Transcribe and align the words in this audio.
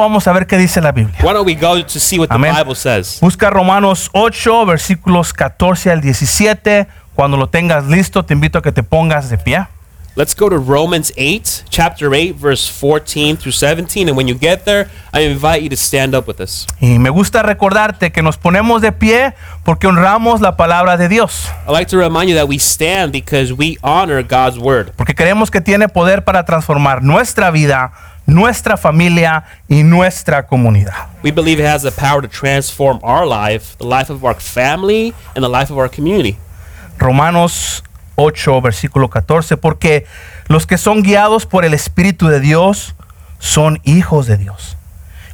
vamos 0.00 0.26
a 0.26 0.32
ver 0.32 0.46
qué 0.46 0.56
dice 0.56 0.80
la 0.80 0.92
Biblia? 0.92 1.18
Why 1.22 1.32
don't 1.32 1.46
we 1.46 1.54
go 1.54 1.82
to 1.82 2.00
see 2.00 2.18
what 2.18 2.28
the. 2.28 2.38
Bible 2.38 2.74
says? 2.74 3.20
Busca 3.20 3.50
Romanos 3.50 4.10
8, 4.12 4.66
versículos 4.66 5.32
14 5.32 5.90
al 5.90 6.00
17. 6.00 6.86
Cuando 7.14 7.36
lo 7.36 7.48
tengas 7.48 7.86
listo, 7.86 8.24
te 8.24 8.34
invito 8.34 8.58
a 8.58 8.62
que 8.62 8.72
te 8.72 8.82
pongas 8.82 9.30
de 9.30 9.38
pie. 9.38 9.66
Let's 10.16 10.32
go 10.32 10.48
to 10.48 10.58
Romans 10.58 11.12
8, 11.16 11.64
chapter 11.70 12.14
8, 12.14 12.36
verse 12.36 12.68
14 12.68 13.36
through 13.36 13.50
17. 13.50 14.06
And 14.06 14.16
when 14.16 14.28
you 14.28 14.36
get 14.36 14.64
there, 14.64 14.88
I 15.12 15.22
invite 15.22 15.62
you 15.62 15.68
to 15.70 15.76
stand 15.76 16.14
up 16.14 16.28
with 16.28 16.40
us. 16.40 16.68
Y 16.80 17.00
me 17.00 17.10
gusta 17.10 17.42
recordarte 17.42 18.12
que 18.12 18.22
nos 18.22 18.36
ponemos 18.36 18.80
de 18.80 18.92
pie 18.92 19.34
porque 19.64 19.88
honramos 19.88 20.40
la 20.40 20.56
palabra 20.56 20.96
de 20.96 21.08
Dios. 21.08 21.48
I'd 21.66 21.72
like 21.72 21.88
to 21.88 21.98
remind 21.98 22.30
you 22.30 22.36
that 22.36 22.46
we 22.46 22.60
stand 22.60 23.10
because 23.10 23.52
we 23.52 23.76
honor 23.82 24.22
God's 24.22 24.56
word. 24.56 24.92
Porque 24.94 25.16
creemos 25.16 25.50
que 25.50 25.60
tiene 25.60 25.88
poder 25.88 26.22
para 26.22 26.44
transformar 26.44 27.02
nuestra 27.02 27.50
vida, 27.50 27.90
nuestra 28.26 28.76
familia 28.76 29.44
y 29.68 29.82
nuestra 29.82 30.46
comunidad. 30.46 31.08
We 31.22 31.30
believe 31.30 31.60
it 31.60 31.66
has 31.66 31.82
the 31.82 31.90
power 31.90 32.22
to 32.22 32.28
transform 32.28 32.98
our 33.02 33.26
life, 33.26 33.76
the 33.78 33.86
life 33.86 34.10
of 34.10 34.24
our 34.24 34.34
family, 34.34 35.14
and 35.34 35.44
the 35.44 35.50
life 35.50 35.72
of 35.72 35.78
our 35.78 35.90
community. 35.90 36.36
Romanos 36.98 37.82
8, 38.16 38.60
versículo 38.60 39.10
14, 39.10 39.56
porque 39.56 40.06
los 40.48 40.66
que 40.66 40.78
son 40.78 41.02
guiados 41.02 41.46
por 41.46 41.64
el 41.64 41.74
Espíritu 41.74 42.28
de 42.28 42.40
Dios 42.40 42.94
son 43.38 43.80
hijos 43.84 44.26
de 44.26 44.36
Dios. 44.36 44.76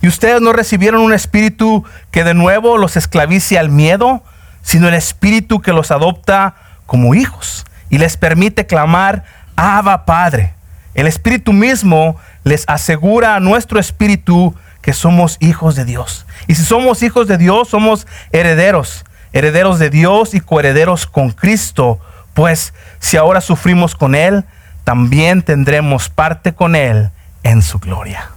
Y 0.02 0.08
ustedes 0.08 0.40
no 0.40 0.52
recibieron 0.52 1.02
un 1.02 1.12
espíritu 1.12 1.84
que 2.10 2.24
de 2.24 2.32
nuevo 2.32 2.78
los 2.78 2.96
esclavice 2.96 3.58
al 3.58 3.68
miedo, 3.68 4.22
sino 4.62 4.88
el 4.88 4.94
espíritu 4.94 5.60
que 5.60 5.72
los 5.72 5.90
adopta 5.90 6.54
como 6.86 7.14
hijos 7.14 7.66
y 7.90 7.98
les 7.98 8.16
permite 8.16 8.66
clamar, 8.66 9.24
Abba 9.56 10.06
Padre. 10.06 10.54
El 10.94 11.06
espíritu 11.06 11.52
mismo 11.52 12.16
les 12.44 12.64
asegura 12.66 13.36
a 13.36 13.40
nuestro 13.40 13.78
espíritu 13.78 14.54
que 14.82 14.92
somos 14.92 15.36
hijos 15.40 15.76
de 15.76 15.84
Dios. 15.84 16.26
Y 16.46 16.54
si 16.54 16.64
somos 16.64 17.02
hijos 17.02 17.28
de 17.28 17.38
Dios, 17.38 17.68
somos 17.68 18.06
herederos, 18.32 19.04
herederos 19.32 19.78
de 19.78 19.90
Dios 19.90 20.34
y 20.34 20.40
coherederos 20.40 21.06
con 21.06 21.30
Cristo. 21.30 22.00
Pues 22.34 22.72
si 22.98 23.16
ahora 23.16 23.40
sufrimos 23.40 23.94
con 23.94 24.14
Él, 24.14 24.44
también 24.84 25.42
tendremos 25.42 26.08
parte 26.08 26.54
con 26.54 26.74
Él 26.74 27.10
en 27.42 27.62
su 27.62 27.78
gloria. 27.78 28.30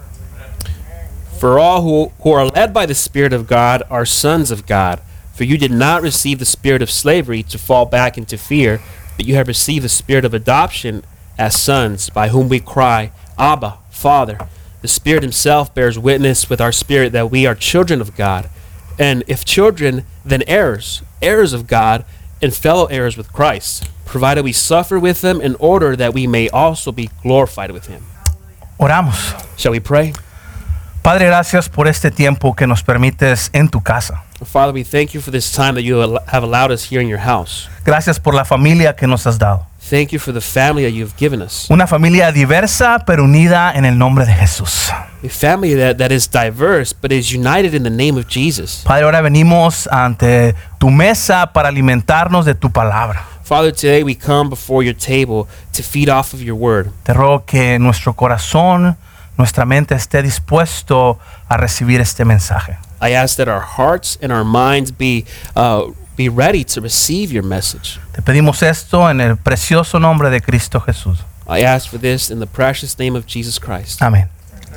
For 1.40 1.60
all 1.60 1.82
who, 1.82 2.12
who 2.20 2.34
are 2.34 2.46
led 2.46 2.74
by 2.74 2.86
the 2.86 2.94
Spirit 2.94 3.34
of 3.34 3.48
God 3.48 3.84
are 3.90 4.06
sons 4.06 4.52
of 4.52 4.66
God. 4.66 5.00
For 5.34 5.44
you 5.44 5.58
did 5.58 5.72
not 5.72 6.02
receive 6.02 6.38
the 6.38 6.46
spirit 6.46 6.82
of 6.82 6.92
slavery 6.92 7.42
to 7.44 7.58
fall 7.58 7.86
back 7.86 8.18
into 8.18 8.38
fear, 8.38 8.80
but 9.18 9.26
you 9.26 9.36
have 9.36 9.48
received 9.48 9.84
the 9.84 9.90
spirit 9.90 10.26
of 10.26 10.34
adoption 10.34 11.04
as 11.38 11.60
sons, 11.60 12.10
by 12.12 12.30
whom 12.30 12.50
we 12.50 12.60
cry, 12.60 13.12
Abba, 13.38 13.80
Father. 14.04 14.38
The 14.82 14.90
Spirit 14.90 15.24
Himself 15.24 15.74
bears 15.74 15.98
witness 15.98 16.50
with 16.50 16.60
our 16.60 16.74
spirit 16.74 17.14
that 17.14 17.32
we 17.32 17.48
are 17.48 17.56
children 17.56 18.02
of 18.02 18.18
God. 18.18 18.50
And 19.00 19.24
if 19.28 19.46
children, 19.46 20.04
then 20.26 20.44
heirs, 20.46 21.02
heirs 21.22 21.54
of 21.54 21.68
God, 21.68 22.04
and 22.42 22.54
fellow 22.54 22.88
heirs 22.88 23.16
with 23.16 23.32
Christ, 23.32 23.90
provided 24.04 24.44
we 24.44 24.52
suffer 24.52 25.00
with 25.00 25.24
Him 25.24 25.40
in 25.40 25.56
order 25.56 25.96
that 25.96 26.14
we 26.14 26.28
may 26.28 26.50
also 26.50 26.92
be 26.92 27.10
glorified 27.22 27.72
with 27.72 27.88
Him. 27.88 28.04
Oramos. 28.78 29.40
Shall 29.58 29.72
we 29.72 29.80
pray? 29.80 30.12
Padre, 31.02 31.28
gracias 31.28 31.70
por 31.70 31.88
este 31.88 32.12
tiempo 32.12 32.54
que 32.54 32.68
nos 32.68 32.84
permites 32.84 33.50
en 33.54 33.70
tu 33.70 33.80
casa. 33.80 34.23
Father, 34.44 34.74
we 34.74 34.84
thank 34.84 35.14
you 35.14 35.22
for 35.22 35.32
this 35.32 35.52
time 35.52 35.76
that 35.76 35.84
you 35.84 35.98
have 36.28 36.44
allowed 36.44 36.72
us 36.72 36.84
here 36.84 37.02
in 37.02 37.08
your 37.08 37.20
house. 37.20 37.70
Gracias 37.86 38.20
por 38.20 38.34
la 38.34 38.44
familia 38.44 38.96
que 38.96 39.08
nos 39.08 39.26
has 39.26 39.38
dado. 39.38 39.66
Thank 39.90 40.14
you 40.14 40.20
for 40.20 40.34
the 40.34 40.42
family 40.42 40.84
that 40.84 40.92
you've 40.92 41.16
given 41.18 41.42
us. 41.42 41.70
Una 41.70 41.88
familia 41.88 42.32
diversa 42.32 43.04
pero 43.06 43.26
unida 43.26 43.74
en 43.76 43.86
el 43.86 43.98
nombre 43.98 44.26
de 44.26 44.34
Jesús. 44.34 44.90
A 44.92 45.30
family 45.30 45.76
that, 45.76 45.98
that 45.98 46.12
is 46.12 46.28
diverse 46.30 46.94
but 46.94 47.12
is 47.12 47.34
united 47.34 47.74
in 47.74 47.84
the 47.84 47.90
name 47.90 48.18
of 48.18 48.28
Jesus. 48.28 48.84
Padre, 48.86 49.04
ahora 49.04 49.22
venimos 49.22 49.88
ante 49.92 50.56
tu 50.80 50.90
mesa 50.90 51.52
para 51.54 51.70
alimentarnos 51.70 52.46
de 52.46 52.56
tu 52.56 52.72
palabra. 52.72 53.26
Father, 53.44 53.72
today 53.72 54.04
we 54.04 54.16
come 54.16 54.50
before 54.50 54.84
your 54.84 54.96
table 54.96 55.48
to 55.74 55.84
feed 55.84 56.10
off 56.10 56.34
of 56.34 56.42
your 56.42 56.56
word. 56.56 56.90
Te 57.04 57.14
ruego 57.14 57.46
que 57.46 57.78
nuestro 57.78 58.14
corazón, 58.14 58.98
nuestra 59.38 59.66
mente 59.66 59.96
esté 59.96 60.22
dispuesto 60.24 61.20
a 61.50 61.58
recibir 61.58 62.00
este 62.00 62.24
mensaje. 62.24 62.78
I 63.04 63.12
ask 63.12 63.36
that 63.38 63.48
our 63.48 63.60
hearts 63.60 64.18
and 64.22 64.32
our 64.32 64.46
minds 64.46 64.92
be 64.92 65.26
uh, 65.56 65.92
be 66.16 66.30
ready 66.30 66.64
to 66.64 66.82
receive 66.82 67.34
your 67.34 67.44
message. 67.44 68.00
Te 68.14 68.22
pedimos 68.22 68.64
esto 68.64 69.10
en 69.10 69.20
el 69.20 69.36
precioso 69.36 70.00
nombre 70.00 70.30
de 70.30 70.40
Cristo 70.40 70.80
Jesús. 70.80 71.20
I 71.48 71.64
ask 71.64 71.90
for 71.90 72.00
this 72.00 72.32
in 72.32 72.40
the 72.40 72.48
precious 72.48 72.98
name 72.98 73.18
of 73.18 73.26
Jesus 73.26 73.60
Christ. 73.60 74.02
Amén. 74.02 74.30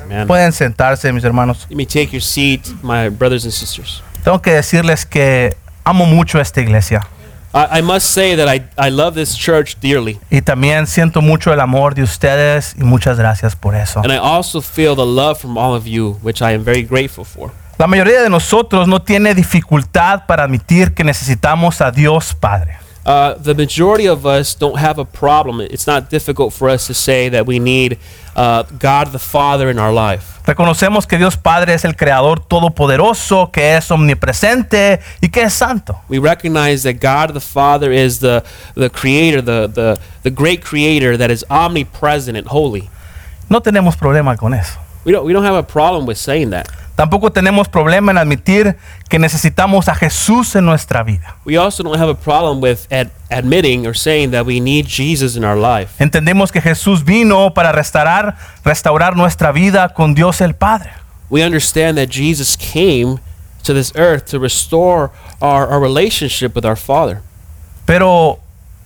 Amen. 0.03 0.27
Pueden 0.27 0.51
sentarse, 0.51 1.11
mis 1.13 1.23
hermanos. 1.23 1.65
You 1.69 1.77
may 1.77 1.85
take 1.85 2.11
your 2.11 2.21
seat, 2.21 2.67
my 2.83 3.09
brothers 3.09 3.45
and 3.45 3.53
sisters. 3.53 4.01
Tengo 4.23 4.41
que 4.41 4.51
decirles 4.51 5.05
que 5.05 5.55
amo 5.85 6.05
mucho 6.05 6.39
esta 6.39 6.59
iglesia 6.59 7.07
I, 7.53 7.79
I 7.79 7.81
must 7.81 8.11
say 8.11 8.35
that 8.35 8.47
I, 8.47 8.65
I 8.77 8.89
love 8.89 9.15
this 9.15 9.35
church 9.35 9.77
dearly. 9.79 10.19
y 10.29 10.41
también 10.41 10.85
siento 10.85 11.21
mucho 11.21 11.53
el 11.53 11.59
amor 11.59 11.95
de 11.95 12.03
ustedes 12.03 12.75
y 12.77 12.83
muchas 12.83 13.17
gracias 13.17 13.55
por 13.55 13.73
eso. 13.75 14.01
And 14.01 14.11
I 14.11 14.17
also 14.17 14.61
feel 14.61 14.95
the 14.95 15.05
love 15.05 15.39
from 15.39 15.57
all 15.57 15.73
of 15.73 15.87
you, 15.87 16.19
which 16.21 16.41
I 16.41 16.53
am 16.53 16.63
very 16.63 16.83
grateful 16.83 17.23
for. 17.23 17.51
La 17.77 17.85
mayoría 17.85 18.23
de 18.23 18.29
nosotros 18.31 18.87
no 18.87 19.03
tiene 19.03 19.35
dificultad 19.35 20.25
para 20.25 20.45
admitir 20.45 20.95
que 20.95 21.03
necesitamos 21.03 21.79
a 21.79 21.91
Dios 21.91 22.33
Padre. 22.33 22.79
Uh, 23.05 23.35
the 23.43 23.53
majority 23.53 24.07
of 24.07 24.25
us 24.25 24.55
don't 24.57 24.79
have 24.79 24.99
a 24.99 25.05
problem. 25.05 25.61
It's 25.61 25.85
not 25.85 26.09
difficult 26.09 26.53
for 26.53 26.69
us 26.69 26.87
to 26.87 26.95
say 26.95 27.29
that 27.29 27.45
we 27.45 27.59
need 27.59 27.99
uh, 28.35 28.63
God 28.79 29.11
the 29.11 29.19
Father 29.19 29.69
in 29.69 29.77
our 29.77 29.93
life. 29.93 30.41
Reconocemos 30.43 31.07
que 31.07 31.19
Dios 31.19 31.37
Padre 31.37 31.75
es 31.75 31.85
el 31.85 31.95
creador 31.95 32.39
todopoderoso, 32.39 33.51
que 33.51 33.77
es 33.77 33.91
omnipresente 33.91 34.99
y 35.21 35.29
que 35.29 35.43
es 35.43 35.53
santo. 35.53 35.99
We 36.09 36.17
recognize 36.17 36.81
that 36.81 36.99
God 36.99 37.35
the 37.35 37.39
Father 37.39 37.91
is 37.91 38.19
the, 38.19 38.43
the 38.73 38.89
creator, 38.89 39.39
the, 39.39 39.67
the, 39.67 39.99
the 40.23 40.31
great 40.31 40.63
creator 40.63 41.15
that 41.15 41.29
is 41.29 41.45
omnipresent 41.49 42.35
and 42.35 42.47
holy. 42.47 42.89
No 43.49 43.61
tenemos 43.61 43.95
problema 43.95 44.35
con 44.35 44.55
eso. 44.55 44.79
We 45.05 45.11
don't, 45.11 45.25
we 45.25 45.31
don't 45.31 45.45
have 45.45 45.55
a 45.55 45.63
problem 45.63 46.07
with 46.07 46.17
saying 46.17 46.49
that. 46.49 46.67
Tampoco 46.97 47.31
tenemos 47.31 47.67
problema 47.69 48.11
en 48.11 48.17
admitir 48.17 48.75
que 49.07 49.19
necesitamos 49.19 49.87
a 49.87 49.93
Jesús 49.93 50.55
en 50.55 50.65
nuestra 50.65 51.03
vida. 51.03 51.35
We 51.45 51.55
also 51.55 51.83
don't 51.83 51.95
have 51.95 52.09
a 52.09 52.15
problem 52.15 52.59
with 52.59 52.91
ad- 52.91 53.11
admitting 53.29 53.85
or 53.85 53.95
saying 53.95 54.31
that 54.31 54.47
we 54.47 54.59
need 54.59 54.87
Jesus 54.87 55.35
in 55.35 55.43
our 55.45 55.55
life. 55.55 56.03
Entendemos 56.03 56.51
que 56.51 56.59
Jesús 56.59 57.05
vino 57.05 57.53
para 57.53 57.71
restaurar, 57.71 58.35
restaurar 58.65 59.15
nuestra 59.15 59.51
vida 59.51 59.89
con 59.93 60.15
Dios 60.15 60.41
el 60.41 60.55
Padre. 60.55 60.89
We 61.29 61.45
understand 61.45 61.99
that 61.99 62.09
Jesus 62.09 62.57
came 62.57 63.19
to 63.63 63.75
this 63.75 63.93
earth 63.95 64.25
to 64.31 64.39
restore 64.39 65.11
our, 65.39 65.67
our 65.71 65.79
relationship 65.79 66.55
with 66.55 66.65
our 66.65 66.75
Father. 66.77 67.21
Pero, 67.85 68.39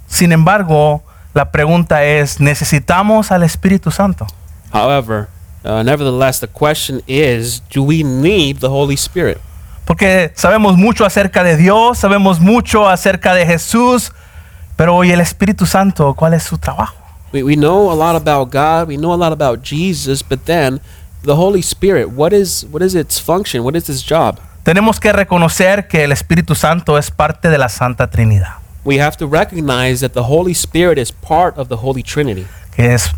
sin 0.08 0.34
embargo, 0.34 1.02
la 1.34 1.50
pregunta 1.50 2.04
es, 2.04 2.42
¿necesitamos 2.42 3.32
al 3.32 3.44
Espíritu 3.44 3.90
Santo? 3.90 4.28
However, 4.74 5.30
uh, 5.64 5.84
nevertheless, 5.84 6.40
the 6.40 6.48
question 6.48 7.02
is 7.08 7.62
do 7.70 7.84
we 7.84 8.04
need 8.04 8.60
the 8.60 8.70
Holy 8.70 8.96
Spirit? 8.96 9.40
Porque 9.86 10.32
sabemos 10.36 10.78
mucho 10.78 11.06
acerca 11.06 11.44
de 11.44 11.58
Dios, 11.58 11.98
sabemos 11.98 12.40
mucho 12.40 12.88
acerca 12.88 13.34
de 13.34 13.46
Jesús, 13.46 14.12
pero 14.76 14.96
hoy 14.96 15.12
el 15.12 15.20
Espíritu 15.20 15.66
Santo, 15.66 16.14
¿cuál 16.14 16.34
es 16.34 16.44
su 16.44 16.58
trabajo? 16.58 16.96
We, 17.34 17.44
we 17.44 17.56
know 17.56 17.92
a 17.92 17.96
lot 17.96 18.16
about 18.16 18.52
God, 18.52 18.88
we 18.88 18.98
know 18.98 19.14
a 19.14 19.18
lot 19.18 19.32
about 19.34 19.62
Jesus, 19.64 20.24
but 20.24 20.46
then 20.46 20.80
the 21.24 21.36
Holy 21.36 21.62
Spirit, 21.62 22.10
what 22.10 22.34
is, 22.34 22.66
what 22.72 22.82
is 22.82 22.96
its 22.96 23.20
function? 23.20 23.64
What 23.64 23.76
is 23.76 23.90
its 23.90 24.04
job? 24.04 24.40
Tenemos 24.64 25.00
que 25.00 25.12
reconocer 25.12 25.88
que 25.88 26.04
el 26.04 26.12
Espíritu 26.12 26.56
Santo 26.56 26.98
es 26.98 27.10
parte 27.10 27.50
de 27.50 27.58
la 27.58 27.68
Santa 27.70 28.08
Trinidad, 28.10 28.58
We 28.84 29.00
have 29.00 29.16
to 29.18 29.28
recognize 29.28 30.02
that 30.02 30.14
the 30.14 30.24
Holy 30.24 30.54
Spirit 30.54 30.98
is 30.98 31.12
part 31.12 31.58
of 31.58 31.68
the 31.68 31.78
Holy 31.78 32.02
Trinity. 32.02 32.48
que 32.76 32.94
es 32.94 33.12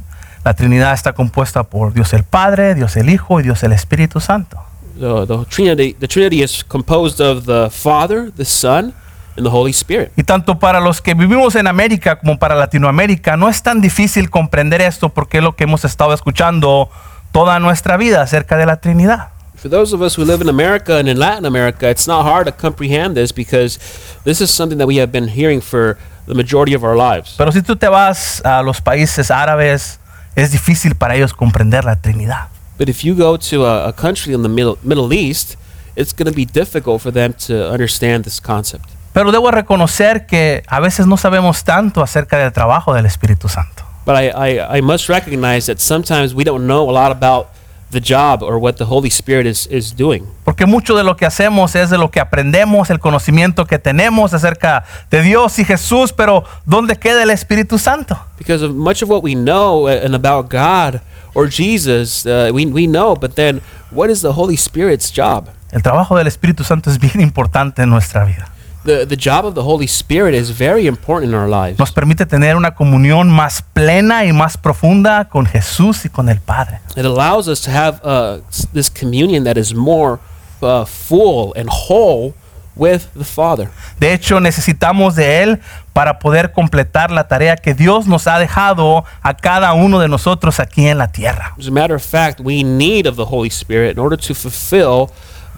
la 0.43 0.53
Trinidad 0.53 0.93
está 0.93 1.13
compuesta 1.13 1.63
por 1.63 1.93
Dios 1.93 2.13
el 2.13 2.23
Padre, 2.23 2.75
Dios 2.75 2.95
el 2.97 3.09
Hijo 3.09 3.39
y 3.39 3.43
Dios 3.43 3.63
el 3.63 3.71
Espíritu 3.71 4.19
Santo. 4.19 4.57
The, 4.99 5.25
the, 5.25 5.45
Trinity, 5.49 5.93
the 5.93 6.07
Trinity 6.07 6.43
is 6.43 6.63
composed 6.63 7.19
of 7.19 7.45
the 7.45 7.69
Father, 7.71 8.31
the 8.35 8.45
Son, 8.45 8.93
and 9.37 9.45
the 9.45 9.49
Holy 9.49 9.71
Spirit. 9.71 10.11
Y 10.15 10.23
tanto 10.23 10.59
para 10.59 10.79
los 10.79 11.01
que 11.01 11.13
vivimos 11.13 11.55
en 11.55 11.67
América 11.67 12.19
como 12.19 12.37
para 12.37 12.55
Latinoamérica 12.55 13.37
no 13.37 13.49
es 13.49 13.63
tan 13.63 13.81
difícil 13.81 14.29
comprender 14.29 14.81
esto 14.81 15.09
porque 15.09 15.37
es 15.37 15.43
lo 15.43 15.55
que 15.55 15.63
hemos 15.63 15.85
estado 15.85 16.13
escuchando 16.13 16.89
toda 17.31 17.59
nuestra 17.59 17.97
vida 17.97 18.21
acerca 18.21 18.57
de 18.57 18.65
la 18.65 18.77
Trinidad. 18.77 19.29
For 19.55 19.69
those 19.69 19.95
of 19.95 20.01
us 20.01 20.17
who 20.17 20.25
live 20.25 20.41
in 20.41 20.49
America 20.49 20.97
and 20.99 21.07
in 21.07 21.17
Latin 21.17 21.45
America, 21.45 21.89
it's 21.89 22.05
not 22.05 22.25
hard 22.25 22.47
to 22.47 22.51
comprehend 22.51 23.15
this 23.15 23.33
because 23.33 23.79
this 24.25 24.41
is 24.41 24.51
something 24.51 24.77
that 24.77 24.87
we 24.87 24.99
have 24.99 25.11
been 25.11 25.29
hearing 25.29 25.61
for 25.61 25.97
the 26.27 26.35
majority 26.35 26.75
of 26.75 26.83
our 26.83 26.97
lives. 26.97 27.35
Pero 27.37 27.49
si 27.51 27.61
tú 27.61 27.77
te 27.77 27.87
vas 27.87 28.41
a 28.45 28.61
los 28.61 28.81
países 28.81 29.31
árabes, 29.31 29.99
es 30.35 30.51
difícil 30.51 30.95
para 30.95 31.15
ellos 31.15 31.33
comprender 31.33 31.85
la 31.85 31.95
Trinidad. 31.95 32.47
But 32.77 32.89
if 32.89 33.03
you 33.03 33.15
go 33.15 33.37
to 33.37 33.65
a, 33.65 33.89
a 33.89 33.93
country 33.93 34.33
in 34.33 34.41
the 34.41 34.49
Middle, 34.49 34.77
Middle 34.83 35.13
East, 35.13 35.55
it's 35.95 36.13
going 36.13 36.29
to 36.29 36.35
be 36.35 36.45
difficult 36.45 37.01
for 37.01 37.11
them 37.11 37.33
to 37.47 37.71
understand 37.71 38.23
this 38.23 38.41
concept. 38.41 38.85
Pero 39.13 39.31
debo 39.31 39.51
reconocer 39.51 40.25
que 40.25 40.63
a 40.67 40.79
veces 40.79 41.05
no 41.05 41.17
sabemos 41.17 41.63
tanto 41.63 42.01
acerca 42.01 42.39
del 42.39 42.51
trabajo 42.51 42.95
del 42.95 43.05
Espíritu 43.05 43.47
Santo. 43.47 43.83
But 44.05 44.15
I, 44.15 44.31
I, 44.31 44.77
I 44.77 44.81
must 44.81 45.07
recognize 45.07 45.67
that 45.67 45.79
sometimes 45.79 46.33
we 46.33 46.43
don't 46.43 46.65
know 46.65 46.89
a 46.89 46.93
lot 46.93 47.11
about 47.11 47.47
the 47.93 48.01
job 48.01 48.43
or 48.43 48.57
what 48.57 48.75
the 48.77 48.85
Holy 48.85 49.09
Spirit 49.09 49.45
is, 49.45 49.67
is 49.67 49.95
doing. 49.95 50.25
Porque 50.43 50.65
mucho 50.65 50.95
de 50.97 51.03
lo 51.03 51.15
que 51.15 51.25
hacemos 51.25 51.75
es 51.75 51.89
de 51.89 51.97
lo 51.97 52.11
que 52.11 52.19
aprendemos, 52.19 52.89
el 52.89 52.99
conocimiento 52.99 53.65
que 53.65 53.79
tenemos 53.79 54.33
acerca 54.33 54.83
de 55.09 55.21
Dios 55.21 55.57
y 55.59 55.65
Jesús, 55.65 56.11
pero 56.11 56.43
¿dónde 56.65 56.97
queda 56.97 57.23
el 57.23 57.29
Espíritu 57.29 57.77
Santo? 57.77 58.19
Because 58.37 58.63
of 58.65 58.73
much 58.73 59.01
of 59.01 59.09
what 59.09 59.23
we 59.23 59.33
know 59.33 59.87
uh, 59.87 60.03
and 60.03 60.15
about 60.15 60.49
God 60.49 61.01
or 61.33 61.47
Jesus, 61.47 62.25
uh, 62.25 62.51
we, 62.53 62.65
we 62.65 62.85
know, 62.85 63.15
but 63.15 63.35
then 63.35 63.61
what 63.91 64.09
is 64.09 64.21
the 64.21 64.33
Holy 64.33 64.57
Spirit's 64.57 65.11
job? 65.11 65.47
El 65.71 65.81
trabajo 65.81 66.17
del 66.17 66.27
Espíritu 66.27 66.63
Santo 66.63 66.91
es 66.91 66.99
bien 66.99 67.21
importante 67.21 67.81
en 67.81 67.89
nuestra 67.89 68.25
vida. 68.25 68.52
The, 68.85 69.05
the 69.05 69.15
job 69.15 69.45
of 69.45 69.55
the 69.55 69.63
Holy 69.63 69.87
Spirit 69.87 70.33
is 70.33 70.49
very 70.49 70.87
important 70.87 71.31
in 71.31 71.39
our 71.39 71.47
lives. 71.47 71.79
Nos 71.79 71.91
permite 71.91 72.25
tener 72.25 72.57
una 72.57 72.71
comunión 72.75 73.29
más 73.29 73.63
plena 73.73 74.25
y 74.25 74.33
más 74.33 74.57
profunda 74.57 75.29
con 75.29 75.45
Jesús 75.45 76.03
y 76.05 76.09
con 76.09 76.27
el 76.27 76.39
Padre. 76.39 76.79
It 76.97 77.05
allows 77.05 77.47
us 77.47 77.61
to 77.61 77.71
have 77.71 78.01
uh, 78.03 78.41
this 78.73 78.89
communion 78.89 79.45
that 79.45 79.57
is 79.57 79.73
more 79.73 80.19
uh, 80.61 80.83
full 80.85 81.53
and 81.55 81.69
whole 81.69 82.33
with 82.75 83.07
the 83.15 83.23
Father. 83.23 83.69
De 83.99 84.13
hecho, 84.13 84.39
necesitamos 84.39 85.15
de 85.15 85.43
Él 85.43 85.61
para 85.93 86.19
poder 86.19 86.51
completar 86.51 87.11
la 87.11 87.27
tarea 87.27 87.55
que 87.55 87.73
Dios 87.73 88.07
nos 88.07 88.27
ha 88.27 88.39
dejado 88.39 89.05
a 89.21 89.33
cada 89.35 89.73
uno 89.73 89.99
de 89.99 90.07
nosotros 90.07 90.59
aquí 90.59 90.87
en 90.87 90.97
la 90.97 91.11
tierra. 91.11 91.53
As 91.57 91.67
a 91.67 91.71
matter 91.71 91.95
of 91.95 92.03
fact, 92.03 92.41
we 92.41 92.63
need 92.63 93.05
of 93.05 93.15
the 93.15 93.25
Holy 93.25 93.49
Spirit 93.49 93.93
in 93.93 93.99
order 93.99 94.17
to 94.17 94.33
fulfill 94.33 95.11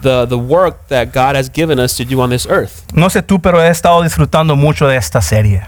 the, 0.06 0.26
the 0.28 0.38
work 0.38 0.88
that 0.90 1.12
God 1.12 1.36
has 1.36 1.50
given 1.50 1.80
us 1.80 1.98
to 1.98 2.06
do 2.06 2.22
on 2.22 2.30
this 2.30 2.46
earth. 2.48 2.84
No 2.94 3.10
sé 3.10 3.24
tú, 3.24 3.42
pero 3.42 3.60
he 3.60 3.68
estado 3.68 4.02
disfrutando 4.04 4.56
mucho 4.56 4.88
de 4.88 4.96
esta 4.96 5.22
serie. 5.22 5.64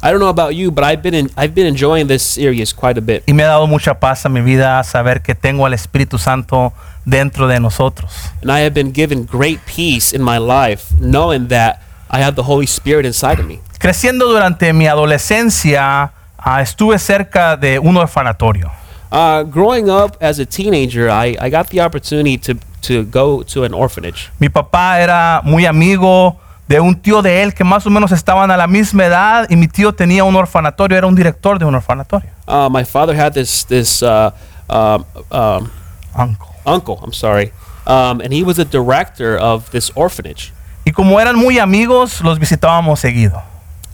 I 0.00 0.12
don't 0.12 0.20
know 0.20 0.28
about 0.28 0.54
you, 0.54 0.70
but 0.70 0.84
I've 0.84 1.02
been 1.02 1.14
in, 1.14 1.30
I've 1.36 1.54
been 1.54 1.66
enjoying 1.66 2.06
this 2.06 2.22
series 2.22 2.72
quite 2.72 2.98
a 2.98 3.00
bit. 3.00 3.24
Y 3.26 3.32
me 3.32 3.42
ha 3.42 3.48
dado 3.48 3.66
mucha 3.66 3.98
paz 3.98 4.24
a 4.26 4.28
mi 4.28 4.42
vida 4.42 4.84
saber 4.84 5.22
que 5.22 5.34
tengo 5.34 5.66
al 5.66 5.74
Espíritu 5.74 6.18
Santo 6.18 6.72
dentro 7.04 7.48
de 7.48 7.58
nosotros. 7.58 8.12
And 8.42 8.52
I 8.52 8.60
have 8.60 8.74
been 8.74 8.92
given 8.92 9.24
great 9.24 9.58
peace 9.66 10.12
in 10.14 10.22
my 10.22 10.38
life 10.38 10.94
knowing 11.00 11.48
that 11.48 11.82
I 12.10 12.22
have 12.22 12.36
the 12.36 12.44
Holy 12.44 12.66
Spirit 12.66 13.06
inside 13.06 13.40
of 13.40 13.46
me. 13.46 13.60
Creciendo 13.80 14.26
durante 14.26 14.72
mi 14.72 14.86
adolescencia, 14.86 16.12
ah, 16.36 16.62
estuve 16.62 16.98
cerca 16.98 17.56
de 17.56 17.78
un 17.80 17.96
orfanatorio. 17.96 18.70
Uh, 19.10 19.42
growing 19.44 19.88
up 19.88 20.16
as 20.20 20.38
a 20.38 20.44
teenager, 20.44 21.08
I, 21.08 21.36
I 21.40 21.48
got 21.50 21.70
the 21.70 21.80
opportunity 21.80 22.36
to, 22.38 22.58
to 22.82 23.04
go 23.04 23.42
to 23.44 23.64
an 23.64 23.72
orphanage. 23.72 24.30
Mi 24.38 24.48
papá 24.48 25.00
era 25.00 25.40
muy 25.44 25.64
amigo 25.64 26.38
de 26.68 26.80
un 26.80 26.94
tío 26.96 27.22
de 27.22 27.42
él 27.42 27.54
que 27.54 27.64
más 27.64 27.86
o 27.86 27.90
menos 27.90 28.12
estaban 28.12 28.50
a 28.50 28.56
la 28.56 28.66
misma 28.66 29.06
edad 29.06 29.46
y 29.48 29.56
mi 29.56 29.66
tío 29.66 29.92
tenía 29.92 30.24
un 30.24 30.36
orfanatorio, 30.36 30.98
era 30.98 31.06
un 31.06 31.14
director 31.14 31.58
de 31.58 31.64
un 31.64 31.74
orfanatorio. 31.74 32.28
Uh, 32.46 32.68
my 32.68 32.84
father 32.84 33.14
had 33.14 33.32
this, 33.32 33.64
this 33.64 34.02
uh, 34.02 34.30
um, 34.68 35.04
um, 35.32 35.70
Uncle. 36.14 36.54
uncle, 36.66 37.00
I'm 37.02 37.12
sorry, 37.14 37.52
um, 37.86 38.20
and 38.20 38.32
he 38.32 38.42
was 38.42 38.58
a 38.58 38.64
director 38.64 39.38
of 39.38 39.70
this 39.70 39.90
orphanage. 39.94 40.52
Y 40.84 40.92
como 40.92 41.18
eran 41.18 41.36
muy 41.36 41.58
amigos, 41.58 42.22
los 42.22 42.38
visitábamos 42.38 43.00
seguido. 43.00 43.42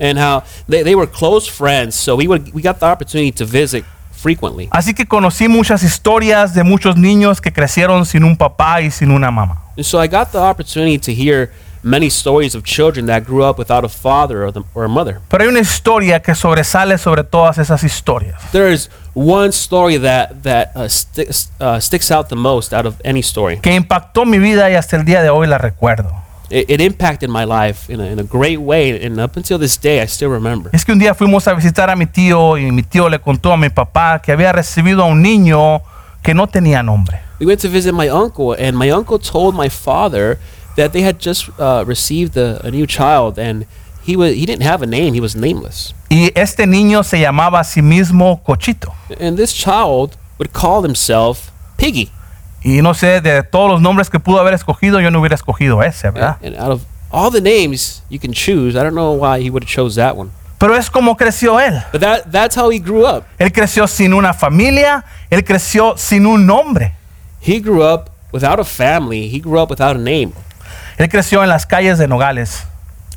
And 0.01 0.19
how 0.19 0.43
they, 0.69 0.83
they 0.83 0.97
were 0.97 1.07
close 1.07 1.47
friends, 1.47 1.95
so 1.95 2.17
we, 2.17 2.27
would, 2.27 2.53
we 2.53 2.63
got 2.63 2.81
the 2.81 2.87
opportunity 2.87 3.31
to 3.33 3.45
visit 3.45 3.85
frequently. 4.25 4.69
Así 4.71 4.95
que 4.95 5.05
conocí 5.05 5.49
muchas 5.49 5.83
historias 5.83 6.55
de 6.55 6.65
muchos 6.65 6.97
niños 6.97 7.43
que 7.43 7.53
crecieron 7.53 8.07
sin 8.07 8.25
un 8.25 8.37
papá 8.37 8.81
y 8.81 8.91
sin 8.91 9.11
una 9.11 9.31
mamá. 9.31 9.61
And 9.77 9.85
so 9.85 10.03
I 10.03 10.09
got 10.09 10.33
the 10.33 10.39
opportunity 10.39 10.99
to 10.99 11.13
hear 11.13 11.51
many 11.83 12.07
stories 12.07 12.55
of 12.55 12.65
children 12.65 13.07
that 13.07 13.25
grew 13.25 13.45
up 13.45 13.59
without 13.59 13.85
a 13.85 13.89
father 13.89 14.45
or, 14.45 14.53
the, 14.53 14.63
or 14.75 14.85
a 14.85 14.89
mother. 14.89 15.21
Pero 15.29 15.45
hay 15.45 15.51
una 15.51 15.61
historia 15.61 16.21
que 16.21 16.35
sobresale 16.35 16.97
sobre 16.97 17.23
todas 17.25 17.59
esas 17.59 17.85
historias. 17.85 18.41
There 18.53 18.73
is 18.73 18.89
one 19.15 19.51
story 19.51 19.99
that, 19.99 20.43
that 20.43 20.75
uh, 20.75 20.89
sticks, 20.89 21.51
uh, 21.61 21.79
sticks 21.79 22.11
out 22.11 22.29
the 22.29 22.37
most 22.37 22.73
out 22.73 22.87
of 22.87 22.95
any 23.05 23.21
story. 23.21 23.59
que 23.61 23.75
impactó 23.75 24.25
mi 24.25 24.39
vida 24.39 24.71
y 24.71 24.75
hasta 24.75 24.97
el 24.97 25.05
día 25.05 25.23
de 25.23 25.29
hoy 25.29 25.47
la 25.47 25.59
recuerdo. 25.59 26.24
It, 26.51 26.69
it 26.69 26.81
impacted 26.81 27.31
my 27.31 27.45
life 27.45 27.89
in 27.89 28.01
a, 28.01 28.05
in 28.05 28.19
a 28.19 28.23
great 28.23 28.61
way, 28.61 29.03
and 29.03 29.19
up 29.19 29.37
until 29.37 29.59
this 29.59 29.79
day, 29.79 30.03
I 30.03 30.07
still 30.07 30.31
remember. 30.31 30.71
Es 30.73 30.85
que 30.85 30.93
un 30.93 30.99
día 30.99 31.15
fuimos 31.15 31.47
a 31.49 31.55
visitar 31.55 31.89
a 31.91 31.97
mi 31.97 32.07
tío 32.07 32.59
y 32.59 32.71
mi 32.71 32.83
tío 32.83 33.09
le 33.09 33.19
contó 33.19 33.53
a 33.53 33.57
mi 33.57 33.71
papá 33.71 34.21
que 34.23 34.33
había 34.33 34.53
recibido 34.53 35.03
a 35.03 35.07
un 35.07 35.23
niño 35.23 35.81
que 36.23 36.35
no 36.35 36.47
tenía 36.47 36.83
nombre. 36.83 37.21
We 37.41 37.47
went 37.47 37.61
to 37.63 37.69
visit 37.69 37.95
my 37.95 38.09
uncle, 38.09 38.53
and 38.53 38.77
my 38.77 38.91
uncle 38.91 39.19
told 39.19 39.55
my 39.55 39.69
father 39.69 40.39
that 40.77 40.93
they 40.93 41.03
had 41.03 41.19
just 41.19 41.49
uh, 41.59 41.85
received 41.87 42.37
a, 42.37 42.61
a 42.65 42.71
new 42.71 42.87
child, 42.87 43.39
and 43.39 43.67
he 44.07 44.17
was 44.17 44.35
he 44.35 44.47
didn't 44.47 44.65
have 44.65 44.83
a 44.83 44.87
name; 44.87 45.15
he 45.15 45.21
was 45.21 45.35
nameless. 45.35 45.95
Y 46.11 46.31
este 46.35 46.67
niño 46.67 47.03
se 47.03 47.19
llamaba 47.19 47.61
a 47.61 47.65
sí 47.65 47.83
mismo 47.83 48.43
Cochito. 48.45 48.93
And 49.19 49.37
this 49.37 49.53
child 49.53 50.17
would 50.39 50.53
call 50.53 50.83
himself 50.83 51.51
Piggy. 51.77 52.11
Y 52.65 52.81
no 52.81 52.95
sé, 52.95 53.21
de 53.21 53.43
todos 53.43 53.71
los 53.71 53.83
nombres 53.83 54.09
que 54.09 54.19
pudo 54.19 54.41
haber 54.41 54.55
escogido, 54.55 54.99
yo 55.01 55.11
no 55.11 55.21
hubiera 55.21 55.35
escogido 55.35 55.83
ese, 55.83 56.11
¿verdad? 56.11 56.39
And 56.43 56.57
out 56.57 56.73
of 56.73 56.83
all 57.11 57.31
the 57.31 57.41
names 57.41 58.03
you 58.09 58.19
can 58.19 58.33
choose, 58.33 58.71
I 58.71 58.83
don't 58.83 58.95
know 58.95 59.13
why 59.13 59.45
he 59.45 59.51
would 59.51 59.63
have 59.63 59.71
chose 59.71 60.01
that 60.01 60.17
one. 60.17 60.31
Pero 60.59 60.75
es 60.75 60.89
como 60.89 61.15
creció 61.15 61.61
él. 61.61 61.83
But 61.93 62.01
that 62.01 62.31
that's 62.33 62.57
how 62.57 62.71
he 62.71 62.79
grew 62.79 63.07
up. 63.07 63.25
Él 63.39 63.53
creció 63.53 63.87
sin 63.87 64.15
una 64.15 64.33
familia, 64.33 65.05
él 65.29 65.45
creció 65.45 65.95
sin 65.99 66.25
un 66.25 66.47
nombre. 66.47 66.95
He 67.47 67.61
grew 67.61 67.83
up 67.83 68.11
without 68.33 68.59
a 68.59 68.65
family. 68.65 69.29
He 69.29 69.41
grew 69.41 69.61
up 69.61 69.71
without 69.71 69.95
a 69.95 69.99
name. 69.99 70.33
Él 70.97 71.09
creció 71.11 71.43
en 71.43 71.51
las 71.51 71.67
calles 71.67 71.99
de 71.99 72.09
Nogales. 72.09 72.65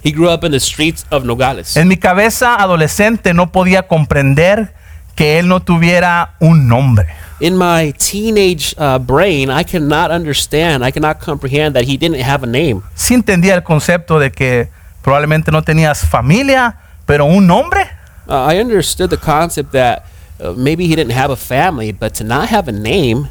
He 0.03 0.11
grew 0.11 0.29
up 0.29 0.43
in 0.43 0.51
the 0.51 0.59
streets 0.59 1.05
of 1.09 1.23
Nogales. 1.23 1.77
En 1.77 1.87
mi 1.87 1.95
cabeza 1.95 2.55
adolescente 2.55 3.33
no 3.33 3.51
podía 3.51 3.87
comprender 3.87 4.73
que 5.15 5.39
él 5.39 5.47
no 5.47 5.61
tuviera 5.61 6.35
un 6.39 6.67
nombre. 6.67 7.07
In 7.39 7.55
my 7.55 7.93
teenage 7.97 8.73
uh, 8.77 8.97
brain, 8.97 9.49
I 9.49 9.63
cannot 9.63 10.09
understand, 10.11 10.83
I 10.83 10.91
cannot 10.91 11.19
comprehend 11.19 11.75
that 11.75 11.85
he 11.85 11.97
didn't 11.97 12.21
have 12.21 12.43
a 12.43 12.47
name. 12.47 12.81
Sí 12.95 13.13
entendía 13.13 13.53
el 13.53 13.63
concepto 13.63 14.19
de 14.19 14.31
que 14.31 14.69
probablemente 15.03 15.51
no 15.51 15.61
tenías 15.61 16.05
familia, 16.05 16.77
pero 17.05 17.25
un 17.25 17.45
nombre. 17.45 17.81
Uh, 18.27 18.51
I 18.51 18.59
understood 18.59 19.09
the 19.09 19.17
concept 19.17 19.71
that 19.73 20.05
uh, 20.39 20.53
maybe 20.53 20.87
he 20.87 20.95
didn't 20.95 21.13
have 21.13 21.31
a 21.31 21.35
family, 21.35 21.91
but 21.91 22.13
to 22.15 22.23
not 22.23 22.49
have 22.49 22.67
a 22.67 22.73
name, 22.73 23.29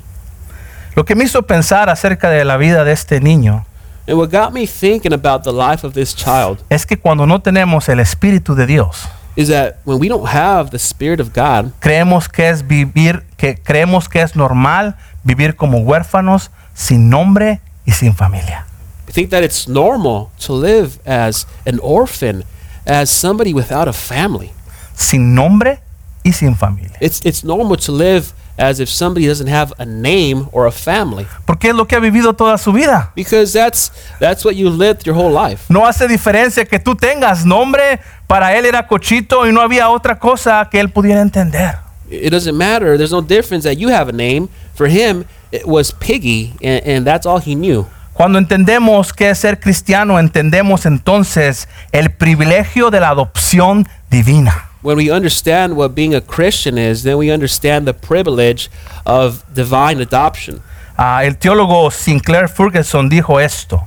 Lo 0.96 1.04
que 1.04 1.14
me 1.14 1.24
hizo 1.24 1.42
pensar 1.42 1.90
acerca 1.90 2.30
de 2.30 2.42
la 2.42 2.56
vida 2.56 2.82
de 2.82 2.92
este 2.92 3.20
niño 3.20 3.66
and 4.08 4.16
what 4.16 4.30
got 4.30 4.54
me 4.54 4.66
thinking 4.66 5.12
about 5.12 5.44
the 5.44 5.52
life 5.52 5.84
of 5.84 5.92
this 5.92 6.14
child 6.14 6.62
es 6.70 6.86
que 6.86 6.96
cuando 6.96 7.26
no 7.26 7.40
tenemos 7.42 7.88
el 7.90 8.00
Espíritu 8.00 8.54
de 8.54 8.66
Dios, 8.66 9.06
is 9.36 9.48
that 9.48 9.76
when 9.84 9.98
we 9.98 10.08
don't 10.08 10.28
have 10.28 10.70
the 10.70 10.78
Spirit 10.78 11.20
of 11.20 11.34
God, 11.34 11.70
creemos 11.80 12.32
que 12.32 12.48
es 12.48 12.62
vivir, 12.66 13.24
que 13.36 13.56
creemos 13.56 14.08
que 14.08 14.22
es 14.22 14.36
normal 14.36 14.96
vivir 15.24 15.56
como 15.56 15.78
huérfanos, 15.78 16.50
sin 16.74 17.08
nombre 17.10 17.60
y 17.84 17.92
sin 17.92 18.14
familia. 18.14 18.66
we 19.06 19.12
think 19.12 19.30
that 19.30 19.42
it's 19.44 19.68
normal 19.68 20.30
to 20.40 20.52
live 20.52 20.98
as 21.06 21.46
an 21.64 21.78
orphan, 21.80 22.42
as 22.86 23.08
somebody 23.08 23.54
without 23.54 23.86
a 23.88 23.92
family. 23.92 24.52
Sin 24.94 25.34
nombre 25.34 25.78
y 26.24 26.32
sin 26.32 26.56
familia. 26.56 26.96
It's, 27.00 27.20
it's 27.24 27.44
normal 27.44 27.76
to 27.76 27.92
live 27.92 28.32
as 28.58 28.80
if 28.80 28.88
somebody 28.88 29.26
doesn't 29.26 29.48
have 29.48 29.72
a 29.78 29.84
name 29.84 30.48
or 30.50 30.66
a 30.66 30.72
family 30.72 31.26
Porque 31.44 31.68
es 31.68 31.74
lo 31.74 31.84
que 31.84 31.94
ha 31.94 32.00
vivido 32.00 32.34
toda 32.34 32.56
su 32.56 32.72
vida. 32.72 33.12
because 33.14 33.52
that's, 33.52 33.92
that's 34.18 34.44
what 34.46 34.56
you 34.56 34.70
lived 34.70 35.04
your 35.04 35.14
whole 35.14 35.30
life. 35.30 35.66
No 35.68 35.86
hace 35.86 36.08
diferencia 36.08 36.64
que 36.64 36.78
tú 36.78 36.96
tengas 36.96 37.44
nombre, 37.44 38.00
para 38.26 38.56
él 38.56 38.64
era 38.64 38.86
cochito 38.86 39.46
y 39.46 39.52
no 39.52 39.60
había 39.60 39.90
otra 39.90 40.18
cosa 40.18 40.66
que 40.70 40.80
él 40.80 40.88
pudiera 40.90 41.20
entender. 41.20 41.76
It 42.10 42.30
doesn't 42.30 42.56
matter. 42.56 42.96
There's 42.96 43.12
no 43.12 43.20
difference 43.20 43.64
that 43.64 43.78
you 43.78 43.88
have 43.88 44.08
a 44.08 44.12
name. 44.12 44.48
For 44.74 44.86
him, 44.86 45.26
it 45.50 45.66
was 45.66 45.90
Piggy, 45.92 46.54
and, 46.62 46.84
and 46.84 47.06
that's 47.06 47.26
all 47.26 47.38
he 47.38 47.54
knew. 47.54 47.86
Cuando 48.12 48.38
entendemos 48.38 49.12
qué 49.12 49.30
es 49.30 49.40
ser 49.40 49.60
cristiano, 49.60 50.18
entendemos 50.18 50.86
entonces 50.86 51.68
el 51.92 52.08
privilegio 52.10 52.90
de 52.90 53.00
la 53.00 53.10
adopción 53.10 53.86
divina. 54.10 54.70
When 54.82 54.96
we 54.96 55.10
understand 55.10 55.76
what 55.76 55.94
being 55.94 56.14
a 56.14 56.20
Christian 56.20 56.78
is, 56.78 57.02
then 57.02 57.18
we 57.18 57.30
understand 57.30 57.86
the 57.86 57.92
privilege 57.92 58.70
of 59.04 59.44
divine 59.52 60.00
adoption. 60.00 60.62
Ah, 60.96 61.24
el 61.24 61.34
teólogo 61.34 61.90
Sinclair 61.90 62.48
Ferguson 62.48 63.10
dijo 63.10 63.38
esto. 63.38 63.82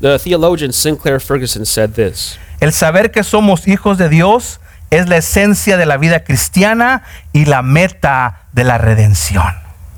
The 0.00 0.18
theologian 0.18 0.72
Sinclair 0.72 1.20
Ferguson 1.20 1.64
said 1.64 1.94
this 1.94 2.36
El 2.60 2.72
saber 2.72 3.10
que 3.10 3.22
somos 3.24 3.66
hijos 3.66 3.98
de 3.98 4.08
Dios 4.08 4.60
es 4.92 5.08
la 5.08 5.16
esencia 5.16 5.76
de 5.76 5.86
la 5.86 5.96
vida 5.96 6.22
cristiana 6.22 7.02
y 7.32 7.44
la 7.46 7.62
meta 7.62 8.42
de 8.52 8.62
la 8.64 8.78
redención. 8.78 9.54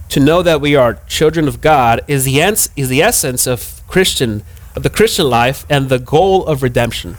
To 0.09 0.21
know 0.21 0.43
that 0.43 0.61
we 0.61 0.77
are 0.77 0.97
children 1.09 1.49
of 1.49 1.61
God 1.61 2.03
is 2.07 2.25
the, 2.25 2.41
ens- 2.43 2.71
is 2.77 2.89
the 2.89 3.03
essence 3.03 3.47
of 3.51 3.61
Christian 3.89 4.43
of 4.77 4.83
the 4.83 4.91
Christian 4.91 5.29
life 5.31 5.65
and 5.71 5.89
the 5.89 5.99
goal 5.99 6.45
of 6.47 6.63
redemption. 6.63 7.17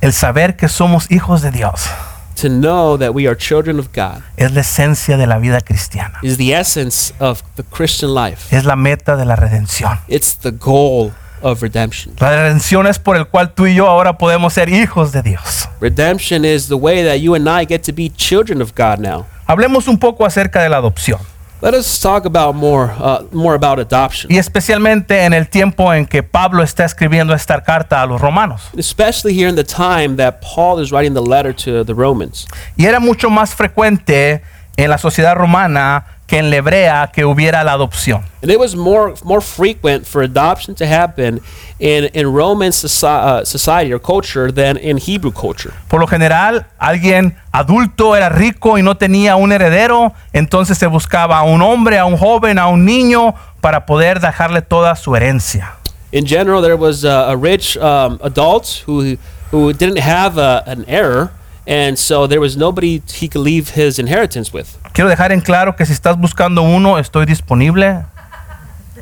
El 0.00 0.12
saber 0.12 0.56
que 0.56 0.68
somos 0.68 1.10
hijos 1.10 1.42
de 1.42 1.50
Dios 1.50 1.88
To 2.36 2.48
know 2.48 2.96
that 2.96 3.12
we 3.12 3.26
are 3.26 3.36
children 3.36 3.78
of 3.78 3.88
God 3.92 4.22
es 4.38 4.50
la 4.52 4.62
esencia 4.62 5.18
de 5.18 5.26
la 5.26 5.38
vida 5.38 5.60
cristiana. 5.60 6.18
is 6.22 6.38
the 6.38 6.54
essence 6.54 7.12
of 7.20 7.42
the 7.56 7.62
Christian 7.64 8.14
life. 8.14 8.54
Es 8.54 8.64
la 8.64 8.76
meta 8.76 9.14
de 9.16 9.24
la 9.26 9.36
redención. 9.36 9.98
It's 10.08 10.34
the 10.38 10.50
goal 10.52 11.12
of 11.42 11.62
redemption. 11.62 12.14
La 12.18 12.30
redención 12.30 12.86
es 12.86 12.98
por 12.98 13.16
el 13.16 13.26
cual 13.26 13.52
tú 13.54 13.66
y 13.66 13.74
yo 13.74 13.86
ahora 13.88 14.16
podemos 14.18 14.52
ser 14.52 14.68
hijos 14.68 15.12
de 15.12 15.22
Dios. 15.22 15.68
Redemption 15.80 16.44
is 16.44 16.68
the 16.68 16.74
way 16.74 17.02
that 17.04 17.16
you 17.20 17.34
and 17.34 17.48
I 17.48 17.64
get 17.66 17.82
to 17.84 17.92
be 17.92 18.10
children 18.10 18.60
of 18.60 18.72
God 18.74 18.98
now. 18.98 19.26
Hablemos 19.46 19.88
un 19.88 19.98
poco 19.98 20.24
acerca 20.24 20.62
de 20.62 20.68
la 20.68 20.76
adopción. 20.78 21.20
Let 21.62 21.74
us 21.74 22.00
talk 22.00 22.24
about 22.24 22.54
more, 22.54 22.90
uh, 22.98 23.22
more 23.32 23.54
about 23.54 23.78
adoption, 23.78 24.32
Y 24.32 24.38
especialmente 24.38 25.24
en 25.24 25.34
el 25.34 25.46
tiempo 25.50 25.92
en 25.92 26.06
que 26.06 26.22
Pablo 26.22 26.62
está 26.62 26.86
escribiendo 26.86 27.34
esta 27.34 27.60
carta 27.62 28.00
a 28.00 28.06
los 28.06 28.18
romanos. 28.18 28.70
especially 28.78 29.34
here 29.34 29.46
in 29.46 29.56
the 29.56 29.64
time 29.64 30.16
that 30.16 30.40
Paul 30.40 30.80
is 30.82 30.90
writing 30.90 31.12
the 31.12 31.20
letter 31.20 31.54
to 31.54 31.84
the 31.84 31.92
Romans. 31.92 32.46
Y 32.76 32.86
era 32.86 32.98
mucho 32.98 33.28
más 33.28 33.54
frecuente 33.54 34.42
en 34.78 34.88
la 34.88 34.96
sociedad 34.96 35.34
romana 35.34 36.06
que 36.30 36.38
en 36.38 36.48
la 36.48 36.56
hebrea 36.58 37.10
que 37.12 37.24
hubiera 37.24 37.64
la 37.64 37.72
adopción. 37.72 38.22
And 38.40 38.52
it 38.52 38.58
was 38.58 38.76
more 38.76 39.14
more 39.24 39.40
frequent 39.40 40.06
for 40.06 40.22
adoption 40.22 40.76
to 40.76 40.86
happen 40.86 41.40
in 41.80 42.08
in 42.14 42.32
Roman 42.32 42.70
soci- 42.70 43.04
uh, 43.04 43.44
society 43.44 43.92
or 43.92 43.98
culture 44.00 44.52
than 44.52 44.76
in 44.76 44.96
Hebrew 44.96 45.32
culture. 45.32 45.72
Por 45.88 45.98
lo 45.98 46.06
general, 46.06 46.64
alguien 46.78 47.34
adulto 47.52 48.14
era 48.14 48.28
rico 48.28 48.78
y 48.78 48.82
no 48.82 48.94
tenía 48.96 49.34
un 49.34 49.50
heredero, 49.50 50.14
entonces 50.32 50.78
se 50.78 50.86
buscaba 50.86 51.38
a 51.38 51.42
un 51.42 51.62
hombre, 51.62 51.98
a 51.98 52.06
un 52.06 52.16
joven, 52.16 52.60
a 52.60 52.68
un 52.68 52.84
niño 52.86 53.34
para 53.60 53.84
poder 53.84 54.20
dejarle 54.20 54.62
toda 54.62 54.94
su 54.94 55.16
herencia. 55.16 55.72
In 56.12 56.26
general, 56.26 56.62
there 56.62 56.76
was 56.76 57.04
a, 57.04 57.30
a 57.32 57.36
rich 57.36 57.76
um, 57.76 58.20
adult 58.22 58.84
who 58.86 59.16
who 59.50 59.72
didn't 59.72 59.98
have 59.98 60.38
a, 60.38 60.62
an 60.66 60.84
heir, 60.86 61.30
and 61.66 61.98
so 61.98 62.28
there 62.28 62.40
was 62.40 62.56
nobody 62.56 63.02
he 63.12 63.26
could 63.26 63.42
leave 63.42 63.70
his 63.70 63.98
inheritance 63.98 64.52
with. 64.52 64.78
Quiero 64.92 65.08
dejar 65.08 65.32
en 65.32 65.40
claro 65.40 65.76
que 65.76 65.86
si 65.86 65.92
estás 65.92 66.16
buscando 66.18 66.62
uno, 66.62 66.98
estoy 66.98 67.26
disponible. 67.26 68.04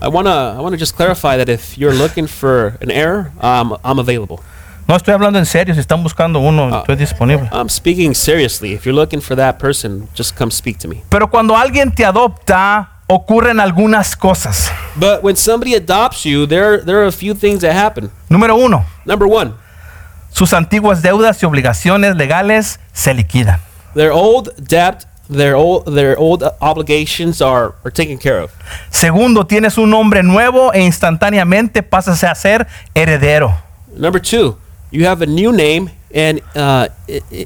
I 0.01 0.07
wanna 0.07 0.53
I 0.57 0.61
wanna 0.61 0.77
just 0.77 0.95
clarify 0.97 1.37
that 1.39 1.49
if 1.49 1.77
you're 1.77 1.95
looking 1.97 2.29
for 2.29 2.77
an 2.81 2.91
heir, 2.91 3.31
um, 3.43 3.75
I'm 3.85 3.99
available. 3.99 4.39
No 4.87 4.97
estoy 4.97 5.13
hablando 5.13 5.39
en 5.39 5.45
serio, 5.47 5.75
si 5.75 5.81
están 5.81 6.03
buscando 6.03 6.39
uno, 6.39 6.69
Ah. 6.73 6.79
estoy 6.81 6.97
disponible. 6.97 7.49
I'm 7.53 7.69
speaking 7.69 8.15
seriously. 8.15 8.73
If 8.75 8.85
you're 8.87 8.95
looking 8.95 9.21
for 9.21 9.37
that 9.37 9.59
person, 9.59 10.09
just 10.15 10.37
come 10.37 10.51
speak 10.51 10.79
to 10.79 10.89
me. 10.89 11.03
Pero 11.09 11.29
cuando 11.29 11.57
alguien 11.57 11.93
te 11.95 12.05
adopta, 12.07 12.89
ocurren 13.07 13.59
algunas 13.61 14.15
cosas. 14.17 14.71
But 14.97 15.23
when 15.23 15.37
somebody 15.37 15.75
adopts 15.75 16.25
you, 16.25 16.47
there 16.47 16.83
there 16.85 16.99
are 16.99 17.07
a 17.09 17.13
few 17.13 17.35
things 17.35 17.61
that 17.63 17.73
happen. 17.75 18.11
Número 18.29 18.55
uno, 18.57 18.85
Number 19.05 19.27
one, 19.29 19.55
sus 20.31 20.53
antiguas 20.53 21.03
deudas 21.03 21.43
y 21.43 21.47
obligaciones 21.47 22.15
legales 22.17 22.79
se 22.93 23.15
liquidan. 23.15 23.59
their 23.95 24.13
old 24.13 24.51
debt, 24.59 25.07
their 25.29 25.57
old 25.57 25.87
their 25.87 26.17
old 26.19 26.43
obligations 26.61 27.41
are 27.41 27.75
are 27.85 27.91
taken 27.91 28.19
care 28.19 28.41
of. 28.41 28.51
Segundo, 28.91 29.45
tienes 29.45 29.79
un 29.79 29.91
nombre 29.91 30.23
nuevo 30.23 30.73
e 30.73 30.81
instantáneamente 30.81 31.83
pasas 31.83 32.25
a 32.25 32.35
ser 32.35 32.67
heredero. 32.95 33.55
Number 33.95 34.21
two, 34.21 34.57
you 34.91 35.07
have 35.07 35.23
a 35.23 35.27
new 35.27 35.53
name, 35.53 35.91
and 36.15 36.41
uh, 36.55 36.89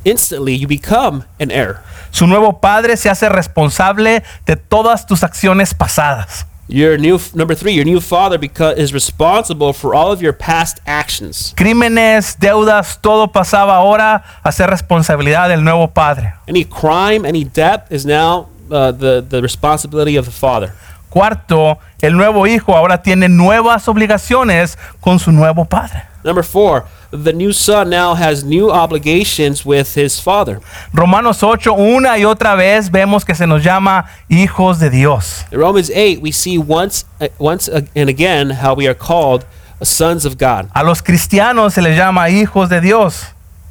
instantly 0.04 0.54
you 0.54 0.66
become 0.66 1.24
an 1.40 1.50
heir. 1.50 1.80
Su 2.10 2.26
nuevo 2.26 2.60
padre 2.60 2.96
se 2.96 3.08
hace 3.08 3.28
responsable 3.28 4.22
de 4.46 4.56
todas 4.56 5.06
tus 5.06 5.22
acciones 5.22 5.74
pasadas. 5.74 6.46
Your 6.68 6.96
new 6.96 7.18
number 7.34 7.54
three, 7.54 7.72
your 7.72 7.84
new 7.84 8.00
father 8.00 8.38
beca- 8.38 8.76
is 8.76 8.94
responsible 8.94 9.72
for 9.72 9.94
all 9.94 10.12
of 10.12 10.22
your 10.22 10.32
past 10.32 10.78
actions. 10.86 11.52
Crímenes, 11.56 12.36
deudas, 12.38 12.98
todo 13.00 13.26
pasaba 13.26 13.76
ahora 13.76 14.22
a 14.42 14.52
ser 14.52 14.70
responsabilidad 14.70 15.48
del 15.48 15.62
nuevo 15.64 15.88
padre. 15.88 16.34
Any 16.46 16.64
crime, 16.64 17.26
any 17.26 17.44
debt 17.44 17.86
is 17.90 18.06
now 18.06 18.48
uh, 18.70 18.92
the 18.92 19.22
the 19.28 19.42
responsibility 19.42 20.16
of 20.16 20.24
the 20.24 20.32
father. 20.32 20.72
Cuarto, 21.10 21.78
el 22.00 22.16
nuevo 22.16 22.46
hijo 22.46 22.74
ahora 22.74 23.02
tiene 23.02 23.28
nuevas 23.28 23.86
obligaciones 23.88 24.78
con 25.00 25.18
su 25.18 25.30
nuevo 25.30 25.64
padre. 25.66 26.04
Number 26.24 26.42
four, 26.42 26.84
the 27.10 27.32
new 27.32 27.52
son 27.52 27.90
now 27.90 28.14
has 28.14 28.44
new 28.44 28.70
obligations 28.70 29.64
with 29.66 29.94
his 29.94 30.20
father. 30.20 30.60
Romanos 30.94 31.42
8, 31.42 31.66
una 31.72 32.16
y 32.18 32.24
otra 32.24 32.54
vez 32.56 32.90
vemos 32.90 33.24
que 33.24 33.34
se 33.34 33.46
nos 33.46 33.62
llama 33.64 34.04
hijos 34.30 34.78
de 34.78 34.88
Dios. 34.90 35.44
In 35.50 35.58
Romans 35.58 35.90
8, 35.90 36.20
we 36.22 36.30
see 36.30 36.58
once, 36.58 37.04
uh, 37.20 37.28
once 37.38 37.68
and 37.68 38.08
again 38.08 38.50
how 38.50 38.74
we 38.74 38.86
are 38.86 38.94
called 38.94 39.44
sons 39.82 40.24
of 40.24 40.38
God. 40.38 40.68
A 40.74 40.84
los 40.84 41.02
cristianos 41.02 41.72
se 41.74 41.82
les 41.82 41.96
llama 41.96 42.28
hijos 42.30 42.68
de 42.68 42.80
Dios. 42.80 43.24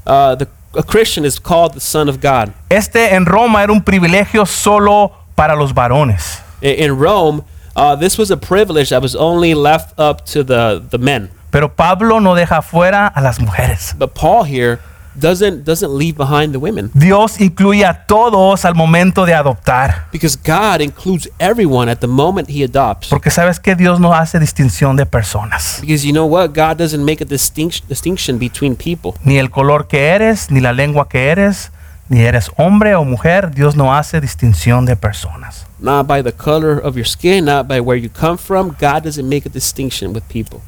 Uh, 0.05 0.36
the, 0.36 0.48
a 0.75 0.84
Christian 0.84 1.24
is 1.25 1.39
called 1.39 1.74
the 1.74 1.79
son 1.79 2.10
of 2.10 2.20
God. 2.20 2.53
Este 2.70 3.13
en 3.13 3.25
Roma 3.25 3.62
era 3.63 3.72
un 3.72 3.81
privilegio 3.81 4.46
solo 4.46 5.13
para 5.38 5.55
los 5.55 5.72
varones. 5.74 6.41
I- 6.62 6.84
In 6.84 6.98
Rome, 6.98 7.43
uh, 7.75 7.96
this 7.96 8.17
was 8.17 8.29
a 8.29 8.38
privilege 8.38 8.89
that 8.89 9.01
was 9.01 9.15
only 9.15 9.53
left 9.53 9.98
up 9.98 10.25
to 10.27 10.43
the, 10.43 10.84
the 10.89 10.98
men. 10.98 11.29
Pero 11.51 11.74
Pablo 11.75 12.20
no 12.20 12.34
deja 12.34 12.62
fuera 12.62 13.08
a 13.08 13.22
las 13.22 13.39
mujeres. 13.39 13.93
But 13.98 14.13
Paul 14.13 14.46
here 14.46 14.79
doesn't 15.13 15.65
doesn't 15.65 15.98
leave 15.98 16.15
behind 16.15 16.53
the 16.53 16.58
women 16.58 16.89
Dios 16.93 17.41
incluye 17.41 17.86
a 17.86 18.05
todos 18.05 18.63
al 18.63 18.75
momento 18.75 19.25
de 19.25 19.34
adoptar. 19.34 20.08
because 20.10 20.38
God 20.38 20.79
includes 20.79 21.29
everyone 21.38 21.91
at 21.91 22.00
the 22.00 22.08
moment 22.08 22.50
he 22.50 22.63
adopts. 22.63 23.10
Porque 23.10 23.29
sabes 23.29 23.60
que 23.60 23.75
Dios 23.75 24.00
no 24.00 24.13
hace 24.13 24.39
distinción 24.39 24.96
de 24.96 25.05
personas. 25.05 25.79
Because 25.81 26.05
you 26.05 26.13
know 26.13 26.25
what? 26.25 26.51
God 26.53 26.77
doesn't 26.77 27.03
make 27.03 27.22
a 27.22 27.25
distinction 27.27 27.86
distinction 27.89 28.39
between 28.39 28.75
people. 28.77 29.13
Ni 29.25 29.38
el 29.38 29.50
color 29.50 29.88
que 29.88 30.08
eres, 30.08 30.50
ni 30.50 30.62
la 30.62 30.72
lengua 30.72 31.10
que 31.10 31.29
eres, 31.29 31.72
ni 32.08 32.22
eres 32.22 32.50
hombre 32.58 32.96
o 32.96 33.03
mujer. 33.03 33.51
Dios 33.53 33.75
no 33.75 33.93
hace 33.93 34.22
distinción 34.22 34.86
de 34.86 34.96
personas. 34.96 35.65
Not 35.79 36.08
by 36.08 36.24
the 36.24 36.31
color 36.31 36.79
of 36.79 36.96
your 36.96 37.05
skin, 37.05 37.43
not 37.46 37.67
by 37.67 37.81
where 37.81 38.00
you 38.00 38.10
come 38.10 38.38
from. 38.38 38.75
God 38.79 39.03
doesn't 39.03 39.27
make 39.27 39.46
a 39.46 39.50
distinction 39.50 40.13
with 40.13 40.24
people. 40.29 40.62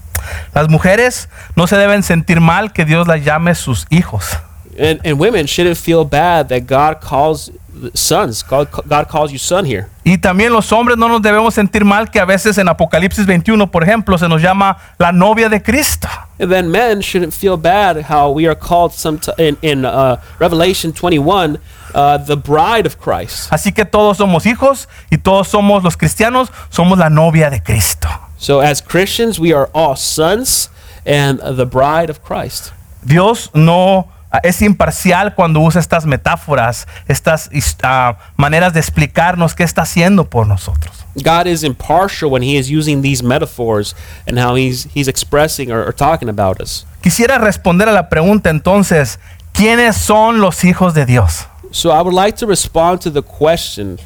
Las 0.53 0.69
mujeres 0.69 1.29
no 1.55 1.67
se 1.67 1.77
deben 1.77 2.03
sentir 2.03 2.39
mal 2.39 2.73
que 2.73 2.85
Dios 2.85 3.07
las 3.07 3.23
llame 3.23 3.55
sus 3.55 3.85
hijos. 3.89 4.37
And, 4.79 5.05
and 5.05 5.19
women 5.19 5.45
shouldn't 5.45 5.77
feel 5.77 6.03
bad 6.03 6.47
that 6.47 6.61
God 6.67 6.99
calls 6.99 7.51
sons. 7.93 8.43
God, 8.43 8.67
God 8.85 9.07
calls 9.09 9.31
you 9.31 9.39
son 9.39 9.65
here. 9.65 9.87
Y 10.03 10.17
también 10.17 10.51
los 10.51 10.71
hombres 10.71 10.97
no 10.97 11.07
nos 11.07 11.21
debemos 11.21 11.53
sentir 11.53 11.85
mal 11.85 12.09
que 12.11 12.19
a 12.19 12.25
veces 12.25 12.57
en 12.57 12.67
Apocalipsis 12.67 13.25
21, 13.25 13.71
por 13.71 13.83
ejemplo, 13.83 14.17
se 14.17 14.27
nos 14.27 14.41
llama 14.41 14.77
la 14.97 15.11
novia 15.11 15.49
de 15.49 15.61
Cristo. 15.61 16.07
And 16.43 16.51
then 16.51 16.71
men 16.71 16.99
shouldn't 16.99 17.33
feel 17.33 17.55
bad 17.55 18.01
how 18.01 18.29
we 18.29 18.47
are 18.47 18.55
called 18.55 18.91
some 18.91 19.21
in, 19.37 19.55
in 19.61 19.85
uh, 19.85 20.21
Revelation 20.39 20.91
21 20.91 21.57
uh, 21.95 22.17
the 22.17 22.35
bride 22.35 22.85
of 22.85 22.99
Christ. 22.99 23.49
Así 23.49 23.73
que 23.73 23.85
todos 23.85 24.17
somos 24.17 24.45
hijos 24.45 24.87
y 25.09 25.15
todos 25.15 25.47
somos 25.47 25.85
los 25.85 25.95
cristianos, 25.95 26.49
somos 26.69 26.97
la 26.97 27.07
novia 27.07 27.49
de 27.49 27.61
Cristo. 27.61 28.09
So 28.37 28.59
as 28.59 28.81
Christians, 28.81 29.39
we 29.39 29.53
are 29.53 29.69
all 29.73 29.95
sons 29.95 30.67
and 31.05 31.39
the 31.39 31.65
bride 31.65 32.09
of 32.09 32.21
Christ. 32.21 32.73
Dios 33.05 33.49
no 33.55 34.11
es 34.41 34.61
imparcial 34.61 35.35
cuando 35.35 35.59
usa 35.59 35.79
estas 35.79 36.05
metáforas, 36.05 36.87
estas 37.07 37.49
ah, 37.83 38.17
maneras 38.35 38.73
de 38.73 38.79
explicarnos 38.79 39.53
qué 39.53 39.63
está 39.63 39.83
haciendo 39.83 40.29
por 40.29 40.47
nosotros. 40.47 41.05
God 41.15 41.45
is 41.45 41.63
impartial 41.63 42.31
when 42.31 42.41
he 42.41 42.57
is 42.57 42.71
using 42.71 43.03
these 43.03 43.23
metaphors 43.23 43.95
and 44.27 44.39
how 44.39 44.55
he's 44.55 44.87
he's 44.95 45.07
expressing 45.07 45.71
or, 45.71 45.87
or 45.87 45.93
talking 45.93 46.29
about 46.29 46.59
us. 46.59 46.85
Quisiera 47.01 47.37
responder 47.37 47.87
a 47.87 47.91
la 47.91 48.09
pregunta 48.09 48.49
entonces, 48.49 49.19
¿quiénes 49.51 49.95
son 49.95 50.39
los 50.41 50.63
hijos 50.63 50.95
de 50.95 51.05
Dios? 51.05 51.45
So 51.71 51.91
I 51.91 52.01
would 52.01 52.13
like 52.13 52.37
to 52.37 52.47
respond 52.47 53.01
to 53.01 53.11
the 53.11 53.21
question, 53.21 53.99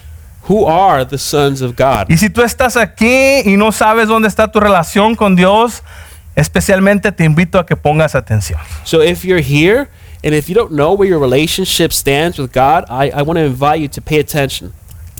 who 0.49 0.65
are 0.65 1.05
the 1.05 1.17
sons 1.17 1.61
of 1.61 1.75
God? 1.77 2.09
Y 2.09 2.17
si 2.17 2.29
tú 2.29 2.41
estás 2.41 2.75
aquí 2.75 3.41
y 3.45 3.55
no 3.55 3.71
sabes 3.71 4.07
dónde 4.09 4.27
está 4.27 4.51
tu 4.51 4.59
relación 4.59 5.15
con 5.15 5.35
Dios, 5.35 5.83
especialmente 6.35 7.13
te 7.13 7.23
invito 7.23 7.59
a 7.59 7.65
que 7.65 7.77
pongas 7.77 8.15
atención. 8.15 8.59
So 8.83 9.01
if 9.01 9.23
you're 9.23 9.41
here 9.41 9.89
and 10.27 10.35
if 10.35 10.49
you 10.49 10.55
don't 10.55 10.73
know 10.73 10.93
where 10.93 11.07
your 11.07 11.19
relationship 11.19 11.93
stands 11.93 12.37
with 12.37 12.51
God, 12.51 12.83
I, 12.89 13.09
I 13.11 13.21
want 13.21 13.37
to 13.37 13.45
invite 13.45 13.79
you 13.79 13.87
to 13.87 14.01
pay 14.01 14.19
attention. 14.19 14.73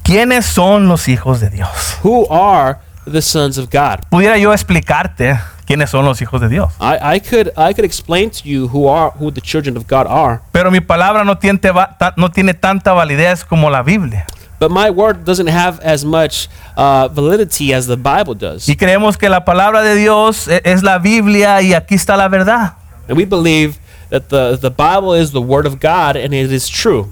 ¿Quiénes 0.03 0.43
son 0.45 0.87
los 0.89 1.07
hijos 1.07 1.39
de 1.39 1.49
Dios? 1.49 1.95
Who 2.03 2.27
are 2.27 2.79
the 3.05 3.21
sons 3.21 3.57
of 3.57 3.69
God? 3.69 4.01
Pudiera 4.11 4.37
yo 4.37 4.51
explicarte 4.51 5.39
quiénes 5.65 5.89
son 5.89 6.03
los 6.03 6.19
hijos 6.21 6.41
de 6.41 6.49
Dios, 6.49 6.73
I, 6.81 7.15
I 7.15 7.19
could 7.19 7.51
I 7.57 7.73
could 7.73 7.85
explain 7.85 8.29
to 8.31 8.47
you 8.47 8.67
who 8.67 8.87
are 8.89 9.11
who 9.17 9.31
the 9.31 9.41
children 9.41 9.77
of 9.77 9.87
God 9.87 10.07
are, 10.07 10.41
pero 10.51 10.69
mi 10.71 10.81
palabra 10.81 11.23
no 11.25 11.35
tiene, 11.37 11.57
ta- 11.59 12.13
no 12.17 12.29
tiene 12.29 12.53
tanta 12.53 12.91
validez 12.93 13.45
como 13.45 13.69
la 13.69 13.81
Biblia. 13.83 14.25
but 14.59 14.71
my 14.71 14.89
word 14.89 15.23
doesn't 15.23 15.47
have 15.47 15.79
as 15.81 16.03
much 16.03 16.47
uh, 16.77 17.07
validity 17.09 17.73
as 17.73 17.85
the 17.87 17.95
Bible 17.97 18.33
does. 18.33 18.67
Y 18.67 18.75
creemos 18.75 19.17
que 19.17 19.29
la 19.29 19.45
palabra 19.45 19.83
de 19.83 19.95
Dios 19.95 20.47
es 20.47 20.81
la 20.83 20.97
Biblia 20.99 21.61
y 21.61 21.73
aquí 21.73 21.95
está 21.95 22.17
la 22.17 22.27
verdad. 22.27 22.73
And 23.07 23.17
we 23.17 23.25
believe 23.25 23.77
that 24.09 24.29
the, 24.29 24.57
the 24.57 24.69
Bible 24.69 25.13
is 25.13 25.31
the 25.31 25.41
word 25.41 25.65
of 25.65 25.79
God 25.79 26.15
and 26.15 26.33
it 26.33 26.51
is 26.51 26.69
true. 26.69 27.11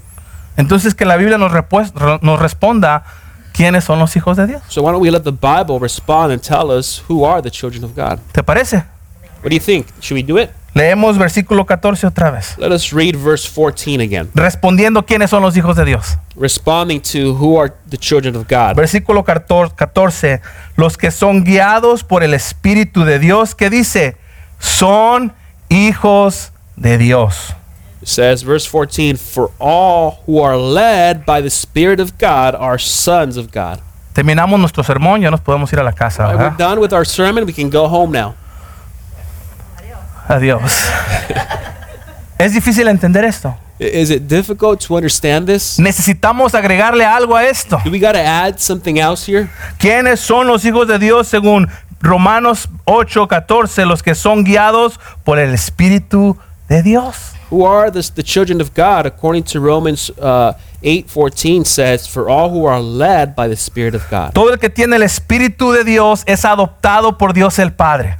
Entonces 0.56 0.94
que 0.94 1.04
la 1.04 1.16
Biblia 1.16 1.38
nos 1.38 1.52
responda 2.40 3.04
quiénes 3.52 3.84
son 3.84 3.98
los 3.98 4.14
hijos 4.16 4.36
de 4.36 4.46
Dios. 4.46 4.62
So 4.68 4.82
why 4.82 4.92
don't 4.92 5.02
we 5.02 5.10
let 5.10 5.24
the 5.24 5.32
Bible 5.32 5.78
respond 5.78 6.32
and 6.32 6.42
tell 6.42 6.70
us 6.70 7.02
who 7.08 7.24
are 7.24 7.42
the 7.42 7.50
children 7.50 7.84
of 7.84 7.94
God? 7.94 8.18
¿Te 8.32 8.42
parece? 8.42 8.84
What 9.42 9.50
do 9.50 9.54
you 9.54 9.60
think? 9.60 9.86
Should 10.00 10.16
we 10.16 10.22
do 10.22 10.38
it? 10.38 10.50
Leemos 10.76 11.16
versículo 11.16 11.64
14 11.64 12.06
otra 12.06 12.30
vez. 12.30 12.58
Let 12.58 12.70
us 12.70 12.92
read 12.92 13.16
verse 13.16 13.48
14 13.48 14.02
again. 14.02 14.28
Respondiendo 14.34 15.06
quiénes 15.06 15.30
son 15.30 15.42
los 15.42 15.56
hijos 15.56 15.74
de 15.74 15.86
Dios. 15.86 16.18
Responding 16.36 17.00
to 17.00 17.34
who 17.34 17.58
are 17.58 17.72
the 17.88 17.96
children 17.96 18.36
of 18.36 18.46
God. 18.46 18.76
Versículo 18.76 19.24
14, 19.24 20.42
los 20.76 20.98
que 20.98 21.10
son 21.10 21.44
guiados 21.44 22.04
por 22.04 22.22
el 22.22 22.34
Espíritu 22.34 23.06
de 23.06 23.18
Dios, 23.18 23.54
que 23.54 23.70
dice, 23.70 24.18
son 24.58 25.32
hijos 25.70 26.52
de 26.76 26.98
Dios. 26.98 27.52
It 28.02 28.08
says, 28.08 28.42
verse 28.42 28.66
14, 28.66 29.16
For 29.16 29.50
all 29.58 30.22
who 30.26 30.38
are 30.38 30.56
led 30.56 31.24
by 31.24 31.40
the 31.40 31.50
Spirit 31.50 31.98
of 31.98 32.18
God 32.18 32.54
are 32.54 32.78
sons 32.78 33.36
of 33.36 33.50
God. 33.50 33.80
Terminamos 34.12 34.58
nuestro 34.58 34.82
sermón, 34.82 35.20
ya 35.20 35.30
nos 35.30 35.40
podemos 35.40 35.72
ir 35.72 35.80
a 35.80 35.82
la 35.82 35.92
casa. 35.92 36.24
Right, 36.24 36.38
we're 36.38 36.56
done 36.56 36.80
with 36.80 36.92
our 36.92 37.04
sermon. 37.04 37.44
We 37.44 37.52
can 37.52 37.68
go 37.68 37.88
home 37.88 38.12
now. 38.12 38.34
Adiós. 40.28 40.72
es 42.38 42.52
difícil 42.54 42.88
entender 42.88 43.24
esto. 43.24 43.56
Is 43.78 44.10
it 44.10 44.26
difficult 44.26 44.80
to 44.86 44.96
understand 44.96 45.46
this? 45.46 45.78
Necesitamos 45.78 46.54
agregarle 46.54 47.04
algo 47.04 47.36
a 47.36 47.44
esto. 47.44 47.78
Do 47.84 47.90
we 47.90 47.98
got 47.98 48.12
to 48.12 48.20
add 48.20 48.58
something 48.58 48.98
else 48.98 49.26
here? 49.26 49.50
¿Quiénes 49.78 50.18
son 50.20 50.46
los 50.46 50.64
hijos 50.64 50.88
de 50.88 50.98
Dios 50.98 51.28
según 51.28 51.68
Romanos 52.00 52.68
8, 52.86 53.28
14? 53.28 53.84
Los 53.84 54.02
que 54.02 54.14
son 54.14 54.44
guiados 54.44 54.98
por 55.24 55.38
el 55.38 55.52
Espíritu 55.52 56.38
de 56.68 56.82
Dios. 56.82 57.32
Who 57.50 57.64
are 57.64 57.90
the, 57.90 58.02
the 58.14 58.22
children 58.24 58.60
of 58.60 58.74
God? 58.74 59.06
According 59.06 59.44
to 59.44 59.60
Romans 59.60 60.10
uh, 60.18 60.54
8:14 60.82 61.64
says, 61.64 62.08
"For 62.08 62.28
all 62.28 62.50
who 62.50 62.66
are 62.66 62.80
led 62.80 63.34
by 63.36 63.48
the 63.48 63.56
Spirit 63.56 63.94
of 63.94 64.02
God, 64.10 64.32
Todo 64.32 64.52
el 64.52 64.58
que 64.58 64.68
tiene 64.68 64.96
el 64.96 65.02
Espíritu 65.02 65.72
de 65.72 65.84
Dios 65.84 66.22
es 66.26 66.44
adoptado 66.44 67.16
por 67.18 67.32
Dios 67.32 67.58
el 67.58 67.72
Padre. 67.72 68.18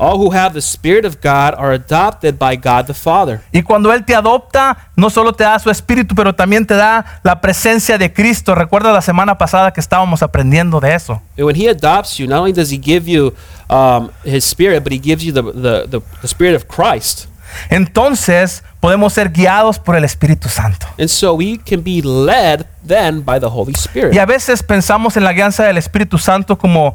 all 0.00 0.16
who 0.16 0.30
have 0.30 0.54
the 0.54 0.60
Spirit 0.60 1.04
of 1.04 1.20
God 1.20 1.54
are 1.58 1.72
adopted 1.72 2.38
by 2.38 2.54
God 2.54 2.86
the 2.86 2.94
Father." 2.94 3.40
Y 3.52 3.62
cuando 3.62 3.92
Él 3.92 4.04
te 4.04 4.14
adopta, 4.14 4.90
no 4.94 5.10
solo 5.10 5.32
te 5.32 5.42
da 5.42 5.58
su 5.58 5.68
espíritu, 5.70 6.14
pero 6.14 6.32
también 6.32 6.64
te 6.64 6.74
da 6.74 7.20
la 7.24 7.40
presencia 7.40 7.98
de 7.98 8.12
Cristo. 8.12 8.54
Recuerda 8.54 8.92
la 8.92 9.02
semana 9.02 9.36
pasada 9.36 9.72
que 9.72 9.80
estábamos 9.80 10.22
aprendiendo 10.22 10.78
de 10.78 10.94
eso. 10.94 11.20
And 11.36 11.46
when 11.46 11.56
He 11.56 11.68
adopts 11.68 12.16
you, 12.16 12.28
not 12.28 12.38
only 12.38 12.52
does 12.52 12.70
He 12.70 12.78
give 12.80 13.10
you 13.10 13.34
um, 13.68 14.10
His 14.24 14.44
Spirit, 14.44 14.84
but 14.84 14.92
He 14.92 15.00
gives 15.00 15.24
you 15.24 15.32
the, 15.32 15.42
the, 15.42 15.86
the, 15.88 16.00
the 16.22 16.28
Spirit 16.28 16.54
of 16.54 16.68
Christ. 16.68 17.26
Entonces 17.70 18.62
podemos 18.80 19.12
ser 19.12 19.30
guiados 19.30 19.78
por 19.78 19.96
el 19.96 20.04
Espíritu 20.04 20.48
Santo. 20.48 20.86
And 20.98 21.08
so 21.08 21.34
we 21.34 21.58
can 21.58 21.82
be 21.82 22.02
led 22.02 22.66
then 22.86 23.22
by 23.24 23.38
the 23.40 23.46
Holy 23.46 23.74
Spirit. 23.74 24.14
Y 24.14 24.18
a 24.18 24.26
veces 24.26 24.62
pensamos 24.62 25.16
en 25.16 25.24
la 25.24 25.32
guianza 25.32 25.64
del 25.64 25.78
Espíritu 25.78 26.18
Santo 26.18 26.56
como, 26.56 26.94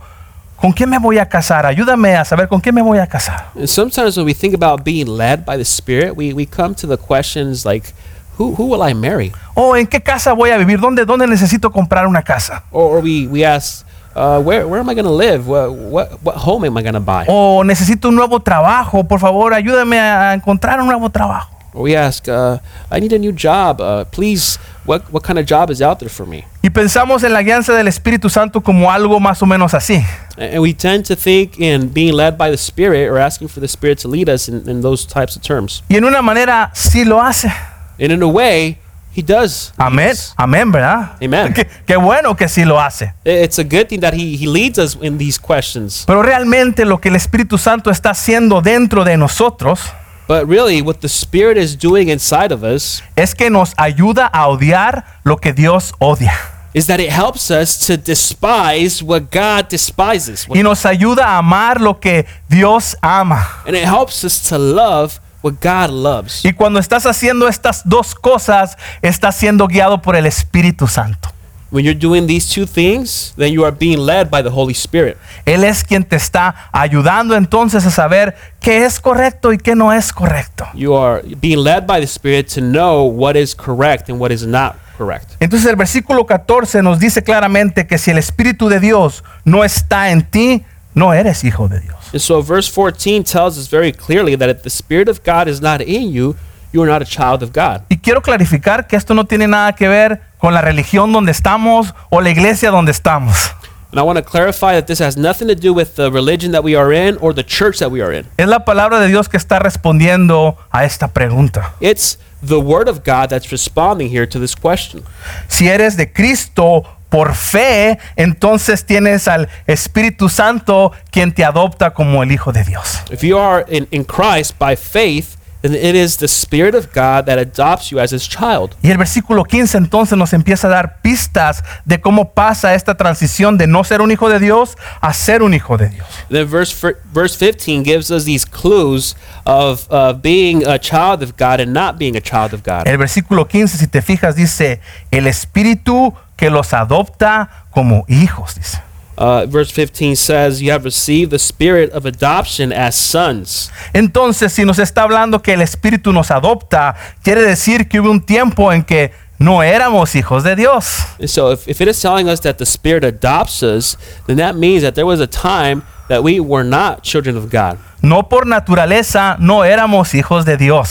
¿con 0.56 0.72
quién 0.72 0.90
me 0.90 1.00
voy 1.00 1.18
a 1.18 1.28
casar? 1.28 1.66
Ayúdame 1.66 2.16
a 2.16 2.26
saber 2.26 2.48
con 2.48 2.62
quién 2.62 2.76
me 2.76 2.82
voy 2.82 3.00
a 3.00 3.08
casar. 3.08 3.48
And 3.56 3.68
sometimes 3.68 4.18
when 4.18 4.26
we 4.26 4.34
think 4.34 4.54
about 4.56 4.84
being 4.84 5.08
led 5.08 5.46
by 5.46 5.58
the 5.58 5.66
Spirit, 5.66 6.16
we, 6.16 6.34
we 6.34 6.46
come 6.46 6.74
to 6.76 6.88
the 6.88 6.98
questions 6.98 7.66
like, 7.66 7.94
who, 8.38 8.56
who 8.56 8.66
will 8.66 8.82
I 8.82 8.94
marry? 8.94 9.32
¿O 9.54 9.76
en 9.76 9.88
qué 9.88 10.02
casa 10.02 10.34
voy 10.34 10.52
a 10.52 10.58
vivir? 10.58 10.80
¿Dónde, 10.80 11.06
dónde 11.06 11.28
necesito 11.28 11.72
comprar 11.72 12.08
una 12.08 12.24
casa? 12.24 12.64
Or, 12.72 12.98
or 12.98 13.04
we, 13.04 13.28
we 13.28 13.46
ask, 13.46 13.86
uh, 14.16 14.42
where, 14.42 14.68
where 14.68 14.80
am 14.80 14.90
I 14.90 14.94
going 14.94 15.06
to 15.06 15.12
live? 15.12 15.48
What, 15.48 15.72
what, 15.72 16.24
what 16.24 16.36
home 16.36 16.66
am 16.66 16.78
I 16.78 16.82
going 16.82 16.94
to 16.94 17.00
buy? 17.00 17.26
¿O 17.28 17.64
necesito 17.64 18.10
un 18.10 18.16
nuevo 18.16 18.40
trabajo? 18.40 19.08
Por 19.08 19.20
favor, 19.20 19.54
ayúdame 19.54 20.00
a 20.00 20.34
encontrar 20.34 20.80
un 20.80 20.88
nuevo 20.88 21.10
trabajo. 21.10 21.50
We 21.74 21.96
ask, 21.96 22.28
uh, 22.28 22.60
I 22.92 23.00
need 23.00 23.14
a 23.14 23.18
new 23.18 23.32
job. 23.32 23.82
Uh, 23.82 24.06
please, 24.06 24.60
what, 24.86 25.12
what 25.12 25.24
kind 25.24 25.40
of 25.40 25.48
job 25.48 25.72
is 25.72 25.82
out 25.82 25.98
there 26.00 26.10
for 26.10 26.28
me? 26.28 26.46
Y 26.62 26.70
pensamos 26.70 27.24
en 27.24 27.34
la 27.34 27.42
guianza 27.42 27.74
del 27.74 27.88
Espíritu 27.88 28.30
Santo 28.30 28.62
como 28.62 28.92
algo 28.92 29.20
más 29.20 29.42
o 29.42 29.48
menos 29.48 29.74
así. 29.74 30.06
And 30.38 30.54
and 30.54 30.62
we 30.62 30.74
tend 30.74 31.06
to 31.08 31.16
think 31.16 31.60
in 31.60 31.90
being 31.90 32.14
led 32.14 32.38
by 32.38 32.52
the 32.52 32.58
Spirit 32.58 33.10
or 33.10 33.18
asking 33.18 33.48
for 33.48 33.60
the 33.60 33.68
Spirit 33.68 33.98
to 34.00 34.08
lead 34.08 34.30
us 34.30 34.48
in, 34.48 34.70
in 34.70 34.82
those 34.82 35.04
types 35.04 35.36
of 35.36 35.42
terms. 35.42 35.82
Y 35.90 35.98
en 35.98 36.06
una 36.06 36.22
manera 36.22 36.70
sí 36.76 37.06
lo 37.06 37.20
hace. 37.20 37.52
And 38.00 38.12
in 38.12 38.22
a 38.22 38.28
way, 38.28 38.78
He 39.16 39.22
does. 39.22 39.74
Amén. 39.78 40.16
Amén, 40.36 40.72
¿verdad? 40.72 41.12
Amen. 41.24 41.54
Qué, 41.54 41.68
qué 41.86 41.96
bueno 41.98 42.36
que 42.36 42.48
sí 42.48 42.66
lo 42.66 42.80
hace. 42.80 43.14
It's 43.24 43.60
a 43.60 43.64
good 43.64 43.88
thing 43.88 44.00
that 44.00 44.14
he, 44.14 44.36
he 44.36 44.48
leads 44.48 44.80
us 44.80 44.98
in 45.02 45.18
these 45.18 45.40
questions. 45.40 46.04
Pero 46.08 46.24
realmente 46.24 46.86
lo 46.86 47.00
que 47.00 47.10
el 47.10 47.16
Espíritu 47.16 47.58
Santo 47.58 47.92
está 47.92 48.12
haciendo 48.12 48.62
dentro 48.62 49.04
de 49.04 49.18
nosotros 49.18 49.82
But 50.26 50.48
really, 50.48 50.82
what 50.82 51.02
the 51.02 51.10
Spirit 51.10 51.58
is 51.58 51.76
doing 51.78 52.10
inside 52.10 52.54
of 52.54 52.64
us 52.64 53.04
es 53.16 53.36
que 53.36 53.50
nos 53.50 53.74
ayuda 53.78 54.26
a 54.28 54.48
odiar 54.48 55.04
lo 55.24 55.38
que 55.38 55.52
Dios 55.52 55.94
odia. 56.00 56.34
is 56.74 56.88
that 56.88 57.00
it 57.00 57.10
helps 57.10 57.52
us 57.52 57.78
to 57.88 57.98
despise 57.98 59.04
what 59.04 59.30
God 59.30 59.70
despises. 59.70 60.48
Y 60.50 60.64
nos 60.64 60.86
ayuda 60.86 61.26
a 61.26 61.38
amar 61.38 61.80
lo 61.80 62.00
que 62.00 62.26
Dios 62.50 62.96
ama. 63.02 63.46
And 63.68 63.76
it 63.76 63.84
helps 63.84 64.24
us 64.24 64.50
to 64.50 64.58
love 64.58 65.20
what 65.44 65.56
God 65.62 65.92
loves. 65.92 66.44
Y 66.44 66.54
cuando 66.54 66.80
estás 66.80 67.06
haciendo 67.06 67.48
estas 67.48 67.82
dos 67.86 68.16
cosas, 68.16 68.78
estás 69.02 69.36
siendo 69.36 69.68
guiado 69.68 70.02
por 70.02 70.16
el 70.16 70.26
Espíritu 70.26 70.88
Santo. 70.88 71.30
When 71.74 71.84
you're 71.84 72.00
doing 72.00 72.28
these 72.28 72.48
two 72.48 72.68
things, 72.68 73.34
then 73.36 73.52
you 73.52 73.66
are 73.66 73.76
being 73.76 73.98
led 73.98 74.30
by 74.30 74.44
the 74.44 74.52
Holy 74.52 74.76
Spirit. 74.76 75.18
Él 75.44 75.64
es 75.64 75.84
quien 75.84 76.04
te 76.04 76.16
está 76.16 76.70
ayudando 76.72 77.36
entonces 77.36 77.84
a 77.88 77.90
saber 77.90 78.36
qué 78.60 78.86
es 78.86 79.00
correcto 79.00 79.52
y 79.52 79.58
qué 79.58 79.76
no 79.76 79.92
es 79.92 80.14
correcto. 80.14 80.68
You 80.76 80.96
are 80.96 81.24
being 81.42 81.64
led 81.64 81.88
by 81.88 82.00
the 82.00 82.06
Spirit 82.06 82.48
to 82.54 82.62
know 82.62 83.06
what 83.06 83.36
is 83.36 83.56
correct 83.56 84.08
and 84.08 84.20
what 84.20 84.30
is 84.30 84.46
not 84.46 84.76
correct. 85.00 85.32
Entonces 85.40 85.68
el 85.68 85.76
versículo 85.76 86.28
14 86.28 86.84
nos 86.84 87.00
dice 87.00 87.24
claramente 87.24 87.88
que 87.88 87.98
si 87.98 88.12
el 88.12 88.20
Espíritu 88.20 88.70
de 88.70 88.80
Dios 88.80 89.24
no 89.44 89.64
está 89.64 90.12
en 90.12 90.30
ti, 90.30 90.64
no 90.94 91.12
eres 91.16 91.44
hijo 91.44 91.68
de 91.70 91.80
Dios. 91.80 92.03
And 92.14 92.22
so 92.22 92.42
verse 92.42 92.68
14 92.70 93.24
tells 93.24 93.58
us 93.58 93.68
very 93.68 93.92
clearly 93.92 94.36
that 94.36 94.48
if 94.48 94.62
the 94.62 94.70
Spirit 94.70 95.10
of 95.10 95.24
God 95.24 95.48
is 95.48 95.60
not 95.62 95.82
in 95.82 96.10
you, 96.10 96.36
you 96.72 96.82
are 96.82 96.88
not 96.88 97.02
a 97.02 97.06
child 97.06 97.42
of 97.42 97.52
God. 97.52 97.86
Y 97.90 97.98
quiero 97.98 98.22
clarificar 98.22 98.88
que 98.88 98.96
esto 98.96 99.14
no 99.14 99.26
tiene 99.26 99.48
nada 99.48 99.74
que 99.74 99.88
ver 99.88 100.22
con 100.40 100.54
la 100.54 100.62
religión 100.62 101.12
donde 101.12 101.32
estamos 101.32 101.94
o 102.12 102.22
la 102.22 102.30
iglesia 102.30 102.70
donde 102.72 102.92
estamos. 102.92 103.54
And 103.92 104.00
I 104.00 104.04
want 104.04 104.18
to 104.18 104.24
clarify 104.24 104.74
that 104.74 104.88
this 104.88 105.00
has 105.00 105.18
nothing 105.18 105.48
to 105.48 105.56
do 105.56 105.72
with 105.72 105.96
the 105.96 106.12
religion 106.12 106.52
that 106.52 106.64
we 106.64 106.76
are 106.76 106.92
in 106.92 107.18
or 107.18 107.32
the 107.34 107.44
church 107.44 107.78
that 107.78 107.92
we 107.92 108.02
are 108.02 108.12
in. 108.12 108.26
Es 108.38 108.48
la 108.48 108.66
palabra 108.66 109.00
de 109.00 109.08
Dios 109.08 109.28
que 109.28 109.38
está 109.38 109.60
respondiendo 109.60 110.58
a 110.72 110.84
esta 110.84 111.10
pregunta. 111.10 111.74
It's 111.80 112.18
the 112.42 112.60
Word 112.60 112.88
of 112.88 113.04
God 113.04 113.30
that's 113.30 113.52
responding 113.52 114.10
here 114.10 114.26
to 114.28 114.40
this 114.40 114.56
question. 114.56 115.04
Si 115.48 115.68
eres 115.68 115.96
de 115.96 116.12
Cristo 116.12 116.86
por 117.14 117.36
fe, 117.36 118.00
entonces 118.16 118.86
tienes 118.86 119.28
al 119.28 119.48
Espíritu 119.68 120.30
Santo 120.30 120.92
quien 121.12 121.32
te 121.32 121.46
adopta 121.46 121.92
como 121.92 122.24
el 122.24 122.32
Hijo 122.32 122.52
de 122.52 122.64
Dios. 122.64 123.04
If 123.12 123.22
you 123.22 123.38
are 123.38 123.64
in, 123.70 123.88
in 123.92 124.04
Christ 124.04 124.58
by 124.58 124.76
faith, 124.76 125.36
then 125.62 125.76
it 125.76 125.94
is 125.96 126.18
the 126.18 126.28
Spirit 126.28 126.74
of 126.74 126.88
God 126.88 127.28
that 127.28 127.38
adopts 127.38 127.92
you 127.92 128.00
as 128.00 128.12
His 128.12 128.28
child. 128.28 128.76
Y 128.82 128.90
el 128.90 128.98
versículo 128.98 129.44
15 129.44 129.78
entonces 129.78 130.18
nos 130.18 130.34
empieza 130.34 130.66
a 130.66 130.72
dar 130.72 131.02
pistas 131.04 131.64
de 131.86 132.02
cómo 132.02 132.34
pasa 132.34 132.74
esta 132.74 132.96
transición 132.96 133.60
de 133.60 133.68
no 133.68 133.84
ser 133.84 134.02
un 134.02 134.10
hijo 134.10 134.28
de 134.28 134.40
Dios 134.40 134.76
a 135.00 135.14
ser 135.14 135.44
un 135.44 135.54
hijo 135.54 135.78
de 135.78 135.90
Dios. 135.90 136.08
Then 136.32 136.50
verse 136.50 136.74
fir- 136.74 136.98
verse 137.14 137.38
15 137.38 137.84
gives 137.84 138.10
us 138.10 138.26
these 138.26 138.44
clues 138.44 139.16
of 139.46 139.86
uh, 139.92 140.14
being 140.14 140.66
a 140.68 140.80
child 140.80 141.22
of 141.22 141.34
God 141.38 141.60
and 141.60 141.74
not 141.74 142.00
being 142.00 142.18
a 142.18 142.22
child 142.22 142.56
of 142.56 142.64
God. 142.64 142.88
El 142.88 142.98
versículo 142.98 143.48
15, 143.48 143.78
si 143.78 143.86
te 143.86 144.02
fijas, 144.02 144.36
dice, 144.36 144.82
el 145.12 145.28
Espíritu 145.28 146.16
que 146.36 146.50
los 146.50 146.74
adopta 146.74 147.68
como 147.72 148.06
hijos, 148.08 148.56
dice. 148.56 148.82
Uh, 149.16 149.46
verse 149.46 149.72
15 149.72 150.16
says, 150.16 150.62
You 150.62 150.72
have 150.72 150.84
received 150.84 151.30
the 151.30 151.38
spirit 151.38 151.92
of 151.92 152.06
adoption 152.06 152.74
as 152.74 152.96
sons. 152.96 153.72
Entonces, 153.94 154.52
si 154.54 154.66
nos 154.66 154.80
está 154.80 155.04
hablando 155.04 155.42
que 155.44 155.54
el 155.54 155.62
Espíritu 155.62 156.12
nos 156.12 156.32
adopta, 156.32 156.96
quiere 157.24 157.44
decir 157.44 157.88
que 157.88 158.00
hubo 158.00 158.10
un 158.10 158.22
tiempo 158.22 158.74
en 158.74 158.84
que 158.84 159.12
no 159.38 159.62
éramos 159.62 160.16
hijos 160.16 160.44
de 160.44 160.56
Dios. 160.56 161.06
And 161.20 161.30
so, 161.30 161.52
if, 161.52 161.68
if 161.68 161.80
it 161.80 161.88
is 161.88 162.02
telling 162.02 162.28
us 162.28 162.40
that 162.42 162.58
the 162.58 162.66
Spirit 162.66 163.04
adopts 163.04 163.62
us, 163.62 163.98
then 164.26 164.38
that 164.38 164.56
means 164.56 164.82
that 164.82 164.96
there 164.96 165.06
was 165.06 165.20
a 165.20 165.28
time 165.28 165.84
that 166.10 166.24
we 166.24 166.40
were 166.40 166.64
not 166.64 167.04
children 167.04 167.38
of 167.38 167.52
God. 167.52 167.78
No 168.02 168.24
por 168.24 168.46
naturaleza 168.46 169.38
no 169.40 169.64
éramos 169.64 170.16
hijos 170.16 170.46
de 170.46 170.58
Dios. 170.58 170.90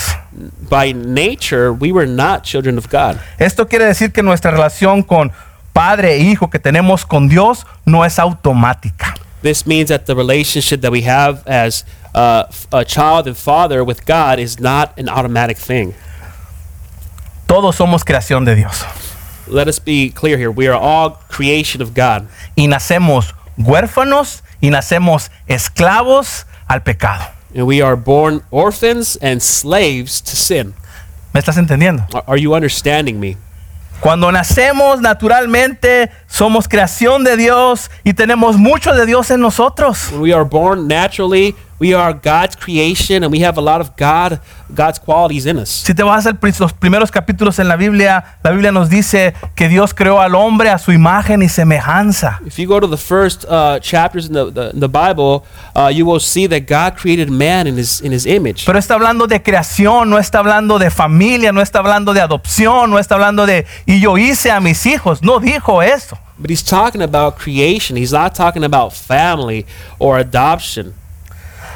By 0.68 0.92
nature, 0.92 1.72
we 1.72 1.92
were 1.92 2.06
not 2.06 2.44
children 2.44 2.78
of 2.78 2.88
God. 2.88 3.20
Esto 3.38 3.66
quiere 3.66 3.84
decir 3.84 4.12
que 4.12 4.22
nuestra 4.22 4.50
relación 4.50 5.06
con 5.06 5.30
padre 5.72 6.16
e 6.16 6.20
hijo 6.20 6.50
que 6.50 6.58
tenemos 6.58 7.06
con 7.06 7.28
Dios 7.28 7.64
no 7.84 8.04
es 8.04 8.18
automática. 8.18 9.14
This 9.42 9.66
means 9.66 9.88
that 9.88 10.06
the 10.06 10.14
relationship 10.14 10.80
that 10.82 10.92
we 10.92 11.02
have 11.02 11.42
as 11.46 11.84
uh, 12.14 12.44
a 12.72 12.84
child 12.84 13.26
and 13.26 13.36
father 13.36 13.84
with 13.84 14.06
God 14.06 14.38
is 14.38 14.60
not 14.60 14.96
an 14.98 15.08
automatic 15.08 15.58
thing. 15.58 15.94
Todos 17.48 17.76
somos 17.76 18.04
creación 18.04 18.44
de 18.44 18.54
Dios. 18.54 18.84
Let 19.48 19.68
us 19.68 19.78
be 19.78 20.10
clear 20.10 20.38
here. 20.38 20.50
We 20.50 20.68
are 20.68 20.78
all 20.78 21.18
creation 21.28 21.82
of 21.82 21.92
God. 21.92 22.28
Y 22.56 22.66
nacemos 22.66 23.34
huérfanos 23.58 24.42
y 24.60 24.70
nacemos 24.70 25.30
esclavos 25.48 26.46
al 26.68 26.82
pecado. 26.82 27.24
And 27.54 27.66
we 27.66 27.82
are 27.82 27.96
born 27.96 28.42
orphans 28.50 29.18
and 29.20 29.40
slaves 29.40 30.22
to 30.22 30.36
sin. 30.36 30.74
¿Me 31.34 31.40
estás 31.40 31.56
entendiendo? 31.56 32.06
Are- 32.26 32.38
you 32.40 32.54
understanding 32.54 33.18
me? 33.20 33.36
Cuando 34.00 34.32
nacemos 34.32 35.00
naturalmente 35.00 36.10
somos 36.26 36.66
creación 36.66 37.22
de 37.24 37.36
Dios 37.36 37.90
y 38.04 38.14
tenemos 38.14 38.56
mucho 38.56 38.92
de 38.94 39.06
Dios 39.06 39.30
en 39.30 39.40
nosotros. 39.40 40.10
When 40.10 40.20
we 40.22 40.32
are 40.32 40.44
born 40.44 40.88
naturally, 40.88 41.54
we 41.78 41.94
are 41.94 42.12
God's 42.12 42.56
creation 42.56 43.24
and 43.24 43.32
we 43.32 43.40
have 43.40 43.58
a 43.58 43.60
lot 43.60 43.80
of 43.80 43.96
God, 43.96 44.40
God's 44.72 44.98
qualities 44.98 45.46
in 45.46 45.58
us. 45.58 45.68
Si 45.68 45.94
te 45.94 46.02
vas 46.02 46.26
a 46.26 46.36
los 46.58 46.72
primeros 46.72 47.10
capítulos 47.10 47.58
en 47.58 47.68
la 47.68 47.76
Biblia, 47.76 48.38
la 48.42 48.50
Biblia 48.50 48.70
nos 48.70 48.88
dice 48.88 49.34
que 49.54 49.68
Dios 49.68 49.92
creó 49.92 50.20
al 50.20 50.34
hombre 50.34 50.70
a 50.70 50.78
su 50.78 50.92
imagen 50.92 51.42
y 51.42 51.48
semejanza. 51.48 52.40
If 52.46 52.58
you 52.58 52.68
go 52.68 52.80
to 52.80 52.88
the 52.88 52.96
first 52.96 53.44
uh, 53.48 53.78
chapters 53.80 54.26
in 54.26 54.32
the, 54.32 54.50
the, 54.50 54.70
in 54.70 54.80
the 54.80 54.88
Bible, 54.88 55.44
uh, 55.74 55.90
you 55.92 56.06
will 56.06 56.20
see 56.20 56.46
that 56.46 56.66
God 56.66 56.96
created 56.96 57.30
man 57.30 57.66
in 57.66 57.76
his, 57.76 58.00
in 58.00 58.12
his 58.12 58.26
image. 58.26 58.64
Pero 58.64 58.78
está 58.78 58.94
hablando 58.94 59.26
de 59.26 59.42
creación, 59.42 60.08
no 60.08 60.18
está 60.18 60.38
hablando 60.38 60.78
de 60.78 60.90
familia, 60.90 61.52
no 61.52 61.60
está 61.60 61.80
hablando 61.80 62.12
de 62.12 62.20
adopción, 62.20 62.90
no 62.90 62.98
está 62.98 63.14
hablando 63.14 63.46
de 63.46 63.66
y 63.86 64.00
yo 64.00 64.16
hice 64.18 64.50
a 64.50 64.60
mis 64.60 64.86
hijos. 64.86 65.22
No 65.22 65.40
dijo 65.40 65.82
eso. 65.82 66.16
But 66.38 66.50
he's 66.50 66.62
talking 66.62 67.02
about 67.02 67.38
creation. 67.38 67.96
He's 67.96 68.12
not 68.12 68.34
talking 68.34 68.64
about 68.64 68.92
family 68.92 69.66
or 69.98 70.18
adoption. 70.18 70.94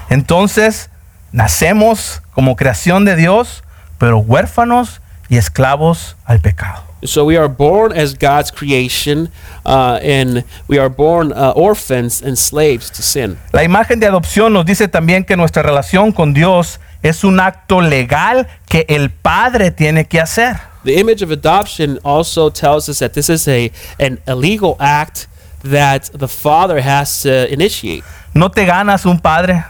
Entonces, 0.08 0.90
nacemos 1.32 2.22
como 2.32 2.56
creación 2.56 3.04
de 3.04 3.16
Dios, 3.16 3.62
pero 3.98 4.18
huérfanos 4.18 5.00
y 5.28 5.36
esclavos 5.36 6.16
al 6.24 6.40
pecado. 6.40 6.82
So 7.04 7.24
we 7.24 7.36
are 7.36 7.48
born 7.48 7.92
as 7.92 8.14
God's 8.14 8.50
creation, 8.50 9.28
uh, 9.64 9.98
and 10.02 10.44
we 10.66 10.78
are 10.78 10.88
born 10.88 11.32
uh, 11.32 11.52
orphans 11.54 12.22
and 12.22 12.36
slaves 12.36 12.90
to 12.92 13.02
sin. 13.02 13.38
La 13.52 13.62
imagen 13.62 14.00
de 14.00 14.06
adopción 14.06 14.52
nos 14.52 14.64
dice 14.64 14.88
también 14.88 15.24
que 15.24 15.36
nuestra 15.36 15.62
relación 15.62 16.12
con 16.12 16.32
Dios 16.32 16.80
es 17.02 17.22
un 17.22 17.38
acto 17.38 17.80
legal 17.80 18.48
que 18.66 18.86
el 18.88 19.10
Padre 19.10 19.70
tiene 19.70 20.06
que 20.06 20.20
hacer. 20.20 20.56
The 20.84 20.98
image 20.98 21.22
of 21.22 21.30
adoption 21.30 21.98
also 22.02 22.48
tells 22.48 22.88
us 22.88 23.00
that 23.00 23.12
this 23.12 23.28
is 23.28 23.46
a 23.46 23.70
an 23.98 24.18
illegal 24.26 24.76
act 24.80 25.28
that 25.64 26.10
the 26.12 26.28
father 26.28 26.80
has 26.80 27.22
to 27.22 27.52
initiate. 27.52 28.04
No 28.34 28.48
te 28.50 28.64
ganas 28.64 29.04
un 29.04 29.18
padre, 29.18 29.64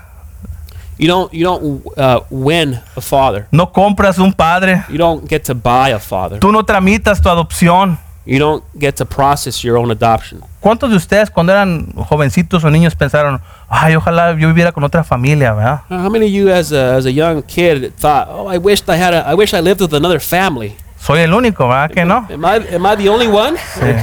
You 0.98 1.08
don't 1.08 1.32
you 1.32 1.44
don't 1.44 1.82
uh, 1.98 2.20
win 2.30 2.80
a 2.96 3.00
father. 3.00 3.46
no 3.50 3.70
compras 3.72 4.18
un 4.18 4.32
padre, 4.32 4.82
You 4.88 4.96
don't 4.98 5.28
get 5.28 5.44
to 5.44 5.54
buy 5.54 5.90
a 5.92 5.98
father. 5.98 6.38
tú 6.40 6.50
no 6.52 6.62
tramitas 6.64 7.20
tu 7.20 7.28
adopción. 7.28 7.98
You 8.24 8.40
don't 8.40 8.64
get 8.76 8.96
to 8.96 9.04
process 9.04 9.62
your 9.62 9.76
own 9.76 9.90
adoption. 9.92 10.40
¿Cuántos 10.60 10.90
de 10.90 10.96
ustedes 10.96 11.30
cuando 11.30 11.52
eran 11.52 11.92
jovencitos 11.94 12.64
o 12.64 12.70
niños 12.70 12.96
pensaron, 12.96 13.40
ay, 13.68 13.94
ojalá 13.94 14.32
yo 14.36 14.48
viviera 14.48 14.72
con 14.72 14.82
otra 14.82 15.04
familia, 15.04 15.52
¿verdad? 15.52 15.82
How 15.88 16.10
many 16.10 16.26
of 16.26 16.32
you, 16.32 16.50
as 16.50 16.72
a, 16.72 16.96
as 16.96 17.06
a 17.06 17.10
young 17.12 17.40
kid, 17.42 17.92
thought, 18.00 18.26
"Oh, 18.28 18.48
I 18.52 18.58
wished 18.58 18.88
I 18.88 18.96
had 19.00 19.14
a, 19.14 19.30
I 19.30 19.34
wish 19.36 19.54
I 19.54 19.60
lived 19.60 19.80
with 19.80 19.94
another 19.94 20.18
family"? 20.18 20.74
Soy 20.98 21.20
el 21.20 21.32
único, 21.34 21.68
¿verdad? 21.68 21.90
Que 21.92 22.04
no. 22.04 22.26
Am 22.28 22.44
I 22.44 22.74
am 22.74 22.84
I 22.84 22.96
the 22.96 23.08
only 23.08 23.28
one? 23.28 23.56
Sí. 23.74 23.94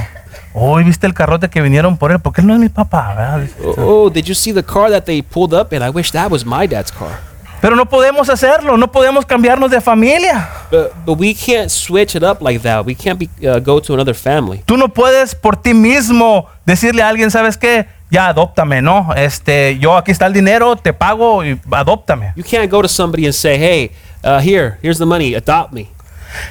Hoy 0.56 0.84
viste 0.84 1.06
el 1.06 1.14
carrote 1.14 1.50
que 1.50 1.60
vinieron 1.60 1.96
por 1.96 2.12
él, 2.12 2.20
porque 2.20 2.40
él 2.40 2.46
no 2.46 2.54
es 2.54 2.60
mi 2.60 2.68
papá, 2.68 3.14
¿verdad? 3.14 3.48
Oh, 3.76 4.08
did 4.08 4.24
you 4.24 4.34
see 4.34 4.52
the 4.52 4.62
car 4.62 4.88
that 4.88 5.02
they 5.02 5.20
pulled 5.20 5.52
up 5.52 5.72
in? 5.72 5.82
I 5.82 5.90
wish 5.90 6.12
that 6.12 6.30
was 6.30 6.44
my 6.46 6.68
dad's 6.68 6.92
car. 6.92 7.18
Pero 7.60 7.76
no 7.76 7.86
podemos 7.86 8.28
hacerlo, 8.28 8.76
no 8.76 8.92
podemos 8.92 9.24
cambiarnos 9.26 9.70
de 9.70 9.80
familia. 9.80 10.48
But 10.70 10.92
but 11.04 11.18
we 11.18 11.34
can't 11.34 11.70
switch 11.70 12.14
it 12.14 12.22
up 12.22 12.40
like 12.40 12.60
that. 12.60 12.84
We 12.86 12.94
can't 12.94 13.18
be 13.18 13.28
uh, 13.48 13.58
go 13.58 13.80
to 13.80 13.94
another 13.94 14.14
family. 14.14 14.62
Tú 14.66 14.76
no 14.76 14.88
puedes 14.88 15.34
por 15.34 15.56
ti 15.56 15.72
mismo 15.74 16.46
decirle 16.66 17.02
a 17.02 17.08
alguien, 17.08 17.30
¿sabes 17.30 17.56
qué? 17.56 17.86
Ya 18.10 18.28
adóptame, 18.28 18.80
¿no? 18.82 19.14
Este, 19.16 19.78
yo 19.80 19.96
aquí 19.96 20.12
está 20.12 20.26
el 20.26 20.34
dinero, 20.34 20.76
te 20.76 20.92
pago 20.92 21.42
y 21.42 21.58
adóptame. 21.70 22.32
You 22.36 22.44
can't 22.44 22.70
go 22.70 22.82
to 22.82 22.88
somebody 22.88 23.24
and 23.24 23.34
say, 23.34 23.58
"Hey, 23.58 23.90
uh, 24.22 24.38
here, 24.38 24.78
here's 24.82 24.98
the 24.98 25.06
money. 25.06 25.34
Adopt 25.34 25.72
me." 25.72 25.93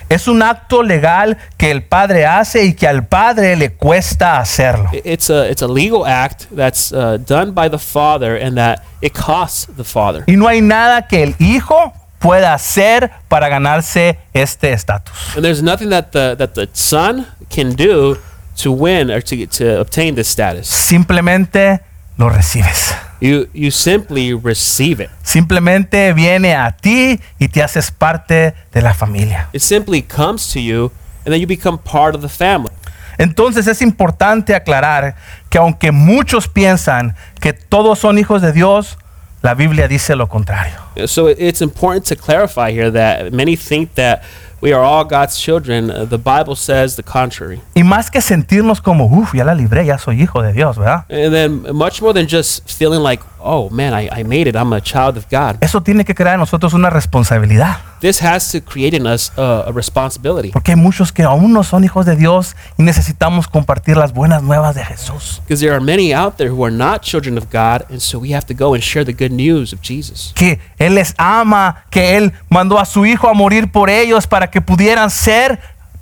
Es 0.10 0.28
un 0.28 0.42
acto 0.42 0.84
legal 0.84 1.38
que 1.58 1.72
el 1.72 1.84
padre 1.84 2.26
hace 2.26 2.66
y 2.66 2.74
que 2.74 2.88
al 2.88 3.06
padre 3.06 3.56
le 3.56 3.74
cuesta 3.74 4.38
hacerlo. 4.38 4.90
It's 5.04 5.30
a 5.30 5.50
it's 5.50 5.62
a 5.62 5.68
legal 5.68 6.06
act 6.06 6.46
that's 6.56 6.92
uh, 6.92 7.18
done 7.18 7.52
by 7.54 7.70
the 7.70 7.80
father, 7.80 8.36
and 8.36 8.58
that 8.58 8.84
it 9.02 9.14
costs 9.14 9.68
the 9.76 9.84
father. 9.84 10.24
Y 10.28 10.36
no 10.36 10.48
hay 10.48 10.62
nada 10.62 11.08
que 11.08 11.24
el 11.24 11.36
hijo 11.40 11.94
pueda 12.20 12.54
hacer 12.54 13.12
para 13.28 13.50
ganarse 13.50 14.18
este 14.34 14.72
estatus. 14.72 15.14
And 15.36 15.44
there's 15.44 15.62
nothing 15.62 15.90
that 15.90 16.12
the 16.12 16.36
that 16.38 16.54
the 16.54 16.70
son 16.74 17.28
can 17.50 17.76
do 17.76 18.18
to 18.58 18.72
win 18.72 19.12
or 19.12 19.22
to 19.22 19.48
to 19.48 19.80
obtain 19.80 20.16
this 20.16 20.30
status. 20.30 20.68
Simplemente 20.68 21.82
lo 22.18 22.30
recibes. 22.30 22.96
You 23.24 23.48
you 23.54 23.72
simply 23.72 24.34
receive 24.34 25.02
it. 25.02 25.10
Simplemente 25.24 26.12
viene 26.12 26.56
a 26.56 26.76
ti 26.76 27.22
y 27.40 27.48
te 27.48 27.64
haces 27.64 27.90
parte 27.90 28.54
de 28.74 28.82
la 28.82 28.94
familia. 28.94 29.48
It 29.54 29.62
simply 29.62 30.02
comes 30.02 30.52
to 30.52 30.60
you, 30.60 30.92
and 31.26 31.34
then 31.34 31.40
you 31.40 31.48
become 31.48 31.78
part 31.78 32.16
of 32.16 32.22
the 32.22 32.28
family. 32.28 32.74
Entonces 33.18 33.68
es 33.68 33.82
importante 33.82 34.54
aclarar 34.54 35.16
que 35.50 35.58
aunque 35.58 35.94
muchos 35.94 36.50
piensan 36.50 37.16
que 37.40 37.54
todos 37.54 38.00
son 38.00 38.18
hijos 38.18 38.42
de 38.42 38.52
Dios, 38.52 38.98
la 39.42 39.54
Biblia 39.54 39.88
dice 39.88 40.18
lo 40.18 40.28
contrario. 40.28 40.76
So 41.08 41.30
it's 41.30 41.62
important 41.62 42.06
to 42.08 42.18
clarify 42.18 42.74
here 42.74 42.92
that 42.92 43.32
many 43.32 43.56
think 43.56 43.94
that 43.94 44.24
we 44.64 44.72
are 44.72 44.82
all 44.82 45.04
God's 45.04 45.38
children. 45.38 45.92
Uh, 45.92 46.06
the 46.06 46.18
Bible 46.18 46.56
says 46.56 46.96
the 46.96 47.04
contrary. 47.04 47.62
Y 47.76 47.84
más 47.84 48.10
que 48.10 48.22
sentirnos 48.22 48.82
como, 48.82 49.06
uff, 49.08 49.36
ya 49.36 49.44
la 49.44 49.54
libré, 49.54 49.86
ya 49.86 49.98
soy 49.98 50.22
hijo 50.22 50.42
de 50.42 50.54
Dios, 50.54 50.78
¿verdad? 50.78 51.06
And 51.10 51.34
then 51.34 51.76
much 51.76 52.02
more 52.02 52.14
than 52.14 52.28
just 52.28 52.70
feeling 52.70 53.02
like, 53.02 53.22
oh 53.44 53.70
man, 53.70 53.94
I, 53.94 54.10
I 54.12 54.24
made 54.24 54.48
it. 54.48 54.56
I'm 54.56 54.74
a 54.74 54.82
child 54.82 55.18
of 55.18 55.26
God. 55.30 55.58
Eso 55.62 55.82
tiene 55.82 56.06
que 56.06 56.16
crear 56.16 56.36
en 56.36 56.40
nosotros 56.40 56.74
una 56.74 56.90
responsabilidad. 56.90 57.78
This 58.00 58.22
has 58.22 58.52
to 58.52 58.62
create 58.62 58.96
in 58.96 59.06
us 59.06 59.32
uh, 59.38 59.64
a 59.68 59.72
responsibility. 59.72 60.52
Porque 60.52 60.72
hay 60.72 60.78
muchos 60.78 61.12
que 61.12 61.24
aún 61.24 61.54
no 61.54 61.64
son 61.64 61.84
hijos 61.84 62.06
de 62.06 62.16
Dios 62.16 62.56
y 62.78 62.84
necesitamos 62.84 63.48
compartir 63.48 63.96
las 63.98 64.14
buenas 64.14 64.44
nuevas 64.44 64.76
de 64.76 64.84
Jesús. 64.84 65.42
Because 65.46 65.62
there 65.62 65.74
are 65.74 65.84
many 65.84 66.14
out 66.14 66.38
there 66.38 66.50
who 66.50 66.66
are 66.66 66.76
not 66.76 67.02
children 67.02 67.38
of 67.38 67.46
God, 67.52 67.86
and 67.90 68.02
so 68.02 68.20
we 68.20 68.34
have 68.34 68.46
to 68.46 68.54
go 68.54 68.74
and 68.74 68.84
share 68.84 69.06
the 69.06 69.14
good 69.14 69.32
news 69.32 69.74
of 69.74 69.82
Jesus. 69.82 70.34
Que 70.36 70.60
Él 70.78 70.96
les 70.96 71.14
ama, 71.18 71.86
que 71.90 72.18
Él 72.18 72.34
mandó 72.50 72.80
a 72.80 72.86
su 72.86 73.06
Hijo 73.06 73.30
a 73.30 73.34
morir 73.34 73.72
por 73.72 73.90
ellos 73.90 74.28
para 74.28 74.50
que 74.50 74.62
pudieran 74.62 75.10
ser 75.10 75.60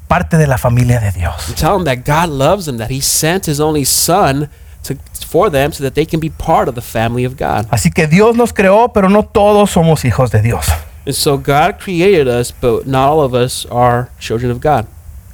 parte 0.07 0.37
de 0.37 0.47
la 0.47 0.57
familia 0.57 0.99
de 0.99 1.11
Dios. 1.11 1.49
And 1.49 1.55
tell 1.55 1.73
them 1.73 1.85
that 1.85 2.05
God 2.05 2.29
loves 2.29 2.65
them, 2.65 2.77
that 2.77 2.89
He 2.89 3.01
sent 3.01 3.47
His 3.47 3.59
only 3.59 3.85
Son 3.85 4.49
to, 4.83 4.95
for 5.25 5.49
them 5.49 5.71
so 5.71 5.83
that 5.83 5.95
they 5.95 6.05
can 6.05 6.19
be 6.19 6.29
part 6.29 6.67
of 6.67 6.75
the 6.75 6.81
family 6.81 7.23
of 7.23 7.37
God. 7.37 7.67
Así 7.71 7.93
que 7.93 8.07
Dios 8.07 8.35
nos 8.35 8.51
creó, 8.53 8.91
pero 8.93 9.09
no 9.09 9.23
todos 9.23 9.71
somos 9.71 10.03
hijos 10.03 10.31
de 10.31 10.41
Dios. 10.41 10.67
And 11.05 11.15
so 11.15 11.37
God 11.37 11.79
created 11.79 12.27
us, 12.27 12.51
but 12.51 12.85
not 12.85 13.09
all 13.09 13.21
of 13.21 13.33
us 13.33 13.65
are 13.65 14.09
children 14.19 14.51
of 14.51 14.61
God. 14.61 14.87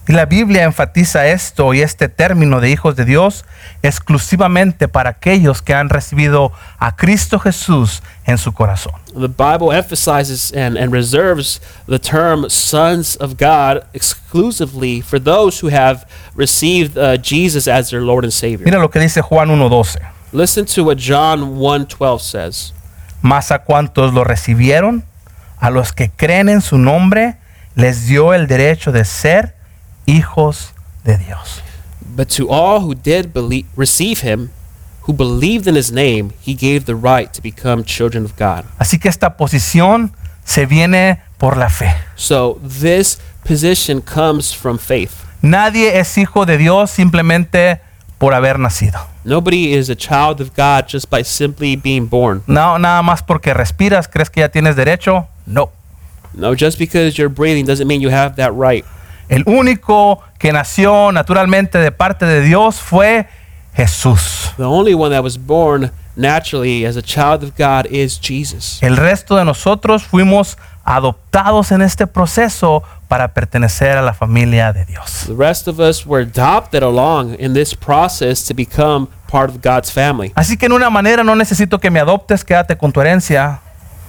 Y 0.07 0.13
la 0.13 0.25
Biblia 0.25 0.63
enfatiza 0.63 1.27
esto 1.27 1.73
y 1.73 1.81
este 1.81 2.07
término 2.07 2.61
de 2.61 2.69
hijos 2.69 2.95
de 2.95 3.03
Dios 3.03 3.43
exclusivamente 3.83 4.87
para 4.87 5.09
aquellos 5.09 5.61
que 5.61 5.73
han 5.73 5.89
recibido 5.89 6.53
a 6.79 6.95
Cristo 6.95 7.39
Jesús 7.39 8.01
en 8.25 8.37
su 8.37 8.53
corazón. 8.53 8.93
The 9.13 9.27
Bible 9.27 9.75
emphasizes 9.75 10.53
and, 10.53 10.77
and 10.77 10.93
reserves 10.93 11.59
the 11.87 11.99
term 11.99 12.49
sons 12.49 13.17
of 13.17 13.35
God 13.37 13.83
exclusively 13.93 15.01
for 15.01 15.21
those 15.21 15.59
who 15.61 15.69
have 15.69 16.07
received 16.35 16.97
uh, 16.97 17.17
Jesus 17.17 17.67
as 17.67 17.89
their 17.89 18.01
Lord 18.01 18.23
and 18.23 18.31
Savior. 18.31 18.63
Mira 18.63 18.79
lo 18.79 18.89
que 18.89 19.01
dice 19.01 19.21
Juan 19.21 19.49
1.12. 19.49 19.99
Listen 20.31 20.65
to 20.65 20.85
what 20.85 20.97
John 20.97 21.57
1:12 21.57 22.19
says. 22.21 22.73
Mas 23.21 23.51
a 23.51 23.59
cuantos 23.59 24.13
lo 24.13 24.23
recibieron, 24.23 25.03
a 25.59 25.69
los 25.69 25.91
que 25.91 26.09
creen 26.09 26.47
en 26.47 26.61
su 26.61 26.77
nombre, 26.77 27.35
les 27.75 28.07
dio 28.07 28.33
el 28.33 28.47
derecho 28.47 28.93
de 28.93 29.03
ser 29.03 29.56
hijos 30.07 30.73
de 31.03 31.17
Dios. 31.17 31.61
But 32.15 32.29
to 32.37 32.49
all 32.49 32.79
who 32.79 32.95
did 32.95 33.31
believe, 33.33 33.67
receive 33.75 34.21
him, 34.21 34.49
who 35.03 35.13
believed 35.13 35.67
in 35.67 35.75
his 35.75 35.91
name, 35.91 36.33
he 36.41 36.55
gave 36.55 36.85
the 36.85 36.95
right 36.95 37.31
to 37.33 37.41
become 37.41 37.83
children 37.83 38.25
of 38.25 38.35
God. 38.35 38.65
Así 38.79 38.99
que 38.99 39.09
esta 39.09 39.37
posición 39.37 40.11
se 40.43 40.65
viene 40.65 41.19
por 41.37 41.55
la 41.55 41.69
fe. 41.69 41.93
So 42.15 42.59
this 42.63 43.19
position 43.43 44.01
comes 44.01 44.51
from 44.51 44.79
faith. 44.79 45.25
Nadie 45.41 45.99
es 45.99 46.17
hijo 46.17 46.45
de 46.45 46.57
Dios 46.57 46.89
simplemente 46.89 47.79
por 48.17 48.33
haber 48.33 48.57
nacido. 48.57 48.99
Nobody 49.23 49.73
is 49.73 49.89
a 49.89 49.95
child 49.95 50.41
of 50.41 50.55
God 50.55 50.87
just 50.87 51.09
by 51.09 51.21
simply 51.23 51.75
being 51.75 52.07
born. 52.07 52.41
No, 52.47 52.77
nada 52.77 53.01
más 53.03 53.21
porque 53.21 53.53
respiras, 53.53 54.07
crees 54.07 54.29
que 54.29 54.41
ya 54.41 54.49
tienes 54.49 54.75
derecho. 54.75 55.27
No. 55.45 55.69
No, 56.33 56.55
just 56.55 56.79
because 56.79 57.17
you're 57.17 57.29
breathing 57.29 57.65
doesn't 57.65 57.87
mean 57.87 58.01
you 58.01 58.09
have 58.09 58.35
that 58.37 58.53
right. 58.53 58.85
El 59.29 59.43
único 59.45 60.21
que 60.37 60.53
nació 60.53 61.11
naturalmente 61.11 61.77
de 61.77 61.91
parte 61.91 62.25
de 62.25 62.41
Dios 62.41 62.79
fue 62.79 63.27
Jesús. 63.73 64.53
The 64.57 64.63
only 64.63 64.93
one 64.93 65.13
that 65.13 65.23
was 65.23 65.37
born 65.37 65.91
naturally 66.15 66.85
as 66.85 66.97
a 66.97 67.01
child 67.01 67.43
of 67.43 67.51
God 67.57 67.85
is 67.91 68.19
Jesus. 68.19 68.81
El 68.81 68.97
resto 68.97 69.35
de 69.35 69.45
nosotros 69.45 70.03
fuimos 70.03 70.57
adoptados 70.83 71.71
en 71.71 71.81
este 71.81 72.07
proceso 72.07 72.81
para 73.07 73.33
pertenecer 73.33 73.97
a 73.97 74.01
la 74.01 74.13
familia 74.13 74.73
de 74.73 74.85
Dios. 74.85 75.25
The 75.27 75.35
rest 75.35 75.67
of 75.67 75.79
us 75.79 76.05
were 76.05 76.23
adopted 76.23 76.81
along 76.81 77.35
in 77.39 77.53
this 77.53 77.75
process 77.75 78.43
to 78.45 78.53
become 78.53 79.07
part 79.29 79.49
of 79.49 79.57
God's 79.61 79.91
family. 79.91 80.31
Así 80.35 80.57
que 80.57 80.65
en 80.65 80.71
una 80.71 80.89
manera 80.89 81.23
no 81.23 81.35
necesito 81.35 81.79
que 81.79 81.91
me 81.91 81.99
adoptes, 81.99 82.43
quédate 82.43 82.77
con 82.77 82.91
tu 82.91 83.01
herencia. 83.01 83.59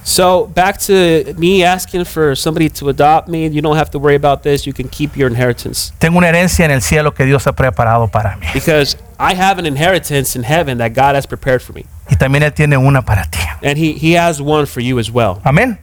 So 0.03 0.47
back 0.47 0.77
to 0.87 1.33
me 1.37 1.63
asking 1.63 2.05
for 2.05 2.33
somebody 2.35 2.69
to 2.69 2.89
adopt 2.89 3.27
me. 3.27 3.47
You 3.47 3.61
don't 3.61 3.75
have 3.75 3.91
to 3.91 3.99
worry 3.99 4.15
about 4.15 4.41
this. 4.43 4.65
You 4.65 4.73
can 4.73 4.87
keep 4.89 5.15
your 5.15 5.27
inheritance 5.29 5.91
Tengo 5.99 6.17
una 6.17 6.27
herencia 6.29 6.65
en 6.65 6.71
el 6.71 6.81
cielo 6.81 7.11
que 7.13 7.25
Dios 7.25 7.45
ha 7.45 7.51
preparado 7.53 8.09
para 8.11 8.35
mí. 8.37 8.47
because 8.53 8.95
I 9.19 9.33
have 9.35 9.59
an 9.59 9.65
inheritance 9.65 10.35
in 10.35 10.43
heaven 10.43 10.77
that 10.79 10.93
God 10.93 11.15
has 11.15 11.25
prepared 11.27 11.61
for 11.61 11.73
me, 11.73 11.85
Y 12.09 12.15
también 12.15 12.43
Él 12.43 12.53
tiene 12.53 12.77
una 12.77 13.01
para 13.03 13.25
ti. 13.29 13.39
and 13.61 13.77
He 13.77 13.93
He 13.93 14.13
has 14.13 14.41
one 14.41 14.65
for 14.65 14.79
you 14.81 14.97
as 14.99 15.11
well. 15.11 15.41
Amén. 15.43 15.77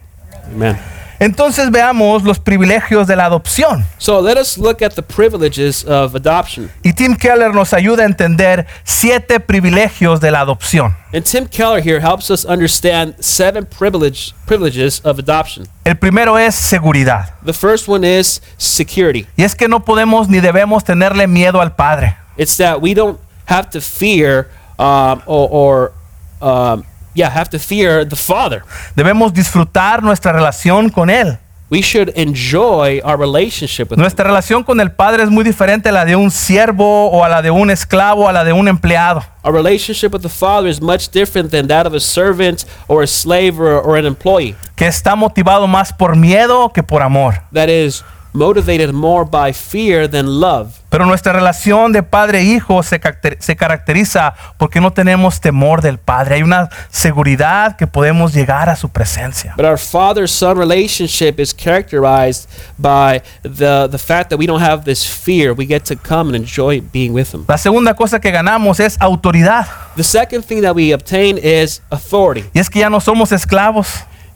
Amen. 0.51 0.77
Entonces 1.19 1.71
veamos 1.71 2.23
los 2.23 2.39
privilegios 2.39 3.07
de 3.07 3.15
la 3.15 3.25
adopción. 3.25 3.85
So 3.97 4.21
let 4.21 4.37
us 4.37 4.57
look 4.57 4.83
at 4.83 4.93
the 4.93 5.01
privileges 5.01 5.83
of 5.85 6.15
adoption. 6.15 6.69
Y 6.83 6.93
Tim 6.93 7.15
Keller 7.15 7.53
nos 7.53 7.73
ayuda 7.73 8.03
a 8.03 8.05
entender 8.05 8.67
siete 8.83 9.39
privilegios 9.39 10.19
de 10.19 10.31
la 10.31 10.41
adopción. 10.41 10.95
And 11.13 11.23
Tim 11.23 11.47
Keller 11.47 11.81
here 11.81 11.99
helps 11.99 12.29
us 12.29 12.45
understand 12.45 13.15
seven 13.19 13.65
privilege 13.65 14.33
privileges 14.45 15.01
of 15.03 15.19
adoption. 15.19 15.67
El 15.85 15.95
primero 15.95 16.37
es 16.37 16.55
seguridad. 16.55 17.33
The 17.45 17.53
first 17.53 17.87
one 17.87 18.03
is 18.05 18.41
security. 18.57 19.25
Y 19.37 19.43
es 19.43 19.55
que 19.55 19.67
no 19.67 19.83
podemos 19.83 20.29
ni 20.29 20.39
debemos 20.39 20.83
tenerle 20.83 21.27
miedo 21.27 21.61
al 21.61 21.75
Padre. 21.75 22.17
It's 22.37 22.57
that 22.57 22.81
we 22.81 22.93
don't 22.93 23.19
have 23.45 23.69
to 23.71 23.81
fear 23.81 24.49
um, 24.77 25.21
or, 25.25 25.49
or 25.49 25.91
um, 26.41 26.83
yeah, 27.17 27.29
have 27.29 27.49
to 27.49 27.57
fear 27.59 28.05
the 28.05 28.15
Father. 28.15 28.63
Debemos 28.95 29.33
disfrutar 29.33 30.03
nuestra 30.03 30.31
relación 30.31 30.89
con 30.89 31.09
Él. 31.09 31.39
We 31.69 31.81
should 31.81 32.13
enjoy 32.15 33.01
our 33.03 33.17
relationship 33.17 33.89
with 33.89 33.97
Him. 33.97 34.01
Nuestra 34.03 34.23
relación 34.23 34.63
con 34.63 34.79
el 34.79 34.91
Padre 34.91 35.23
es 35.23 35.29
muy 35.29 35.43
diferente 35.43 35.89
a 35.89 35.91
la 35.91 36.05
de 36.05 36.15
un 36.15 36.31
siervo 36.31 37.09
o 37.09 37.25
a 37.25 37.27
la 37.27 37.41
de 37.41 37.51
un 37.51 37.69
esclavo, 37.69 38.29
a 38.29 38.31
la 38.31 38.45
de 38.45 38.53
un 38.53 38.69
empleado. 38.69 39.21
Our 39.43 39.53
relationship 39.53 40.13
with 40.13 40.21
the 40.21 40.29
Father 40.29 40.69
is 40.69 40.79
much 40.79 41.09
different 41.11 41.51
than 41.51 41.67
that 41.67 41.85
of 41.85 41.93
a 41.93 41.99
servant 41.99 42.65
or 42.87 43.03
a 43.03 43.07
slave 43.07 43.59
or, 43.59 43.81
or 43.81 43.97
an 43.97 44.05
employee. 44.05 44.55
que 44.77 44.87
está 44.87 45.15
motivado 45.15 45.67
más 45.67 45.91
por 45.91 46.15
miedo 46.15 46.71
que 46.71 46.83
por 46.83 47.01
amor. 47.01 47.41
That 47.51 47.67
is 47.67 48.03
motivated 48.37 48.93
more 48.93 49.25
by 49.25 49.51
fear 49.53 50.07
than 50.09 50.39
love. 50.39 50.73
Pero 50.89 51.05
nuestra 51.05 51.33
relación 51.33 51.91
de 51.91 52.01
padre 52.01 52.39
e 52.39 52.43
hijo 52.43 52.81
se, 52.81 52.99
caracter- 53.01 53.37
se 53.41 53.55
caracteriza 53.57 54.33
porque 54.57 54.79
no 54.79 54.91
tenemos 54.93 55.41
temor 55.41 55.81
del 55.81 55.97
Padre. 55.97 56.35
Hay 56.35 56.43
una 56.43 56.69
seguridad 56.89 57.75
que 57.75 57.87
podemos 57.87 58.33
llegar 58.33 58.69
a 58.69 58.75
su 58.75 58.87
presencia. 58.89 59.53
But 59.57 59.65
our 59.65 59.77
father 59.77 60.29
son 60.29 60.57
relationship 60.57 61.39
is 61.39 61.53
characterized 61.53 62.47
by 62.77 63.21
the, 63.43 63.87
the 63.91 63.97
fact 63.97 64.29
that 64.29 64.37
we 64.39 64.45
don't 64.47 64.61
have 64.63 64.83
this 64.85 65.05
fear. 65.05 65.51
We 65.53 65.65
get 65.65 65.83
to 65.85 65.95
come 65.97 66.29
and 66.33 66.35
enjoy 66.35 66.81
being 66.93 67.13
with 67.13 67.33
Him. 67.33 67.43
La 67.47 67.57
segunda 67.57 67.93
cosa 67.93 68.19
que 68.21 68.31
ganamos 68.31 68.79
es 68.79 68.95
autoridad. 69.01 69.65
The 69.97 70.03
second 70.03 70.43
thing 70.45 70.61
that 70.61 70.73
we 70.75 70.93
obtain 70.93 71.37
is 71.37 71.81
authority, 71.89 72.45
Y 72.53 72.59
es 72.59 72.69
que 72.69 72.79
ya 72.79 72.89
no 72.89 72.99
somos 73.01 73.31
esclavos. 73.31 73.87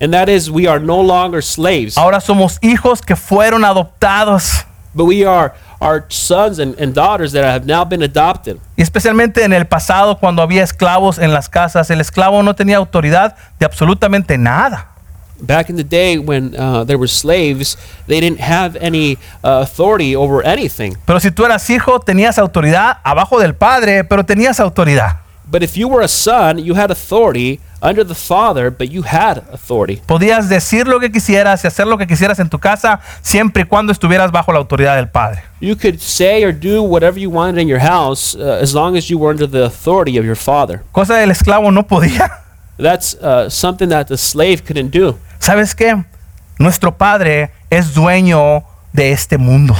And 0.01 0.11
that 0.13 0.27
is 0.27 0.49
we 0.51 0.67
are 0.67 0.79
no 0.79 0.99
longer 0.99 1.41
slaves, 1.41 1.97
Ahora 1.97 2.19
somos 2.19 2.57
hijos 2.61 3.01
que 3.01 3.15
fueron 3.15 3.63
adoptados. 3.63 4.65
but 4.93 5.05
we 5.05 5.23
are 5.23 5.53
our 5.79 6.05
sons 6.09 6.59
and, 6.59 6.75
and 6.79 6.93
daughters 6.93 7.31
that 7.31 7.43
have 7.45 7.65
now 7.65 7.85
been 7.85 8.03
adopted. 8.03 8.59
Y 8.75 8.81
especialmente 8.83 9.43
en 9.43 9.53
el 9.53 9.65
pasado 9.65 10.19
cuando 10.19 10.41
había 10.41 10.63
esclavos 10.63 11.17
en 11.17 11.31
las 11.33 11.47
casas, 11.49 11.89
el 11.89 12.01
esclavo 12.01 12.43
no 12.43 12.53
tenía 12.53 12.77
autoridad 12.77 13.35
de 13.59 13.65
absolutamente 13.65 14.37
nada. 14.37 14.87
Back 15.43 15.69
in 15.71 15.75
the 15.75 15.83
day 15.83 16.19
when 16.19 16.53
uh, 16.55 16.83
there 16.83 16.97
were 16.99 17.07
slaves, 17.07 17.75
they 18.05 18.19
didn't 18.19 18.41
have 18.41 18.75
any 18.79 19.17
uh, 19.43 19.61
authority 19.63 20.15
over 20.15 20.45
anything. 20.45 20.95
Pero 21.05 21.19
si 21.19 21.31
tú 21.31 21.45
eras 21.45 21.67
hijo, 21.71 21.99
tenías 21.99 22.37
autoridad 22.37 22.97
abajo 23.03 23.39
del 23.39 23.55
padre, 23.55 24.03
pero 24.03 24.23
tenías 24.23 24.59
autoridad. 24.59 25.17
But 25.49 25.63
if 25.63 25.75
you 25.75 25.87
were 25.87 26.03
a 26.03 26.07
son, 26.07 26.59
you 26.59 26.75
had 26.75 26.91
authority 26.91 27.59
under 27.81 28.05
the 28.05 28.15
father, 28.15 28.69
but 28.69 28.89
you 28.89 29.03
had 29.03 29.43
authority. 29.51 30.01
Podías 30.05 30.49
decir 30.49 30.87
lo 30.87 30.99
que 30.99 31.11
quisieras 31.11 31.63
y 31.63 31.67
hacer 31.67 31.87
lo 31.87 31.97
que 31.97 32.05
quisieras 32.05 32.39
en 32.39 32.49
tu 32.49 32.59
casa 32.59 32.99
siempre 33.21 33.63
y 33.63 33.65
cuando 33.65 33.91
estuvieras 33.91 34.31
bajo 34.31 34.51
la 34.51 34.59
autoridad 34.59 34.95
del 34.95 35.09
padre. 35.09 35.43
You 35.59 35.75
could 35.75 35.99
say 35.99 36.43
or 36.43 36.53
do 36.53 36.83
whatever 36.83 37.19
you 37.19 37.29
wanted 37.29 37.59
in 37.59 37.67
your 37.67 37.81
house 37.81 38.35
uh, 38.35 38.59
as 38.61 38.73
long 38.73 38.95
as 38.95 39.09
you 39.09 39.17
were 39.17 39.31
under 39.31 39.47
the 39.47 39.65
authority 39.65 40.17
of 40.17 40.25
your 40.25 40.35
father. 40.35 40.83
Cosa 40.91 41.15
del 41.15 41.31
esclavo 41.31 41.71
no 41.71 41.83
podía. 41.83 42.29
That's 42.77 43.15
uh, 43.15 43.49
something 43.49 43.89
that 43.89 44.07
the 44.07 44.17
slave 44.17 44.63
couldn't 44.65 44.91
do. 44.91 45.17
¿Sabes 45.39 45.75
qué? 45.75 46.03
Nuestro 46.59 46.91
padre 46.91 47.51
es 47.69 47.93
dueño 47.93 48.63
de 48.93 49.11
este 49.11 49.37
mundo. 49.37 49.75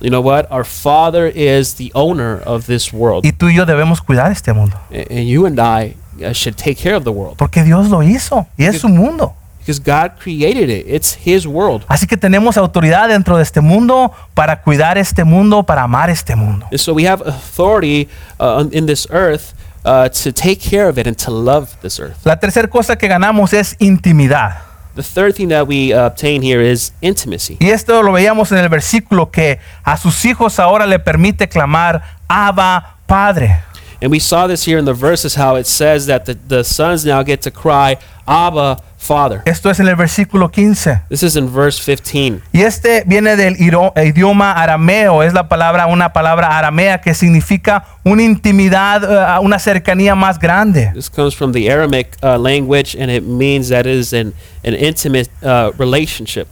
You 0.00 0.10
know 0.10 0.20
what? 0.20 0.50
Our 0.50 0.64
father 0.64 1.26
is 1.26 1.74
the 1.74 1.92
owner 1.94 2.42
of 2.44 2.66
this 2.66 2.92
world. 2.92 3.24
Y 3.24 3.32
tú 3.32 3.48
y 3.48 3.54
yo 3.54 3.64
debemos 3.64 4.00
cuidar 4.00 4.32
este 4.32 4.52
mundo. 4.52 4.76
And 4.90 5.28
you 5.28 5.46
and 5.46 5.60
I 5.60 5.94
should 6.32 6.56
take 6.56 6.74
care 6.76 6.94
of 6.94 7.04
the 7.04 7.10
world 7.10 7.36
Porque 7.36 7.62
Dios 7.62 7.88
lo 7.88 8.02
hizo 8.02 8.46
y 8.56 8.64
es 8.64 8.80
su 8.80 8.88
mundo. 8.88 9.34
because 9.60 9.78
God 9.78 10.18
created 10.18 10.68
it. 10.70 10.86
It's 10.88 11.14
His 11.24 11.46
world. 11.46 11.84
Así 11.88 12.06
que 12.08 12.16
tenemos 12.16 12.56
autoridad 12.56 13.08
dentro 13.08 13.36
de 13.36 13.44
este 13.44 13.60
mundo 13.60 14.12
para 14.34 14.60
cuidar 14.62 14.98
este 14.98 15.22
mundo, 15.24 15.62
para 15.62 15.82
amar 15.84 16.10
este 16.10 16.34
mundo. 16.34 16.66
So 16.76 16.92
we 16.92 17.06
have 17.06 17.22
authority 17.24 18.08
uh, 18.40 18.64
in 18.72 18.86
this 18.86 19.06
earth 19.10 19.54
uh, 19.84 20.08
to 20.08 20.32
take 20.32 20.56
care 20.56 20.88
of 20.88 20.98
it 20.98 21.06
and 21.06 21.16
to 21.24 21.30
love 21.30 21.68
this 21.80 22.00
earth. 22.00 22.16
La 22.24 22.40
tercera 22.40 22.68
cosa 22.68 22.96
que 22.96 23.06
ganamos 23.08 23.52
es 23.52 23.76
intimidad. 23.78 24.62
The 24.96 25.02
third 25.04 25.36
thing 25.36 25.48
that 25.50 25.66
we 25.68 25.94
uh, 25.94 26.06
obtain 26.06 26.42
here 26.42 26.60
is 26.60 26.92
intimacy. 27.00 27.56
Y 27.60 27.70
esto 27.70 28.02
lo 28.02 28.12
veíamos 28.12 28.50
en 28.50 28.58
el 28.58 28.68
versículo 28.68 29.30
que 29.30 29.60
a 29.84 29.96
sus 29.96 30.24
hijos 30.24 30.58
ahora 30.58 30.86
le 30.86 30.98
permite 30.98 31.48
clamar, 31.48 32.02
Abba, 32.28 32.96
Padre. 33.06 33.62
And 34.02 34.10
we 34.10 34.18
saw 34.18 34.48
this 34.48 34.64
here 34.64 34.78
in 34.78 34.84
the 34.84 34.94
verses 34.94 35.36
how 35.36 35.54
it 35.54 35.64
says 35.64 36.06
that 36.06 36.24
the, 36.24 36.34
the 36.34 36.64
sons 36.64 37.04
now 37.04 37.22
get 37.22 37.40
to 37.42 37.52
cry, 37.52 37.98
Abba, 38.26 38.82
Father. 38.98 39.42
Esto 39.46 39.70
es 39.70 39.78
en 39.78 39.86
el 39.86 39.94
versículo 39.94 40.50
15. 40.50 41.02
This 41.08 41.22
is 41.22 41.36
in 41.36 41.48
verse 41.48 41.78
15. 41.78 42.42
Y 42.52 42.62
este 42.62 43.04
viene 43.06 43.36
del 43.36 43.56
idioma 43.60 44.54
arameo, 44.54 45.22
es 45.22 45.32
la 45.32 45.48
palabra, 45.48 45.86
una 45.86 46.12
palabra 46.12 46.58
aramea 46.58 47.00
que 47.00 47.14
significa 47.14 47.84
una 48.02 48.24
intimidad, 48.24 49.04
eh, 49.04 49.38
una 49.40 49.60
cercanía 49.60 50.16
más 50.16 50.40
grande. 50.40 50.90
This 50.94 51.08
comes 51.08 51.36
from 51.36 51.52
the 51.52 51.70
Aramaic 51.70 52.16
uh, 52.24 52.36
language 52.36 52.96
and 52.96 53.08
it 53.08 53.22
means 53.22 53.68
that 53.68 53.86
it 53.86 53.98
is 53.98 54.12
an, 54.12 54.34
an 54.64 54.74
intimate 54.74 55.30
uh, 55.44 55.70
relationship. 55.78 56.48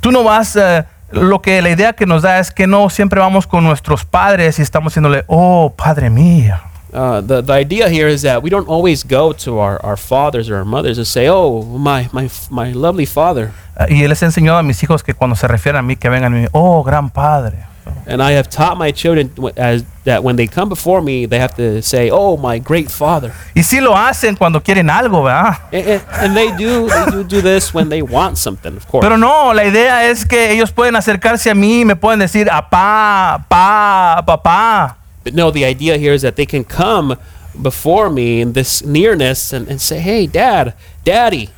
Tú 0.00 0.10
no 0.10 0.24
vas, 0.24 0.56
eh, 0.56 0.84
lo 1.12 1.42
que 1.42 1.60
la 1.60 1.68
idea 1.68 1.92
que 1.92 2.06
nos 2.06 2.22
da 2.22 2.38
es 2.38 2.50
que 2.50 2.66
no 2.66 2.88
siempre 2.88 3.20
vamos 3.20 3.46
con 3.46 3.62
nuestros 3.62 4.06
padres 4.06 4.58
y 4.58 4.62
estamos 4.62 4.92
diciéndole, 4.92 5.24
oh, 5.26 5.74
Padre 5.76 6.08
mío. 6.08 6.54
Uh, 6.94 7.20
the, 7.20 7.42
the 7.42 7.52
idea 7.52 7.88
here 7.88 8.06
is 8.06 8.22
that 8.22 8.40
we 8.42 8.48
don't 8.48 8.68
always 8.68 9.02
go 9.02 9.32
to 9.32 9.58
our, 9.58 9.84
our 9.84 9.96
fathers 9.96 10.48
or 10.48 10.56
our 10.56 10.64
mothers 10.64 10.96
and 10.96 11.06
say, 11.06 11.28
Oh, 11.28 11.62
my, 11.62 12.08
my, 12.12 12.30
my 12.50 12.70
lovely 12.72 13.04
father. 13.06 13.52
Eh, 13.80 13.86
Y 14.02 14.06
les 14.06 14.22
he 14.22 14.26
enseñado 14.26 14.58
a 14.58 14.62
mis 14.62 14.80
hijos 14.82 15.02
que 15.02 15.12
cuando 15.12 15.34
se 15.34 15.48
refieren 15.48 15.80
a 15.80 15.82
mí, 15.82 15.96
que 15.96 16.08
vengan 16.08 16.32
y 16.32 16.42
me 16.42 16.48
oh, 16.52 16.84
gran 16.84 17.10
Padre. 17.10 17.66
And 18.06 18.22
I 18.22 18.32
have 18.32 18.48
taught 18.48 18.78
my 18.78 18.92
children 18.92 19.30
as, 19.56 19.84
that 20.04 20.22
when 20.22 20.36
they 20.36 20.46
come 20.46 20.68
before 20.68 21.02
me, 21.02 21.26
they 21.26 21.38
have 21.38 21.54
to 21.56 21.82
say, 21.82 22.10
Oh, 22.10 22.36
my 22.36 22.58
great 22.58 22.90
father. 22.90 23.32
Y 23.54 23.62
sí 23.62 23.80
lo 23.80 23.94
hacen 23.96 24.36
cuando 24.36 24.62
quieren 24.62 24.88
algo, 24.88 25.24
¿verdad? 25.24 25.58
And, 25.72 25.86
and, 25.88 26.02
and 26.20 26.36
they 26.36 26.50
do 26.56 26.86
they 26.88 27.10
do 27.10 27.24
do 27.24 27.40
this 27.42 27.74
when 27.74 27.88
they 27.88 28.02
want 28.02 28.38
something, 28.38 28.76
of 28.76 28.86
course. 28.86 29.04
Pero 29.04 29.16
no, 29.16 29.52
la 29.52 29.64
idea 29.64 30.08
es 30.08 30.24
que 30.24 30.52
ellos 30.52 30.70
pueden 30.70 30.94
acercarse 30.96 31.50
a 31.50 31.54
mí 31.54 31.80
y 31.80 31.84
me 31.84 31.96
pueden 31.96 32.20
decir, 32.20 32.48
apá, 32.50 33.44
pa, 33.48 34.22
papá. 34.24 34.98
But 35.24 35.34
no, 35.34 35.50
the 35.50 35.64
idea 35.64 35.96
here 35.96 36.12
is 36.14 36.22
that 36.22 36.36
they 36.36 36.46
can 36.46 36.64
come 36.64 37.16
before 37.60 38.10
me 38.10 38.40
in 38.40 38.52
this 38.52 38.84
nearness 38.84 39.52
and, 39.52 39.68
and 39.68 39.80
say, 39.80 40.00
Hey, 40.00 40.26
dad, 40.26 40.74
daddy. 41.04 41.48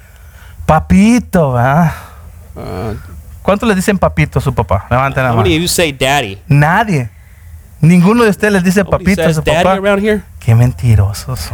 Papito, 0.67 1.53
¿verdad? 1.53 1.93
Uh, 2.55 2.95
¿Cuántos 3.43 3.69
le 3.69 3.75
dicen 3.75 3.99
papito 3.99 4.39
a 4.39 4.43
su 4.43 4.53
papá? 4.53 4.87
Levanten 4.91 5.23
la 5.23 5.33
mano. 5.33 5.47
you 5.49 5.69
say 5.69 5.93
daddy? 5.93 6.39
Nadie. 6.49 7.11
Ninguno 7.81 8.25
de 8.25 8.31
ustedes 8.31 8.53
les 8.53 8.65
dice 8.65 8.83
Nobody 8.83 9.05
papito 9.05 9.23
a 9.23 9.33
su 9.35 9.43
daddy 9.43 9.63
papá. 9.63 9.75
around 9.75 10.03
here? 10.03 10.23
Qué 10.41 10.55
mentirosos. 10.55 11.51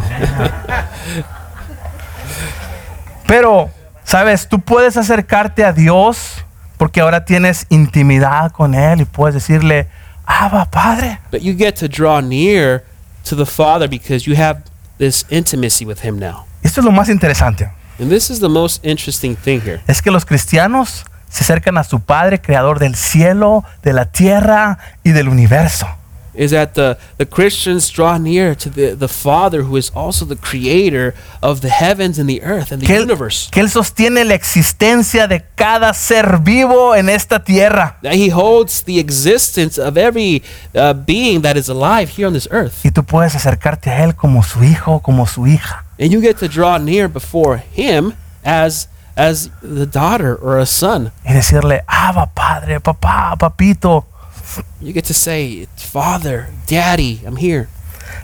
Pero, 3.26 3.70
sabes, 4.04 4.48
tú 4.48 4.60
puedes 4.60 4.96
acercarte 4.96 5.64
a 5.64 5.72
Dios 5.72 6.44
porque 6.76 7.00
ahora 7.00 7.24
tienes 7.24 7.66
intimidad 7.68 8.52
con 8.52 8.74
Él 8.74 9.02
y 9.02 9.04
puedes 9.04 9.34
decirle, 9.34 9.88
Abba, 10.26 10.68
Padre. 10.70 11.18
But 11.30 11.42
you 11.42 11.54
get 11.54 11.76
to 11.76 11.88
draw 11.88 12.20
near 12.20 12.84
to 13.24 13.36
the 13.36 13.46
Father 13.46 13.88
because 13.88 14.26
you 14.26 14.36
have 14.36 14.62
this 14.98 15.24
intimacy 15.30 15.84
with 15.84 16.00
Him 16.00 16.18
now. 16.18 16.46
Esto 16.62 16.80
es 16.80 16.84
lo 16.84 16.92
más 16.92 17.08
interesante. 17.08 17.70
And 17.98 18.10
this 18.10 18.30
is 18.30 18.40
the 18.40 18.48
most 18.48 18.84
interesting 18.84 19.36
thing 19.36 19.60
here. 19.60 19.80
Es 19.86 20.00
que 20.00 20.10
los 20.10 20.24
cristianos 20.24 21.04
se 21.28 21.44
acercan 21.44 21.78
a 21.78 21.84
su 21.84 22.00
Padre, 22.00 22.40
creador 22.40 22.78
del 22.78 22.94
cielo, 22.94 23.64
de 23.82 23.92
la 23.92 24.06
tierra 24.06 24.78
y 25.02 25.10
del 25.10 25.28
universo. 25.28 25.86
Is 26.34 26.50
that 26.52 26.74
the, 26.74 26.96
the 27.18 27.26
Christians 27.26 27.90
draw 27.90 28.16
near 28.16 28.54
to 28.54 28.70
the, 28.70 28.94
the 28.94 29.08
Father 29.08 29.64
who 29.64 29.76
is 29.76 29.90
also 29.94 30.24
the 30.24 30.34
creator 30.36 31.14
of 31.42 31.60
the 31.60 31.68
heavens 31.68 32.18
and 32.18 32.26
the 32.26 32.42
earth 32.42 32.72
and 32.72 32.80
the 32.80 32.86
Que 32.86 32.96
él, 32.96 33.02
universe. 33.02 33.50
que 33.50 33.60
él 33.62 33.68
sostiene 33.68 34.24
la 34.24 34.32
existencia 34.34 35.26
de 35.28 35.44
cada 35.56 35.92
ser 35.92 36.38
vivo 36.38 36.94
en 36.94 37.10
esta 37.10 37.44
tierra. 37.44 37.96
That 38.02 38.14
He 38.14 38.30
holds 38.30 38.82
the 38.84 38.98
existence 38.98 39.78
of 39.78 39.98
every 39.98 40.42
uh, 40.74 40.94
being 40.94 41.42
that 41.42 41.56
is 41.58 41.68
alive 41.68 42.08
here 42.16 42.26
on 42.26 42.32
this 42.32 42.48
earth. 42.50 42.82
Y 42.84 42.90
tú 42.90 43.04
puedes 43.04 43.34
acercarte 43.34 43.90
a 43.90 44.02
Él 44.04 44.16
como 44.16 44.42
su 44.42 44.60
hijo, 44.64 45.00
como 45.02 45.26
su 45.26 45.46
hija. 45.46 45.84
And 45.98 46.10
you 46.10 46.22
get 46.22 46.38
to 46.38 46.48
draw 46.48 46.78
near 46.78 47.08
before 47.08 47.58
Him 47.58 48.14
as 48.42 48.88
as 49.14 49.50
the 49.60 49.84
daughter 49.84 50.34
or 50.34 50.58
a 50.58 50.64
son. 50.64 51.12
Y 51.26 51.34
decirle, 51.34 51.82
Abba, 51.86 52.30
Padre, 52.34 52.80
papá, 52.80 53.36
papito. 53.38 54.06
You 54.80 54.92
get 54.92 55.04
to 55.06 55.14
say, 55.14 55.66
Father, 55.76 56.48
Daddy, 56.66 57.20
I'm 57.24 57.36
here. 57.36 57.68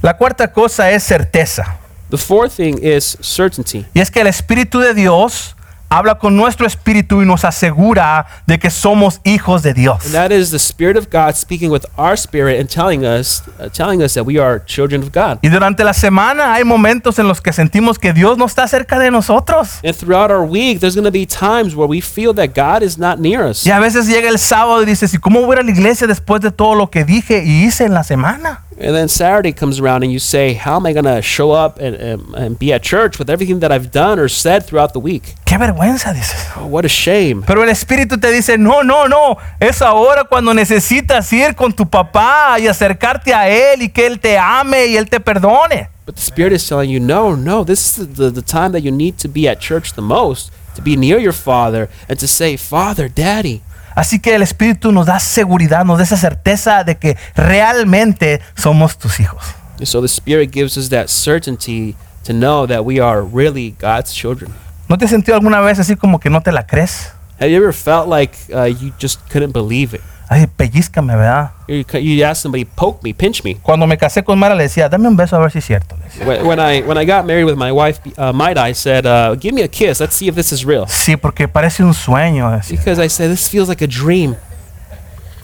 La 0.03 0.17
cuarta 0.17 0.53
cosa 0.53 0.91
es 0.91 1.05
certeza. 1.05 1.79
The 2.11 2.19
fourth 2.19 2.57
thing 2.57 2.79
is 2.83 3.19
certainty. 3.21 3.87
Y 3.95 4.01
es 4.01 4.11
que 4.11 4.21
el 4.21 4.27
Espíritu 4.27 4.81
de 4.81 4.95
Dios 4.95 5.55
habla 5.89 6.19
con 6.19 6.37
nuestro 6.37 6.67
espíritu 6.67 7.23
y 7.23 7.27
nos 7.27 7.45
asegura 7.45 8.27
de 8.47 8.59
que 8.59 8.71
somos 8.71 9.21
hijos 9.25 9.63
de 9.63 9.75
Dios. 9.75 10.05
And 10.07 10.15
that 10.15 10.31
is 10.31 10.51
the 10.51 10.59
Spirit 10.59 10.97
of 10.97 11.09
God 11.11 11.35
speaking 11.35 11.71
with 11.71 11.85
our 11.97 12.17
spirit 12.17 12.61
and 12.61 12.69
telling 12.69 13.05
us, 13.05 13.43
uh, 13.59 13.69
telling 13.71 14.03
us 14.03 14.15
that 14.15 14.25
we 14.25 14.39
are 14.39 14.63
children 14.65 15.03
of 15.03 15.11
God. 15.13 15.39
Y 15.43 15.49
durante 15.49 15.85
la 15.85 15.93
semana 15.93 16.55
hay 16.55 16.65
momentos 16.65 17.19
en 17.19 17.29
los 17.29 17.41
que 17.41 17.53
sentimos 17.53 17.99
que 17.99 18.13
Dios 18.13 18.37
no 18.39 18.47
está 18.47 18.69
cerca 18.69 18.99
de 18.99 19.11
nosotros. 19.11 19.81
And 19.83 19.95
throughout 19.97 20.31
our 20.31 20.45
week, 20.45 20.81
there's 20.81 20.95
going 20.95 21.05
to 21.05 21.11
be 21.11 21.27
times 21.27 21.75
where 21.75 21.89
we 21.89 22.01
feel 22.01 22.35
that 22.35 22.55
God 22.55 22.83
is 22.83 22.99
not 22.99 23.19
near 23.19 23.49
us. 23.49 23.67
Y 23.67 23.71
a 23.71 23.81
veces 23.81 24.07
llega 24.07 24.29
el 24.29 24.39
sábado 24.39 24.83
y 24.83 24.87
dices, 24.87 25.13
¿y 25.15 25.19
cómo 25.19 25.43
voy 25.43 25.57
a 25.57 25.63
la 25.63 25.71
iglesia 25.71 26.07
después 26.07 26.41
de 26.41 26.51
todo 26.51 26.75
lo 26.75 26.91
que 26.91 27.05
dije 27.05 27.43
y 27.45 27.65
hice 27.65 27.85
en 27.85 27.95
la 27.95 28.05
semana? 28.05 28.65
And 28.81 28.95
then 28.95 29.09
Saturday 29.09 29.53
comes 29.53 29.81
around 29.81 30.05
and 30.05 30.13
you 30.13 30.21
say, 30.21 30.55
How 30.55 30.77
am 30.77 30.87
I 30.87 30.93
going 30.93 31.05
to 31.05 31.21
show 31.21 31.51
up 31.51 31.81
and, 31.81 31.97
and, 31.97 32.35
and 32.35 32.59
be 32.59 32.73
at 32.73 32.83
church 32.83 33.19
with 33.19 33.29
everything 33.29 33.59
that 33.61 33.73
I've 33.73 33.91
done 33.91 34.21
or 34.21 34.29
said 34.29 34.65
throughout 34.67 34.93
the 34.93 35.01
week? 35.01 35.35
Qué 35.45 35.59
vergüenza, 35.59 36.13
dices. 36.13 36.47
Oh, 36.57 36.67
what 36.67 36.85
a 36.85 36.89
shame. 36.89 37.43
Pero 37.43 37.63
el 37.63 37.71
Espíritu 37.71 38.21
te 38.21 38.31
dice, 38.31 38.57
no, 38.57 38.83
no, 38.83 39.09
no, 39.09 39.37
es 39.59 39.83
ahora 39.83 40.25
cuando 40.25 40.55
necesitas 40.55 41.33
ir 41.33 41.57
con 41.57 41.73
tu 41.73 41.89
papá 41.89 42.59
y 42.61 42.69
acercarte 42.69 43.35
a 43.35 43.49
Él 43.49 43.83
y 43.83 43.89
que 43.89 44.07
Él 44.07 44.21
te 44.21 44.39
ame 44.39 44.87
y 44.87 44.97
Él 44.97 45.09
te 45.09 45.19
perdone. 45.19 45.89
But 46.07 46.15
the 46.15 46.23
Spirit 46.23 46.53
is 46.53 46.67
telling 46.67 46.89
you, 46.89 47.01
No, 47.01 47.35
no, 47.35 47.65
this 47.65 47.99
is 47.99 48.15
the, 48.15 48.31
the 48.31 48.43
time 48.43 48.71
that 48.73 48.83
you 48.83 48.93
need 48.93 49.19
to 49.19 49.29
be 49.29 49.49
at 49.49 49.61
church 49.61 49.95
the 49.95 50.03
most, 50.03 50.53
to 50.77 50.83
be 50.83 50.97
near 50.97 51.19
your 51.19 51.35
Father 51.35 51.89
and 52.09 52.19
to 52.21 52.29
say, 52.29 52.57
Father, 52.57 53.09
Daddy. 53.09 53.63
Así 53.99 54.21
que 54.21 54.33
el 54.37 54.43
Espíritu 54.43 54.93
nos 54.93 55.07
da 55.07 55.19
seguridad, 55.19 55.85
nos 55.85 55.99
da 55.99 56.05
esa 56.05 56.17
certeza 56.17 56.85
de 56.85 56.99
que 56.99 57.17
realmente 57.35 58.41
somos 58.55 58.97
tus 58.97 59.19
hijos. 59.19 59.43
And 59.79 59.89
so 59.89 60.01
the 60.01 60.07
Spirit 60.07 60.53
gives 60.53 60.77
us 60.77 60.89
that 60.91 61.09
certainty 61.09 61.97
to 62.23 62.33
know 62.33 62.65
that 62.69 62.85
we 62.85 63.01
are 63.01 63.23
really 63.23 63.75
God's 63.81 64.13
children. 64.13 64.53
¿No 64.89 64.99
te 64.99 65.07
has 65.07 65.11
sentido 65.11 65.35
alguna 65.35 65.61
vez 65.61 65.81
así 65.81 65.97
como 65.97 66.21
que 66.21 66.31
no 66.31 66.41
te 66.43 66.53
la 66.53 66.65
crees? 66.65 67.11
Have 67.41 67.51
you 67.51 67.57
ever 67.57 67.75
felt 67.75 68.07
like 68.09 68.37
uh, 68.55 68.67
you 68.67 68.93
just 69.01 69.19
couldn't 69.33 69.53
believe 69.53 69.97
it? 69.97 70.03
Ay, 70.31 70.47
pellízcame, 70.47 71.17
¿verdad? 71.17 71.53
You, 71.69 71.85
you 72.01 72.23
ask 72.25 72.43
somebody, 72.43 72.67
poke 72.67 73.03
me, 73.03 73.15
pinch 73.15 73.43
me. 73.43 73.55
Cuando 73.57 73.87
me 73.87 73.97
casé 73.97 74.23
con 74.23 74.39
Mara 74.39 74.55
le 74.55 74.65
decía, 74.65 74.87
dame 74.89 75.09
un 75.09 75.17
beso 75.17 75.37
a 75.37 75.39
ver 75.39 75.51
si 75.51 75.59
es 75.59 75.65
cierto. 75.65 75.97
When, 76.25 76.45
when 76.47 76.59
I 76.61 76.83
when 76.83 76.99
I 76.99 77.07
got 77.07 77.25
married 77.25 77.45
with 77.47 77.57
my 77.57 77.73
wife, 77.73 77.99
uh, 78.19 78.33
Maida, 78.35 78.69
I 78.69 78.75
said, 78.75 79.07
uh, 79.07 79.35
"Give 79.41 79.55
me 79.55 79.63
a 79.63 79.69
kiss. 79.69 80.01
Let's 80.01 80.15
see 80.17 80.29
if 80.29 80.35
this 80.35 80.53
is 80.53 80.65
real." 80.67 80.87
Sí, 80.87 81.17
porque 81.17 81.49
parece 81.49 81.83
un 81.83 81.95
sueño. 81.95 82.51
decía. 82.51 82.77
Because 82.79 82.99
I 83.03 83.09
said 83.09 83.31
this 83.31 83.49
feels 83.49 83.69
like 83.71 83.83
a 83.83 83.87
dream, 83.89 84.37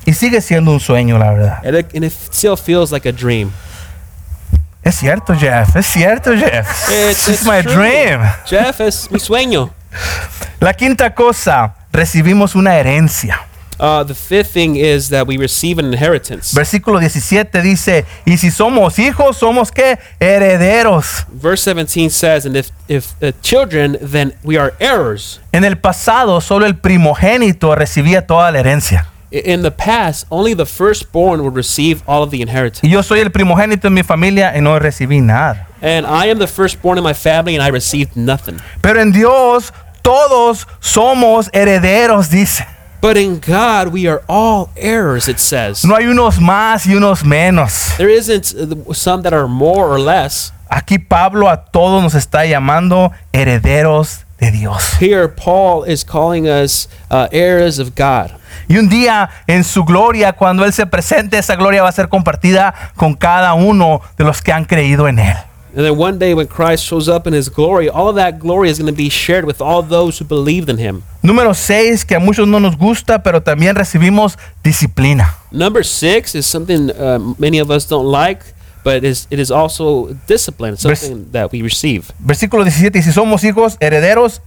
Y 0.06 0.12
sigue 0.12 0.42
siendo 0.42 0.70
un 0.70 0.80
sueño, 0.80 1.18
la 1.18 1.30
verdad. 1.32 1.58
and 1.64 1.76
it, 1.78 1.86
and 1.94 2.04
it 2.04 2.12
still 2.12 2.56
feels 2.56 2.92
like 2.92 3.08
a 3.08 3.12
dream. 3.12 3.52
Es 4.82 4.96
cierto, 4.96 5.34
Jeff. 5.34 5.74
Es 5.76 5.86
cierto, 5.86 6.36
Jeff. 6.36 6.88
It's, 6.90 7.26
It's 7.26 7.28
it's 7.40 7.46
my 7.46 7.62
true. 7.62 7.72
dream. 7.74 8.20
Jeff, 8.44 8.80
es 8.82 9.10
mi 9.10 9.18
sueño. 9.18 9.70
La 10.60 10.74
quinta 10.74 11.14
cosa, 11.14 11.74
recibimos 11.90 12.54
una 12.54 12.76
herencia. 12.76 13.40
Uh, 13.78 14.04
the 14.04 14.14
fifth 14.14 14.52
thing 14.52 14.76
is 14.76 15.08
that 15.08 15.26
we 15.26 15.36
receive 15.36 15.78
an 15.78 15.86
inheritance. 15.86 16.54
Versículo 16.54 17.00
17 17.00 17.62
dice, 17.62 18.04
y 18.24 18.36
si 18.36 18.50
somos 18.50 18.98
hijos, 18.98 19.36
somos 19.36 19.70
qué? 19.72 19.98
Herederos. 20.20 21.26
Verse 21.28 21.62
17 21.64 22.10
says, 22.10 22.46
"And 22.46 22.56
if 22.56 22.70
if 22.88 23.14
uh, 23.20 23.32
children, 23.42 23.98
then 24.00 24.34
we 24.44 24.56
are 24.56 24.74
heirs." 24.78 25.40
En 25.52 25.64
el 25.64 25.76
pasado, 25.76 26.40
solo 26.40 26.66
el 26.66 26.76
primogénito 26.76 27.74
recibía 27.74 28.26
toda 28.26 28.50
la 28.52 28.60
herencia. 28.60 29.08
In 29.30 29.62
the 29.62 29.72
past, 29.72 30.26
only 30.30 30.54
the 30.54 30.66
firstborn 30.66 31.40
would 31.40 31.56
receive 31.56 32.02
all 32.06 32.22
of 32.22 32.30
the 32.30 32.40
inheritance. 32.40 32.86
Y 32.86 32.90
yo 32.90 33.02
soy 33.02 33.18
el 33.18 33.32
primogénito 33.32 33.88
en 33.88 33.94
mi 33.94 34.04
familia 34.04 34.56
y 34.56 34.60
no 34.60 34.78
recibí 34.78 35.20
nada. 35.20 35.66
And 35.82 36.06
I 36.06 36.30
am 36.30 36.38
the 36.38 36.46
firstborn 36.46 36.98
in 36.98 37.04
my 37.04 37.14
family, 37.14 37.56
and 37.56 37.62
I 37.62 37.70
received 37.70 38.16
nothing. 38.16 38.60
Pero 38.80 39.00
en 39.00 39.10
Dios, 39.10 39.72
todos 40.02 40.68
somos 40.78 41.50
herederos, 41.52 42.30
dice. 42.30 42.64
But 43.04 43.18
in 43.18 43.38
God, 43.38 43.88
we 43.88 44.06
are 44.06 44.22
all 44.30 44.70
heirs. 44.78 45.28
It 45.28 45.38
says. 45.38 45.84
No 45.84 45.94
hay 45.94 46.06
unos 46.06 46.40
más 46.40 46.86
y 46.86 46.94
unos 46.94 47.22
menos. 47.22 47.94
There 47.98 48.08
isn't 48.08 48.54
uh, 48.54 48.94
some 48.94 49.22
that 49.24 49.34
are 49.34 49.46
more 49.46 49.92
or 49.92 50.00
less. 50.00 50.54
Aquí 50.70 50.98
Pablo 50.98 51.50
a 51.50 51.66
todos 51.66 52.02
nos 52.02 52.14
está 52.14 52.46
llamando 52.46 53.12
herederos 53.30 54.24
de 54.40 54.50
Dios. 54.52 54.96
Here, 54.98 55.28
Paul 55.28 55.84
is 55.84 56.02
calling 56.02 56.48
us 56.48 56.88
uh, 57.10 57.28
heirs 57.30 57.78
of 57.78 57.94
God. 57.94 58.30
Y 58.68 58.78
un 58.78 58.88
día 58.88 59.28
en 59.46 59.64
su 59.64 59.84
gloria, 59.84 60.32
cuando 60.32 60.64
Él 60.64 60.72
se 60.72 60.86
presente, 60.86 61.36
esa 61.36 61.56
gloria 61.56 61.82
va 61.82 61.90
a 61.90 61.92
ser 61.92 62.08
compartida 62.08 62.72
con 62.96 63.12
cada 63.12 63.52
uno 63.52 64.00
de 64.16 64.24
los 64.24 64.40
que 64.40 64.50
han 64.50 64.64
creído 64.64 65.08
en 65.08 65.18
Él. 65.18 65.36
And 65.76 65.84
then 65.84 65.96
one 65.96 66.18
day 66.18 66.34
when 66.34 66.46
Christ 66.46 66.84
shows 66.84 67.08
up 67.08 67.26
in 67.26 67.32
his 67.32 67.48
glory, 67.48 67.88
all 67.88 68.08
of 68.08 68.14
that 68.14 68.38
glory 68.38 68.70
is 68.70 68.78
going 68.78 68.92
to 68.92 68.96
be 68.96 69.08
shared 69.08 69.44
with 69.44 69.60
all 69.60 69.82
those 69.82 70.18
who 70.18 70.24
believed 70.24 70.68
in 70.68 70.78
him. 70.78 71.02
Número 71.22 71.52
6, 71.52 72.04
que 72.04 72.16
a 72.16 72.20
muchos 72.20 72.46
no 72.46 72.60
nos 72.60 72.76
gusta, 72.76 73.22
pero 73.22 73.40
también 73.42 73.74
recibimos 73.74 74.38
disciplina. 74.62 75.36
Number 75.50 75.82
six 75.84 76.34
is 76.34 76.46
something 76.46 76.90
uh, 76.92 77.18
many 77.38 77.58
of 77.58 77.70
us 77.70 77.88
don't 77.88 78.06
like, 78.06 78.44
but 78.84 78.98
it 78.98 79.04
is, 79.04 79.26
it 79.30 79.40
is 79.40 79.50
also 79.50 80.12
discipline, 80.28 80.76
Vers- 80.76 81.00
something 81.00 81.30
that 81.32 81.50
we 81.50 81.60
receive. 81.62 82.12
Versículo 82.20 82.62
17, 82.62 82.98
y 82.98 83.02
si 83.02 83.10
somos 83.10 83.42
hijos 83.42 83.76
herederos, 83.80 84.40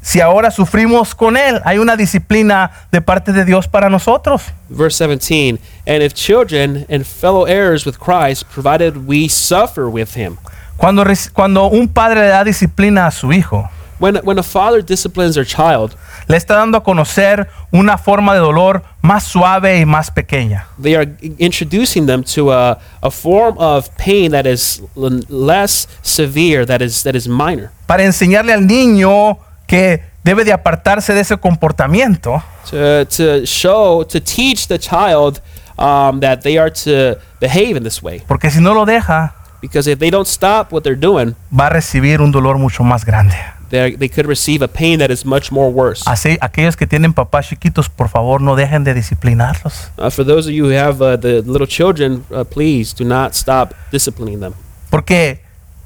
si 0.00 0.20
ahora 0.20 0.50
sufrimos 0.50 1.14
con 1.14 1.36
Él, 1.36 1.60
hay 1.64 1.78
una 1.78 1.96
disciplina 1.96 2.70
de 2.90 3.00
parte 3.00 3.32
de 3.32 3.44
Dios 3.44 3.68
para 3.68 3.90
nosotros. 3.90 4.42
Verse 4.70 4.96
17, 4.96 5.58
and 5.86 6.02
if 6.02 6.14
children 6.14 6.86
and 6.88 7.06
fellow 7.06 7.44
heirs 7.44 7.84
with 7.84 7.98
Christ, 7.98 8.48
provided 8.48 9.06
we 9.06 9.28
suffer 9.28 9.88
with 9.88 10.14
him. 10.14 10.38
Cuando, 10.82 11.04
cuando 11.32 11.66
un 11.68 11.86
padre 11.86 12.22
le 12.22 12.26
da 12.26 12.42
disciplina 12.42 13.06
a 13.06 13.12
su 13.12 13.32
hijo, 13.32 13.70
When, 14.00 14.16
when 14.24 14.36
a 14.36 14.42
father 14.42 14.82
disciplines 14.84 15.36
their 15.36 15.46
child, 15.46 15.94
le 16.26 16.36
está 16.36 16.56
dando 16.56 16.76
a 16.76 16.82
conocer 16.82 17.48
una 17.70 17.96
forma 17.96 18.34
de 18.34 18.40
dolor 18.40 18.82
más 19.00 19.22
suave 19.22 19.78
y 19.78 19.84
más 19.86 20.10
pequeña. 20.10 20.66
they 20.82 20.96
are 20.96 21.06
introducing 21.38 22.06
them 22.06 22.24
to 22.24 22.50
a, 22.50 22.80
a 23.00 23.10
form 23.12 23.56
of 23.58 23.88
pain 23.96 24.32
that 24.32 24.44
is 24.44 24.82
less 24.96 25.86
severe, 26.02 26.66
that 26.66 26.82
is, 26.82 27.04
that 27.04 27.14
is 27.14 27.28
minor, 27.28 27.70
Para 27.86 28.02
enseñarle 28.02 28.52
al 28.52 28.66
niño 28.66 29.38
que 29.68 30.02
debe 30.24 30.42
de 30.42 30.52
apartarse 30.52 31.14
de 31.14 31.20
ese 31.20 31.36
comportamiento 31.36 32.42
to, 32.68 33.06
to 33.06 33.46
show, 33.46 34.02
to 34.02 34.18
teach 34.20 34.66
the 34.66 34.80
child 34.80 35.40
um, 35.78 36.18
that 36.18 36.42
they 36.42 36.58
are 36.58 36.72
to 36.72 37.16
behave 37.38 37.76
in 37.76 37.84
this 37.84 38.02
way. 38.02 38.20
porque 38.26 38.50
si 38.50 38.60
no 38.60 38.74
lo 38.74 38.84
deja, 38.84 39.36
Because 39.62 39.86
if 39.90 39.98
they 39.98 40.10
don't 40.10 40.26
stop 40.28 40.70
what 40.72 40.82
they're 40.82 40.98
doing, 40.98 41.34
va 41.50 41.68
a 41.68 41.70
recibir 41.70 42.20
un 42.20 42.30
dolor 42.32 42.58
mucho 42.58 42.82
más 42.84 43.04
grande. 43.06 43.34
they 43.70 43.96
they 43.96 44.08
could 44.08 44.26
receive 44.26 44.60
a 44.62 44.68
pain 44.68 44.98
that 44.98 45.10
is 45.10 45.24
much 45.24 45.50
more 45.50 45.70
worse. 45.70 46.02
Así, 46.04 46.36
aquellos 46.42 46.76
que 46.76 46.86
tienen 46.86 47.14
papás 47.14 47.46
chiquitos, 47.48 47.88
por 47.88 48.08
favor, 48.10 48.40
no 48.42 48.54
dejen 48.54 48.84
de 48.84 48.92
disciplinarlos. 48.92 49.90
Uh, 49.96 50.10
for 50.10 50.24
those 50.26 50.46
of 50.46 50.52
you 50.52 50.64
who 50.66 50.72
have 50.76 51.00
uh, 51.00 51.16
the 51.16 51.40
little 51.46 51.66
children, 51.66 52.22
uh, 52.34 52.44
please 52.44 52.92
do 52.92 53.02
not 53.04 53.34
stop 53.34 53.72
disciplining 53.90 54.40
them. 54.40 54.52
Porque 54.90 55.40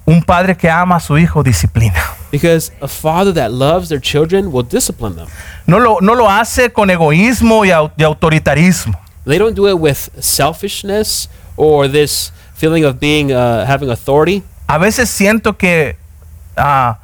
un 0.04 0.20
padre 0.22 0.56
que 0.56 0.68
ama 0.68 0.96
a 0.96 1.00
su 1.00 1.16
hijo 1.16 1.44
disciplina. 1.44 2.00
Because 2.32 2.72
a 2.80 2.88
father 2.88 3.32
that 3.34 3.52
loves 3.52 3.88
their 3.88 4.00
children 4.00 4.50
will 4.50 4.66
discipline 4.66 5.14
them. 5.14 5.28
No 5.66 5.78
lo, 5.78 5.98
no 6.00 6.14
lo 6.14 6.28
hace 6.28 6.72
con 6.72 6.90
egoísmo 6.90 7.64
y, 7.64 7.70
au- 7.70 7.92
y 7.96 8.02
autoritarismo. 8.02 8.98
They 9.26 9.38
don't 9.38 9.54
do 9.54 9.68
it 9.68 9.78
with 9.78 10.08
selfishness 10.20 11.28
or 11.56 11.88
this 11.88 12.32
feeling 12.56 12.84
of 12.84 12.98
being 12.98 13.32
uh, 13.32 13.64
having 13.66 13.90
authority. 13.90 14.42
A 14.66 14.78
veces 14.78 15.10
siento 15.10 15.56
que 15.56 15.96
ah, 16.56 16.98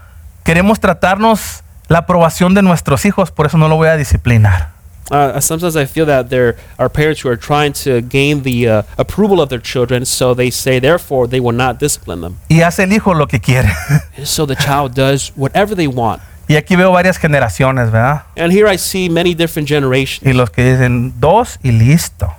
queremos 0.44 0.80
tratarnos 0.80 1.62
la 1.88 1.98
aprobación 1.98 2.54
de 2.54 2.62
nuestros 2.62 3.04
hijos, 3.04 3.30
por 3.30 3.46
eso 3.46 3.58
no 3.58 3.68
lo 3.68 3.76
voy 3.76 3.88
a 3.88 3.96
disciplinar. 3.96 4.72
Uh, 5.10 5.38
sometimes 5.40 5.76
I 5.76 5.84
feel 5.84 6.06
that 6.06 6.30
there 6.30 6.56
are 6.78 6.88
parents 6.88 7.20
who 7.22 7.28
are 7.28 7.36
trying 7.36 7.74
to 7.84 8.00
gain 8.00 8.44
the 8.44 8.66
uh, 8.66 8.82
approval 8.96 9.42
of 9.42 9.50
their 9.50 9.60
children, 9.60 10.06
so 10.06 10.32
they 10.32 10.50
say, 10.50 10.80
therefore, 10.80 11.28
they 11.28 11.38
will 11.38 11.54
not 11.54 11.78
discipline 11.78 12.22
them. 12.22 12.38
Y 12.48 12.62
hace 12.62 12.84
el 12.84 12.92
hijo 12.92 13.12
lo 13.12 13.26
que 13.26 13.38
quiere. 13.38 13.68
And 14.16 14.26
so 14.26 14.46
the 14.46 14.56
child 14.56 14.94
does 14.94 15.32
whatever 15.36 15.74
they 15.74 15.86
want. 15.86 16.22
y 16.48 16.56
aquí 16.56 16.76
veo 16.76 16.92
varias 16.92 17.18
generaciones, 17.18 17.90
¿verdad? 17.90 18.22
And 18.36 18.52
here 18.52 18.72
I 18.72 18.78
see 18.78 19.10
many 19.10 19.34
different 19.34 19.68
generations. 19.68 20.22
Y 20.22 20.32
los 20.32 20.50
que 20.50 20.64
dicen 20.64 21.14
dos 21.20 21.58
y 21.62 21.72
listo. 21.72 22.32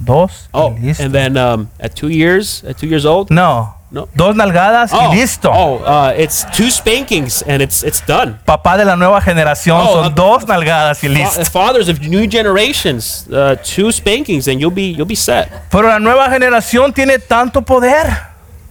Dos 0.00 0.48
Oh, 0.52 0.74
y 0.78 0.86
listo. 0.86 1.04
and 1.04 1.12
then 1.14 1.36
um, 1.36 1.68
at 1.78 1.94
two 1.94 2.08
years, 2.08 2.64
at 2.68 2.76
two 2.78 2.86
years 2.88 3.04
old, 3.04 3.30
no. 3.30 3.74
No. 3.92 4.08
Dos 4.14 4.36
nalgadas 4.36 4.92
oh, 4.94 5.10
y 5.12 5.16
listo. 5.16 5.50
oh, 5.52 5.78
uh, 5.84 6.12
it's 6.16 6.46
two 6.56 6.70
spankings 6.70 7.42
and 7.42 7.60
it's 7.60 7.82
it's 7.82 8.00
done. 8.06 8.38
Papá 8.46 8.76
de 8.78 8.84
la 8.84 8.94
nueva 8.94 9.20
generación 9.20 9.76
Oh, 9.80 9.94
son 10.04 10.06
uh, 10.12 10.14
dos 10.14 10.46
nalgadas 10.46 11.02
y 11.02 11.08
listo. 11.08 11.44
fathers 11.50 11.88
of 11.88 11.98
new 12.00 12.28
generations, 12.30 13.26
uh, 13.32 13.56
two 13.64 13.90
spankings 13.90 14.46
and 14.46 14.60
you'll 14.60 14.70
be 14.74 14.92
you'll 14.94 15.08
be 15.08 15.16
set. 15.16 15.50
Pero 15.70 15.88
la 15.88 15.98
nueva 15.98 16.30
generación 16.30 16.92
tiene 16.92 17.18
tanto 17.18 17.62
poder. 17.62 18.06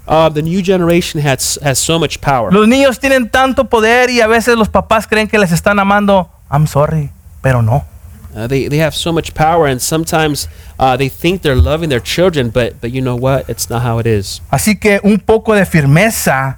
Uh, 0.07 0.29
the 0.29 0.41
new 0.41 0.61
generation 0.63 1.19
has 1.21 1.59
has 1.61 1.77
so 1.77 1.99
much 1.99 2.19
power. 2.21 2.51
Los 2.53 2.67
niños 2.67 2.97
tienen 2.97 3.29
tanto 3.29 3.65
poder 3.65 4.09
y 4.09 4.21
a 4.21 4.27
veces 4.27 4.57
los 4.57 4.69
papás 4.69 5.05
creen 5.05 5.27
que 5.27 5.37
les 5.37 5.51
están 5.51 5.79
amando. 5.79 6.29
I'm 6.49 6.65
sorry, 6.65 7.11
pero 7.41 7.61
no. 7.61 7.83
Uh, 8.39 8.47
they 8.47 8.69
they 8.69 8.77
have 8.79 8.95
so 8.95 9.11
much 9.11 9.33
power, 9.33 9.67
and 9.67 9.81
sometimes 9.81 10.47
uh, 10.79 10.95
they 10.95 11.09
think 11.09 11.41
they're 11.41 11.55
loving 11.61 11.89
their 11.89 11.99
children, 12.01 12.49
but 12.49 12.79
but 12.79 12.91
you 12.91 13.01
know 13.01 13.15
what? 13.17 13.49
It's 13.49 13.69
not 13.69 13.81
how 13.83 13.99
it 13.99 14.07
is. 14.07 14.41
Así 14.49 14.79
que 14.79 14.99
un 15.03 15.19
poco 15.19 15.53
de 15.55 15.65
firmeza 15.65 16.57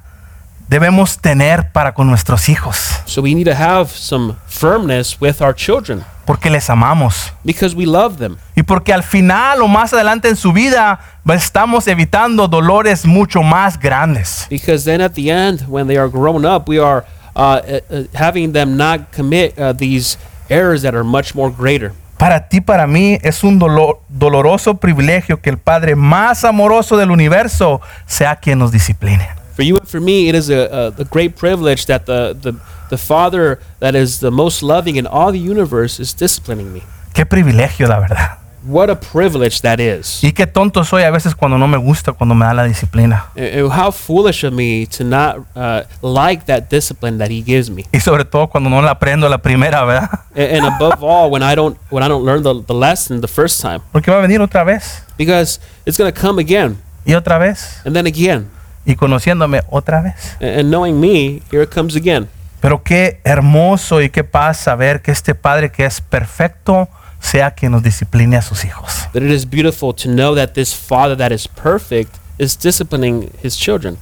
debemos 0.69 1.17
tener 1.19 1.71
para 1.73 1.93
con 1.93 2.07
nuestros 2.07 2.47
hijos, 2.47 3.01
So 3.05 3.21
we 3.21 3.33
need 3.33 3.45
to 3.45 3.55
have 3.55 3.89
some 3.89 4.35
firmness 4.47 5.19
with 5.19 5.41
our 5.41 5.53
children 5.53 6.05
porque 6.25 6.49
les 6.49 6.69
amamos. 6.69 7.31
because 7.43 7.75
we 7.75 7.85
love 7.85 8.17
them. 8.19 8.37
Y 8.55 8.63
porque 8.63 8.93
al 8.93 9.03
final 9.03 9.61
o 9.63 9.67
más 9.67 9.91
adelante 9.91 10.29
en 10.29 10.35
su 10.37 10.53
vida 10.53 10.99
estamos 11.33 11.87
evitando 11.87 12.47
dolores 12.47 13.05
mucho 13.05 13.41
más 13.43 13.77
grandes. 13.79 14.45
Because 14.49 14.85
then 14.85 15.01
at 15.01 15.13
the 15.13 15.29
end, 15.29 15.65
when 15.67 15.87
they 15.87 15.97
are 15.97 16.07
grown 16.09 16.45
up, 16.45 16.69
we 16.69 16.79
are 16.79 17.03
uh, 17.35 17.39
uh, 17.39 17.79
uh, 17.89 18.03
having 18.13 18.53
them 18.53 18.77
not 18.77 19.11
commit 19.11 19.57
uh, 19.59 19.73
these 19.73 20.17
errors 20.51 20.81
that 20.83 20.93
are 20.93 21.03
much 21.03 21.33
more 21.33 21.49
greater. 21.51 21.93
Para 22.17 22.47
ti, 22.47 22.61
para 22.61 22.85
mí, 22.85 23.17
es 23.23 23.43
un 23.43 23.59
dolor- 23.59 23.99
doloroso 24.07 24.75
privilegio 24.75 25.41
que 25.41 25.49
el 25.49 25.57
Padre 25.57 25.95
más 25.95 26.43
amoroso 26.43 26.95
del 26.97 27.09
universo 27.09 27.81
sea 28.05 28.35
quien 28.35 28.59
nos 28.59 28.71
discipline. 28.71 29.21
For 29.55 29.63
you 29.63 29.77
and 29.77 29.87
for 29.87 29.99
me, 29.99 30.29
it 30.29 30.35
is 30.35 30.49
a, 30.49 30.67
a, 30.71 30.87
a 31.01 31.03
great 31.05 31.35
privilege 31.35 31.85
that 31.87 32.05
the, 32.05 32.35
the, 32.39 32.53
the 32.89 32.97
Father 32.97 33.59
that 33.79 33.95
is 33.95 34.19
the 34.19 34.29
most 34.29 34.61
loving 34.61 34.97
in 34.97 35.07
all 35.07 35.31
the 35.31 35.39
universe 35.39 35.99
is 35.99 36.13
disciplining 36.13 36.71
me. 36.71 36.83
Qué 37.13 37.25
privilegio, 37.25 37.87
la 37.87 37.99
verdad. 37.99 38.37
What 38.63 38.89
a 38.89 38.99
privilege 38.99 39.61
that 39.61 39.79
is. 39.79 40.23
Y 40.23 40.33
qué 40.33 40.45
tonto 40.45 40.83
soy 40.83 41.03
a 41.03 41.09
veces 41.09 41.33
cuando 41.33 41.57
no 41.57 41.67
me 41.67 41.77
gusta, 41.77 42.13
cuando 42.13 42.35
me 42.35 42.45
da 42.45 42.53
la 42.53 42.63
disciplina. 42.65 43.25
And, 43.35 43.45
and 43.45 43.71
how 43.71 43.91
foolish 43.91 44.43
of 44.43 44.53
me 44.53 44.85
to 44.87 45.03
not 45.03 45.37
uh, 45.55 45.83
like 46.01 46.45
that 46.45 46.69
discipline 46.69 47.17
that 47.17 47.29
He 47.31 47.41
gives 47.41 47.69
me. 47.69 47.85
Y 47.91 47.99
sobre 47.99 48.23
todo 48.23 48.47
cuando 48.49 48.69
no 48.69 48.81
la 48.81 48.91
aprendo 48.91 49.27
la 49.27 49.39
primera, 49.39 49.83
¿verdad? 49.83 50.09
And, 50.35 50.57
and 50.57 50.65
above 50.65 51.03
all, 51.03 51.31
when 51.31 51.41
I 51.41 51.55
don't 51.55 51.77
when 51.89 52.03
I 52.03 52.07
don't 52.07 52.23
learn 52.23 52.43
the, 52.43 52.61
the 52.61 52.75
lesson 52.75 53.21
the 53.21 53.27
first 53.27 53.61
time, 53.61 53.81
Porque 53.91 54.11
va 54.11 54.19
a 54.19 54.21
venir 54.21 54.41
otra 54.41 54.63
vez 54.63 55.03
because 55.17 55.59
it's 55.85 55.97
going 55.97 56.11
to 56.11 56.19
come 56.19 56.39
again 56.39 56.77
y 57.05 57.13
otra 57.13 57.39
vez 57.39 57.81
and 57.83 57.95
then 57.95 58.05
again. 58.05 58.47
y 58.85 58.95
conociéndome 58.95 59.61
otra 59.69 60.01
vez. 60.01 60.37
And, 60.39 60.59
and 60.59 60.69
knowing 60.69 60.99
me, 60.99 61.41
here 61.51 61.63
it 61.63 61.73
comes 61.73 61.95
again. 61.95 62.29
Pero 62.59 62.83
qué 62.83 63.19
hermoso 63.23 64.01
y 64.01 64.09
qué 64.09 64.23
paz 64.23 64.57
saber 64.57 65.01
que 65.01 65.11
este 65.11 65.33
Padre 65.33 65.71
que 65.71 65.83
es 65.85 65.99
perfecto 65.99 66.87
sea 67.21 67.51
quien 67.51 67.71
nos 67.71 67.83
discipline 67.83 68.35
a 68.35 68.41
sus 68.41 68.65
hijos. 68.65 69.07
That 69.13 69.21
it 69.23 69.31
is 69.31 69.45
beautiful 69.49 69.93
to 69.95 70.09
know 70.09 70.35
that 70.35 70.53
this 70.53 70.73
Father 70.75 71.15
that 71.17 71.31
is 71.31 71.47
perfect 71.47 72.17
is 72.37 72.57
disciplining 72.57 73.31
His 73.41 73.57
children. 73.57 73.97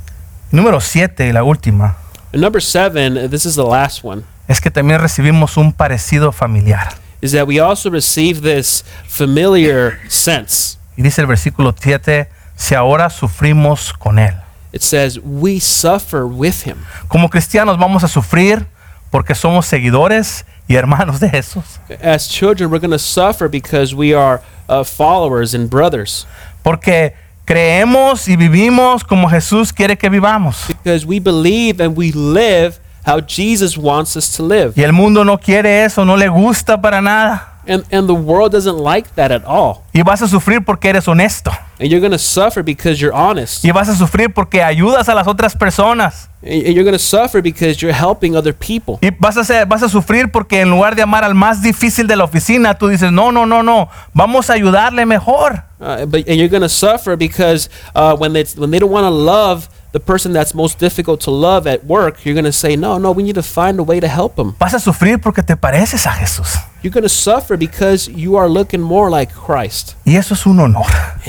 Número 0.51 0.81
siete 0.81 1.27
y 1.27 1.31
la 1.31 1.43
última 1.43 1.95
And 2.33 2.41
number 2.41 2.61
seven, 2.61 3.17
uh, 3.17 3.27
this 3.27 3.45
is 3.45 3.55
the 3.55 3.63
last 3.65 4.03
one. 4.03 4.23
es 4.47 4.59
que 4.61 4.71
también 4.71 4.99
recibimos 4.99 5.57
un 5.57 5.73
parecido 5.73 6.31
familiar. 6.31 6.89
is 7.21 7.33
that 7.33 7.45
we 7.45 7.59
also 7.59 7.89
receive 7.91 8.41
this 8.41 8.83
familiar 9.07 9.99
sense. 10.09 10.77
Y 10.97 11.01
dice 11.03 11.21
el 11.21 11.27
versículo 11.27 11.73
7, 11.77 12.29
si 12.55 12.75
ahora 12.75 13.09
sufrimos 13.09 13.93
con 13.93 14.17
Él. 14.19 14.33
It 14.71 14.81
says, 14.81 15.19
We 15.23 15.59
suffer 15.59 16.25
with 16.25 16.65
him. 16.65 16.77
Como 17.07 17.29
cristianos 17.29 17.77
vamos 17.77 18.03
a 18.03 18.07
sufrir 18.07 18.65
porque 19.09 19.33
somos 19.33 19.65
seguidores 19.65 20.45
y 20.69 20.75
hermanos 20.75 21.19
de 21.19 21.27
Jesús. 21.29 21.79
As 22.01 22.27
children, 22.27 22.69
we're 22.69 22.79
going 22.79 22.91
to 22.91 22.99
suffer 22.99 23.49
because 23.49 23.95
we 23.95 24.13
are 24.13 24.41
uh, 24.69 24.83
followers 24.83 25.55
and 25.55 25.67
brothers. 25.67 26.27
Porque 26.63 27.15
creemos 27.45 28.27
y 28.27 28.35
vivimos 28.35 29.03
como 29.03 29.27
Jesús 29.27 29.73
quiere 29.73 29.97
que 29.97 30.09
vivamos. 30.09 30.67
Because 30.67 31.07
we 31.07 31.19
believe 31.19 31.81
and 31.81 31.97
we 31.97 32.11
live 32.11 32.79
how 33.03 33.19
Jesus 33.19 33.77
wants 33.77 34.15
us 34.15 34.37
to 34.37 34.43
live. 34.43 34.73
Y 34.77 34.83
el 34.83 34.93
mundo 34.93 35.23
no 35.23 35.39
quiere 35.39 35.83
eso, 35.83 36.05
no 36.05 36.15
le 36.15 36.27
gusta 36.27 36.79
para 36.79 37.01
nada. 37.01 37.58
And, 37.69 37.85
and 37.91 38.09
the 38.09 38.15
world 38.15 38.51
doesn't 38.51 38.79
like 38.79 39.13
that 39.13 39.31
at 39.31 39.45
all. 39.45 39.83
Y 39.93 40.01
vas 40.01 40.23
a 40.23 40.27
sufrir 40.27 40.65
porque 40.65 40.85
eres 40.85 41.07
honesto. 41.07 41.51
And 41.79 41.91
you're 41.91 41.99
going 41.99 42.11
to 42.11 42.17
suffer 42.17 42.63
because 42.63 42.99
you're 42.99 43.13
honest. 43.13 43.63
Y 43.63 43.71
vas 43.71 43.87
a 43.87 43.95
sufrir 43.95 44.33
porque 44.33 44.63
ayudas 44.63 45.07
a 45.07 45.13
las 45.13 45.27
otras 45.27 45.55
personas. 45.55 46.29
And 46.41 46.73
you're 46.73 46.83
going 46.83 46.97
to 46.97 46.97
suffer 46.97 47.43
because 47.43 47.79
you're 47.79 47.93
helping 47.93 48.35
other 48.35 48.53
people. 48.53 48.97
Y 49.03 49.11
vas 49.19 49.37
a, 49.37 49.43
ser- 49.43 49.67
vas 49.67 49.83
a 49.83 49.89
sufrir 49.89 50.31
porque 50.31 50.61
en 50.61 50.71
lugar 50.71 50.95
de 50.95 51.03
amar 51.03 51.23
al 51.23 51.35
más 51.35 51.61
difícil 51.61 52.07
de 52.07 52.15
la 52.15 52.23
oficina, 52.23 52.73
tú 52.73 52.87
dices, 52.87 53.11
no, 53.11 53.31
no, 53.31 53.45
no, 53.45 53.61
no, 53.61 53.87
vamos 54.15 54.49
a 54.49 54.53
ayudarle 54.53 55.05
mejor. 55.05 55.63
Uh, 55.79 56.07
but 56.07 56.27
and 56.27 56.37
you're 56.39 56.49
going 56.49 56.63
to 56.63 56.67
suffer 56.67 57.15
because 57.15 57.69
uh, 57.93 58.15
when 58.17 58.33
they 58.33 58.43
when 58.57 58.71
they 58.71 58.79
don't 58.79 58.91
want 58.91 59.05
to 59.05 59.11
love 59.11 59.69
the 59.91 59.99
person 59.99 60.33
that's 60.33 60.53
most 60.53 60.79
difficult 60.79 61.21
to 61.21 61.31
love 61.31 61.65
at 61.65 61.83
work, 61.85 62.23
you're 62.23 62.35
going 62.35 62.45
to 62.45 62.51
say, 62.51 62.75
no, 62.75 62.97
no, 62.97 63.11
we 63.11 63.23
need 63.23 63.35
to 63.35 63.43
find 63.43 63.79
a 63.79 63.83
way 63.83 63.99
to 63.99 64.07
help 64.07 64.35
them. 64.35 64.55
Vas 64.59 64.73
a 64.73 64.79
sufrir 64.79 65.19
porque 65.19 65.43
te 65.43 65.55
pareces 65.55 66.05
a 66.05 66.11
Jesús. 66.11 66.57
You're 66.81 66.93
going 66.93 67.03
to 67.03 67.09
suffer 67.09 67.57
because 67.57 68.07
you 68.07 68.37
are 68.37 68.47
looking 68.47 68.81
more 68.81 69.09
like 69.09 69.33
Christ, 69.33 69.95
Y 70.05 70.15
eso 70.15 70.33
es 70.33 70.45
un 70.45 70.59
honor. 70.59 70.85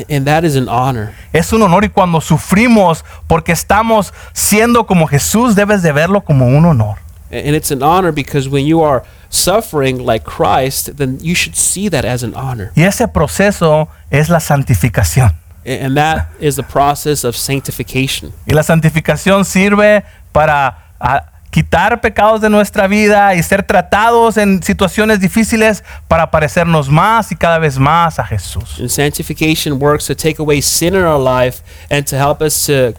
And 0.09 0.27
that 0.27 0.45
is 0.45 0.57
an 0.57 0.69
honor. 0.69 1.15
Es 1.33 1.53
un 1.53 1.63
honor 1.63 1.85
y 1.85 1.89
cuando 1.89 2.21
sufrimos 2.21 3.03
porque 3.27 3.53
estamos 3.53 4.13
siendo 4.33 4.87
como 4.87 5.07
Jesús, 5.07 5.55
debes 5.55 5.83
de 5.83 5.93
verlo 5.93 6.25
como 6.25 6.47
un 6.47 6.65
honor. 6.65 6.99
And 7.33 7.55
it's 7.55 7.71
an 7.71 7.83
honor 7.83 8.13
because 8.13 8.49
when 8.49 8.67
you 8.67 8.83
are 8.83 9.05
suffering 9.29 10.05
like 10.05 10.25
Christ, 10.25 10.97
then 10.97 11.19
you 11.21 11.35
should 11.35 11.57
see 11.57 11.89
that 11.89 12.05
as 12.05 12.23
an 12.23 12.35
honor. 12.35 12.73
Y 12.77 12.83
ese 12.83 13.09
proceso 13.09 13.89
es 14.11 14.29
la 14.29 14.41
santificación. 14.41 15.40
A- 15.65 15.85
And 15.85 15.97
that 15.97 16.29
is 16.41 16.57
the 16.57 16.63
process 16.63 17.25
of 17.25 17.37
sanctification. 17.37 18.33
Y 18.47 18.53
la 18.55 18.63
santificación 18.63 19.45
sirve 19.45 20.05
para 20.33 20.95
ah, 21.01 21.27
quitar 21.51 22.01
pecados 22.01 22.41
de 22.41 22.49
nuestra 22.49 22.87
vida 22.87 23.35
y 23.35 23.43
ser 23.43 23.63
tratados 23.65 24.37
en 24.37 24.63
situaciones 24.63 25.19
difíciles 25.21 25.83
para 26.09 26.31
parecernos 26.31 26.89
más 26.89 27.33
y 27.33 27.37
cada 27.37 27.59
vez 27.59 27.77
más 27.79 28.19
a 28.19 28.25
Jesús. 28.25 28.79
And 28.79 28.89
sanctification 28.89 29.79
works 29.81 30.07
to 30.07 30.15
take 30.15 30.39
away 30.41 30.63
sin 30.63 30.95
in 30.95 31.03
our 31.05 31.19
life 31.19 31.63
and 31.91 32.07
to 32.07 32.17
help 32.17 32.41
us 32.41 32.67
to 32.67 32.95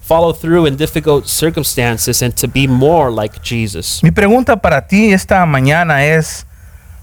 follow 0.00 0.32
through 0.32 0.66
in 0.66 0.76
difficult 0.76 1.26
circumstances 1.28 2.22
and 2.22 2.34
to 2.34 2.48
be 2.48 2.66
more 2.66 3.10
like 3.10 3.40
Jesus. 3.42 4.02
Mi 4.02 4.10
pregunta 4.10 4.56
para 4.60 4.86
ti 4.86 5.12
esta 5.12 5.46
mañana 5.46 6.04
es, 6.04 6.44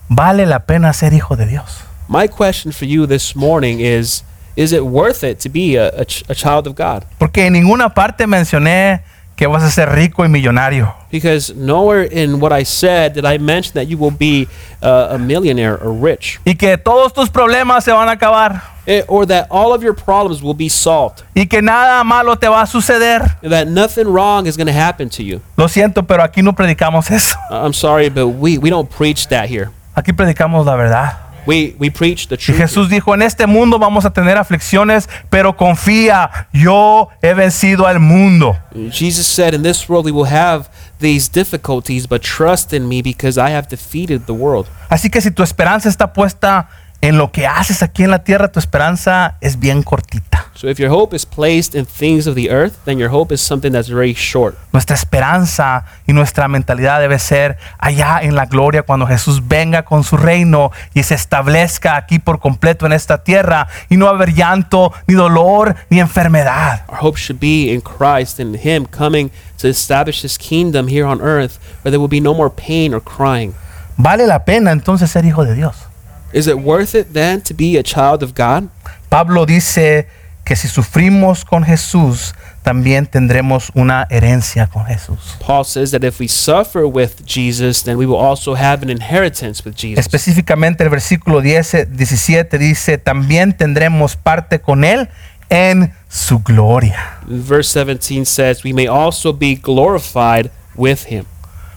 ¿vale 0.10 0.46
la 0.46 0.60
pena 0.60 0.92
ser 0.92 1.14
hijo 1.14 1.38
de 1.38 1.46
Dios? 1.46 1.80
My 2.10 2.28
question 2.28 2.74
for 2.74 2.86
you 2.86 3.08
this 3.08 3.36
morning 3.38 3.80
is 3.80 4.24
Is 4.56 4.74
it 4.74 4.86
worth 4.86 5.24
it 5.24 5.40
to 5.42 5.50
be 5.50 5.76
a, 5.76 5.90
a, 5.90 6.06
a 6.30 6.36
child 6.36 6.68
of 6.68 6.76
God? 6.76 7.04
Porque 7.18 7.46
en 7.46 7.54
ninguna 7.54 7.90
parte 7.94 8.28
mencioné 8.28 9.02
que 9.36 9.48
vas 9.48 9.64
a 9.64 9.72
ser 9.72 9.90
rico 9.96 10.24
y 10.24 10.28
millonario. 10.28 10.94
Because 11.10 11.54
nowhere 11.56 12.04
in 12.04 12.42
what 12.42 12.52
I 12.52 12.64
said 12.66 13.14
did 13.14 13.24
I 13.26 13.38
mention 13.38 13.74
that 13.76 13.88
you 13.88 13.98
will 13.98 14.12
be 14.12 14.50
uh, 14.84 15.10
a 15.12 15.18
millionaire 15.18 15.76
or 15.82 15.94
rich, 15.94 16.40
Y 16.46 16.56
que 16.56 16.78
todos 16.78 17.14
tus 17.14 17.30
problemas 17.30 17.86
se 17.86 17.92
van 17.92 18.10
a 18.10 18.12
acabar. 18.18 18.62
Eh, 18.86 19.04
or 19.08 19.26
that 19.28 19.48
all 19.52 19.72
of 19.74 19.82
your 19.84 19.94
problems 19.94 20.42
will 20.42 20.56
be 20.56 20.68
solved, 20.68 21.24
Y 21.36 21.46
que 21.46 21.62
nada 21.62 22.04
malo 22.04 22.36
te 22.36 22.48
va 22.50 22.64
a 22.64 22.68
suceder. 22.68 23.22
and 23.42 23.52
that 23.52 23.68
nothing 23.68 24.08
wrong 24.08 24.46
is 24.46 24.58
going 24.58 24.68
to 24.68 24.74
happen 24.74 25.10
to 25.10 25.24
you. 25.24 25.40
Lo 25.56 25.68
siento, 25.70 26.06
pero 26.06 26.22
aquí 26.22 26.42
no 26.44 26.52
predicamos 26.54 27.10
eso. 27.10 27.38
I'm 27.50 27.74
sorry, 27.74 28.10
but 28.10 28.28
we, 28.28 28.58
we 28.58 28.70
don't 28.70 28.90
preach 28.90 29.28
that 29.30 29.48
here. 29.48 29.70
Aquí 29.96 30.12
predicamos 30.12 30.66
la 30.66 30.76
verdad. 30.76 31.14
We, 31.50 31.76
we 31.80 31.90
preach 31.90 32.28
the 32.28 32.36
Y 32.36 32.38
truth. 32.38 32.58
Jesús 32.58 32.90
dijo, 32.90 33.16
en 33.16 33.24
este 33.24 33.48
mundo 33.48 33.80
vamos 33.80 34.06
a 34.06 34.12
tener 34.12 34.38
aflicciones, 34.38 35.10
pero 35.32 35.58
confía, 35.58 36.48
yo 36.54 37.10
he 37.24 37.34
vencido 37.34 37.88
al 37.88 38.00
mundo. 38.00 38.56
Jesus 38.92 39.26
said, 39.26 39.56
In 39.56 39.64
this 39.64 39.90
world 39.90 40.06
we 40.06 40.12
will 40.12 40.32
have 40.32 40.70
these 41.00 41.28
difficulties, 41.28 42.08
but 42.08 42.22
trust 42.22 42.72
in 42.72 42.88
me 42.88 43.02
because 43.02 43.40
I 43.40 43.50
have 43.50 43.68
defeated 43.68 44.28
the 44.28 44.34
world. 44.34 44.68
Así 44.90 45.10
que 45.10 45.22
si 45.22 45.32
tu 45.32 45.42
esperanza 45.42 45.90
está 45.90 46.14
puesta 46.14 46.68
en 46.68 46.89
lo 47.02 47.32
que 47.32 47.48
haces 47.48 47.82
aquí 47.82 48.04
en 48.04 48.12
la 48.12 48.24
tierra, 48.24 48.52
tu 48.52 48.60
esperanza 48.60 49.38
es 49.40 49.58
bien 49.58 49.84
cortita. 49.84 50.48
So 50.54 50.68
if 50.68 50.80
your 50.80 50.92
hope 50.92 51.16
is 51.16 51.26
placed 51.26 51.74
in 51.74 51.86
things 51.86 52.28
of 52.28 52.36
the 52.36 52.50
earth, 52.50 52.74
then 52.84 53.00
your 53.00 53.10
hope 53.10 53.34
is 53.34 53.40
something 53.40 53.72
that's 53.72 53.88
very 53.88 54.14
short. 54.14 54.58
Nuestra 54.74 54.98
esperanza 54.98 55.86
y 56.06 56.12
nuestra 56.12 56.50
mentalidad 56.50 57.00
debe 57.00 57.18
ser 57.18 57.58
allá 57.78 58.20
en 58.22 58.36
la 58.36 58.46
gloria 58.46 58.82
cuando 58.84 59.08
Jesús 59.08 59.48
venga 59.48 59.84
con 59.84 60.04
su 60.04 60.18
reino 60.18 60.72
y 60.94 61.04
se 61.04 61.16
establezca 61.16 61.96
aquí 61.96 62.20
por 62.20 62.40
completo 62.40 62.86
en 62.86 62.92
esta 62.92 63.24
tierra 63.24 63.70
y 63.88 63.96
no 63.96 64.10
haber 64.10 64.34
llanto, 64.34 64.92
ni 65.08 65.16
dolor, 65.16 65.76
ni 65.90 66.02
enfermedad. 66.02 66.84
Our 66.90 66.98
hope 67.00 67.18
should 67.18 67.40
be 67.40 67.74
in 67.74 67.80
Christ 67.80 68.42
and 68.42 68.58
Him 68.58 68.86
coming 68.86 69.32
to 69.60 69.70
establish 69.70 70.26
His 70.26 70.38
kingdom 70.38 70.90
here 70.90 71.06
on 71.06 71.22
earth, 71.22 71.60
where 71.84 71.92
there 71.92 72.02
will 72.02 72.10
be 72.10 72.20
no 72.20 72.34
more 72.34 72.50
pain 72.50 72.94
or 72.94 73.02
crying. 73.02 73.54
¿Vale 73.96 74.28
la 74.28 74.44
pena 74.44 74.72
entonces 74.72 75.10
ser 75.10 75.24
hijo 75.24 75.46
de 75.46 75.56
Dios? 75.56 75.89
Is 76.34 76.48
it 76.48 76.60
worth 76.60 76.96
it 76.96 77.14
then 77.14 77.42
to 77.42 77.54
be 77.54 77.78
a 77.78 77.84
child 77.84 78.24
of 78.24 78.34
God? 78.36 78.70
Pablo 79.10 79.46
dice 79.46 80.08
que 80.46 80.56
si 80.56 80.68
sufrimos 80.68 81.46
con 81.46 81.64
Jesús, 81.64 82.34
también 82.64 83.08
tendremos 83.08 83.72
una 83.74 84.08
herencia 84.10 84.68
con 84.68 84.86
Jesús. 84.86 85.38
Paul 85.40 85.64
says 85.64 85.92
that 85.92 86.04
if 86.04 86.20
we 86.20 86.28
suffer 86.28 86.88
with 86.88 87.26
Jesus, 87.26 87.84
then 87.84 87.98
we 87.98 88.06
will 88.06 88.20
also 88.20 88.56
have 88.56 88.84
an 88.84 88.90
inheritance 88.90 89.64
with 89.64 89.76
Jesus. 89.76 90.00
Específicamente 90.00 90.84
el 90.84 90.90
versículo 90.90 91.42
10, 91.42 91.88
17 91.96 92.58
dice, 92.58 92.98
también 92.98 93.54
tendremos 93.54 94.16
parte 94.16 94.60
con 94.60 94.84
Él 94.84 95.10
en 95.50 95.94
su 96.10 96.40
gloria. 96.40 97.20
Verse 97.28 97.74
17 97.74 98.26
says, 98.26 98.64
We 98.64 98.74
may 98.74 98.88
also 98.88 99.34
be 99.34 99.56
glorified 99.56 100.52
with 100.76 101.06
Him. 101.08 101.26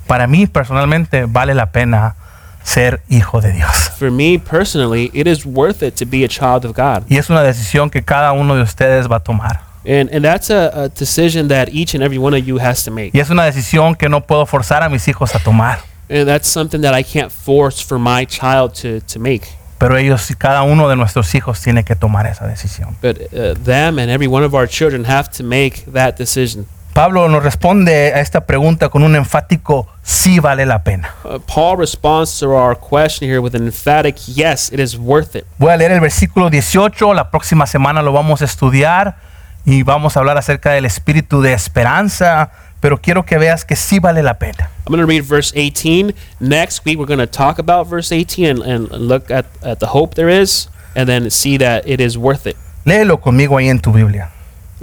Para 0.06 0.26
mí 0.26 0.46
personalmente 0.46 1.26
vale 1.26 1.54
la 1.54 1.72
pena 1.72 2.16
ser 2.62 3.00
hijo 3.08 3.40
de 3.40 3.52
Dios. 3.52 3.90
For 3.98 4.10
me 4.10 4.38
personally, 4.38 5.10
it 5.12 5.26
is 5.26 5.44
worth 5.44 5.82
it 5.82 5.94
to 5.96 6.06
be 6.06 6.24
a 6.24 6.28
child 6.28 6.64
of 6.64 6.76
God. 6.76 7.04
Y 7.08 7.16
es 7.16 7.30
una 7.30 7.42
decisión 7.42 7.90
que 7.90 8.02
cada 8.02 8.32
uno 8.32 8.56
de 8.56 8.62
ustedes 8.62 9.10
va 9.10 9.16
a 9.16 9.20
tomar. 9.20 9.60
And, 9.84 10.10
and 10.12 10.24
that's 10.24 10.48
a, 10.50 10.84
a 10.84 10.88
decision 10.88 11.48
that 11.48 11.68
each 11.70 11.94
and 11.94 12.04
every 12.04 12.18
one 12.18 12.34
of 12.34 12.46
you 12.46 12.58
has 12.58 12.84
to 12.84 12.90
make. 12.90 13.10
Y 13.12 13.20
es 13.20 13.30
una 13.30 13.44
decisión 13.44 13.96
que 13.96 14.08
no 14.08 14.20
puedo 14.20 14.46
forzar 14.46 14.82
a 14.82 14.88
mis 14.88 15.06
hijos 15.08 15.34
a 15.34 15.40
tomar. 15.40 15.80
And 16.08 16.28
that's 16.28 16.48
something 16.48 16.82
that 16.82 16.94
I 16.94 17.02
can't 17.02 17.32
force 17.32 17.80
for 17.80 17.98
my 17.98 18.24
child 18.26 18.74
to, 18.82 19.00
to 19.00 19.18
make. 19.18 19.48
Pero 19.78 19.96
ellos 19.96 20.30
y 20.30 20.34
cada 20.36 20.62
uno 20.62 20.88
de 20.88 20.94
nuestros 20.94 21.34
hijos 21.34 21.60
tiene 21.60 21.82
que 21.82 21.96
tomar 21.96 22.26
esa 22.26 22.46
decisión. 22.46 22.96
But 23.00 23.18
uh, 23.32 23.54
them 23.64 23.98
and 23.98 24.10
every 24.10 24.28
one 24.28 24.44
of 24.44 24.54
our 24.54 24.68
children 24.68 25.04
have 25.06 25.28
to 25.38 25.42
make 25.42 25.84
that 25.92 26.16
decision. 26.16 26.66
Pablo 26.92 27.26
nos 27.28 27.42
responde 27.42 28.12
a 28.12 28.20
esta 28.20 28.44
pregunta 28.44 28.90
con 28.90 29.02
un 29.02 29.16
enfático 29.16 29.88
sí 30.02 30.40
vale 30.40 30.66
la 30.66 30.84
pena. 30.84 31.14
Uh, 31.24 31.38
Paul 31.38 31.78
responds 31.78 32.38
to 32.38 32.50
our 32.50 32.76
question 32.76 33.26
here 33.26 33.40
with 33.40 33.54
an 33.54 33.62
emphatic 33.62 34.16
yes, 34.28 34.70
it 34.70 34.78
is 34.78 34.98
worth 34.98 35.34
it. 35.34 35.46
Voy 35.58 35.70
a 35.70 35.76
leer 35.78 35.92
el 35.92 36.00
versículo 36.00 36.50
18, 36.50 37.14
la 37.14 37.30
próxima 37.30 37.66
semana 37.66 38.02
lo 38.02 38.12
vamos 38.12 38.42
a 38.42 38.44
estudiar 38.44 39.16
y 39.64 39.84
vamos 39.84 40.16
a 40.16 40.20
hablar 40.20 40.36
acerca 40.36 40.72
del 40.72 40.84
espíritu 40.84 41.40
de 41.40 41.54
esperanza, 41.54 42.50
pero 42.80 43.00
quiero 43.00 43.24
que 43.24 43.38
veas 43.38 43.64
que 43.64 43.74
sí 43.74 43.98
vale 43.98 44.22
la 44.22 44.38
pena. 44.38 44.68
I'm 44.86 44.94
going 44.94 45.00
to 45.00 45.06
read 45.06 45.24
verse 45.24 45.50
18. 45.54 46.12
Next 46.40 46.84
week, 46.84 46.98
we're 46.98 47.06
going 47.06 47.18
to 47.20 47.26
talk 47.26 47.58
about 47.58 47.86
verse 47.86 48.12
18 48.12 48.44
and, 48.44 48.62
and 48.62 48.90
look 48.90 49.30
at, 49.30 49.46
at 49.62 49.78
the 49.78 49.86
hope 49.86 50.14
there 50.14 50.28
is, 50.28 50.68
and 50.94 51.08
then 51.08 51.30
see 51.30 51.56
that 51.56 51.88
it 51.88 52.00
is 52.02 52.18
worth 52.18 52.46
it. 52.46 52.56
Léelo 52.84 53.18
conmigo 53.20 53.56
ahí 53.56 53.68
en 53.68 53.80
tu 53.80 53.92
Biblia. 53.92 54.30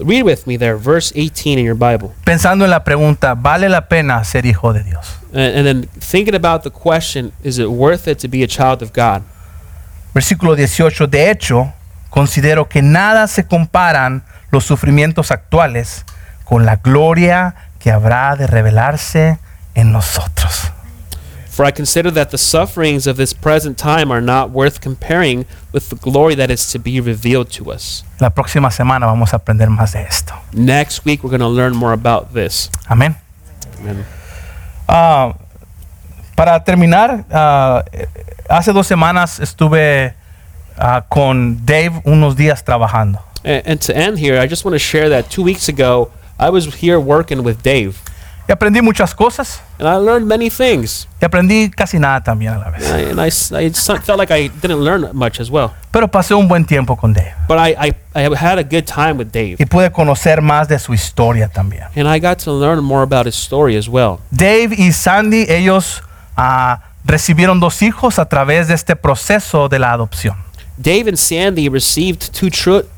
Read 0.04 0.24
with 0.24 0.46
me 0.46 0.58
there, 0.58 0.76
verse 0.76 1.12
18 1.16 1.60
in 1.60 1.66
your 1.66 1.76
Bible. 1.76 2.12
Pensando 2.24 2.66
en 2.66 2.72
la 2.72 2.84
pregunta, 2.84 3.36
¿vale 3.36 3.70
la 3.70 3.88
pena 3.88 4.24
ser 4.24 4.46
hijo 4.46 4.74
de 4.74 4.84
Dios? 4.84 5.18
And, 5.34 5.58
and 5.58 5.66
then 5.66 5.90
thinking 6.00 6.36
about 6.36 6.64
the 6.64 6.72
question, 6.72 7.32
is 7.44 7.60
it 7.60 7.68
worth 7.68 8.08
it 8.08 8.20
to 8.20 8.28
be 8.28 8.44
a 8.44 8.48
child 8.48 8.82
of 8.82 8.92
God? 8.94 9.24
Versículo 10.14 10.56
18, 10.56 11.08
de 11.08 11.30
hecho, 11.30 11.74
considero 12.10 12.68
que 12.68 12.82
nada 12.82 13.28
se 13.28 13.46
comparan 13.46 14.24
los 14.52 14.66
sufrimientos 14.66 15.32
actuales 15.32 16.06
con 16.44 16.66
la 16.66 16.78
gloria 16.78 17.56
que 17.80 17.92
habrá 17.92 18.36
de 18.36 18.48
revelarse 18.48 19.38
en 19.76 19.92
nosotros. 19.92 20.72
For 21.60 21.66
I 21.66 21.72
consider 21.72 22.10
that 22.12 22.32
the 22.32 22.38
sufferings 22.38 23.06
of 23.06 23.18
this 23.18 23.34
present 23.34 23.78
time 23.78 24.14
are 24.14 24.22
not 24.22 24.50
worth 24.50 24.80
comparing 24.80 25.46
with 25.74 25.90
the 25.90 25.98
glory 25.98 26.34
that 26.36 26.50
is 26.50 26.72
to 26.72 26.80
be 26.80 27.02
revealed 27.02 27.52
to 27.60 27.70
us. 27.70 28.06
La 28.22 28.30
próxima 28.30 28.72
semana 28.72 29.06
vamos 29.08 29.34
a 29.34 29.40
aprender 29.40 29.68
más 29.68 29.92
de 29.92 30.00
esto. 30.00 30.34
Next 30.54 31.04
week, 31.04 31.22
we're 31.22 31.30
going 31.30 31.42
to 31.42 31.50
learn 31.50 31.76
more 31.76 31.92
about 31.92 32.34
this. 32.34 32.70
Amén. 32.90 33.18
Amen. 33.82 34.06
Ah, 34.88 35.36
para 36.38 36.64
terminar, 36.64 37.26
eh, 37.30 38.06
hace 38.50 38.72
dos 38.72 38.88
semanas 38.88 39.42
estuve 39.42 40.14
ah, 40.78 41.04
con 41.10 41.66
Dave 41.66 42.02
unos 42.06 42.38
días 42.38 42.64
trabajando. 42.64 43.22
And, 43.44 43.68
and 43.68 43.82
to 43.82 43.94
end 43.94 44.18
here, 44.18 44.40
I 44.40 44.48
just 44.48 44.64
want 44.64 44.76
to 44.76 44.80
share 44.80 45.10
that 45.10 45.30
two 45.30 45.44
weeks 45.44 45.68
ago, 45.68 46.10
I 46.40 46.52
was 46.52 46.74
here 46.76 47.02
working 47.02 47.44
with 47.44 47.62
Dave, 47.64 48.02
Y 48.50 48.52
aprendí 48.52 48.82
muchas 48.82 49.14
cosas 49.14 49.62
and 49.78 49.88
I 49.88 50.04
learned 50.04 50.26
many 50.26 50.50
things. 50.50 51.08
y 51.22 51.26
aprendí 51.26 51.70
casi 51.70 52.00
nada 52.00 52.24
también 52.24 52.54
a 52.54 52.58
la 52.58 52.72
vez. 52.72 52.90
And 52.90 53.20
I, 53.22 53.30
felt 53.70 54.18
like 54.18 54.34
I 54.34 54.50
didn't 54.50 54.84
learn 54.84 55.08
much 55.14 55.40
as 55.40 55.52
well. 55.52 55.70
Pero 55.92 56.08
pasé 56.08 56.34
un 56.34 56.48
buen 56.48 56.66
tiempo 56.66 56.96
con 56.96 57.14
Dave 57.14 57.36
But 57.48 57.60
I, 57.60 57.76
I, 57.80 57.94
I 58.16 58.36
had 58.36 58.58
a 58.58 58.64
good 58.64 58.86
time 58.86 59.20
with 59.20 59.28
Dave. 59.28 59.58
y 59.60 59.66
pude 59.66 59.92
conocer 59.92 60.42
más 60.42 60.68
de 60.68 60.80
su 60.80 60.96
historia 60.96 61.48
también. 61.48 61.84
And 61.96 62.08
I 62.08 62.20
got 62.20 62.40
to 62.46 62.52
learn 62.52 62.84
more 62.84 63.04
about 63.04 63.28
his 63.28 63.36
story 63.36 63.78
as 63.78 63.88
well. 63.88 64.18
Dave 64.32 64.74
y 64.76 64.92
Sandy, 64.94 65.46
ellos 65.48 66.02
ah, 66.36 66.82
recibieron 67.06 67.60
dos 67.60 67.84
hijos 67.84 68.18
a 68.18 68.26
través 68.28 68.68
de 68.68 68.74
este 68.74 68.96
proceso 68.96 69.70
de 69.70 69.78
la 69.78 69.94
adopción. 69.94 70.36
Dave 70.76 71.10
and 71.10 71.18
Sandy 71.18 71.70
received 71.70 72.32
two, 72.34 72.50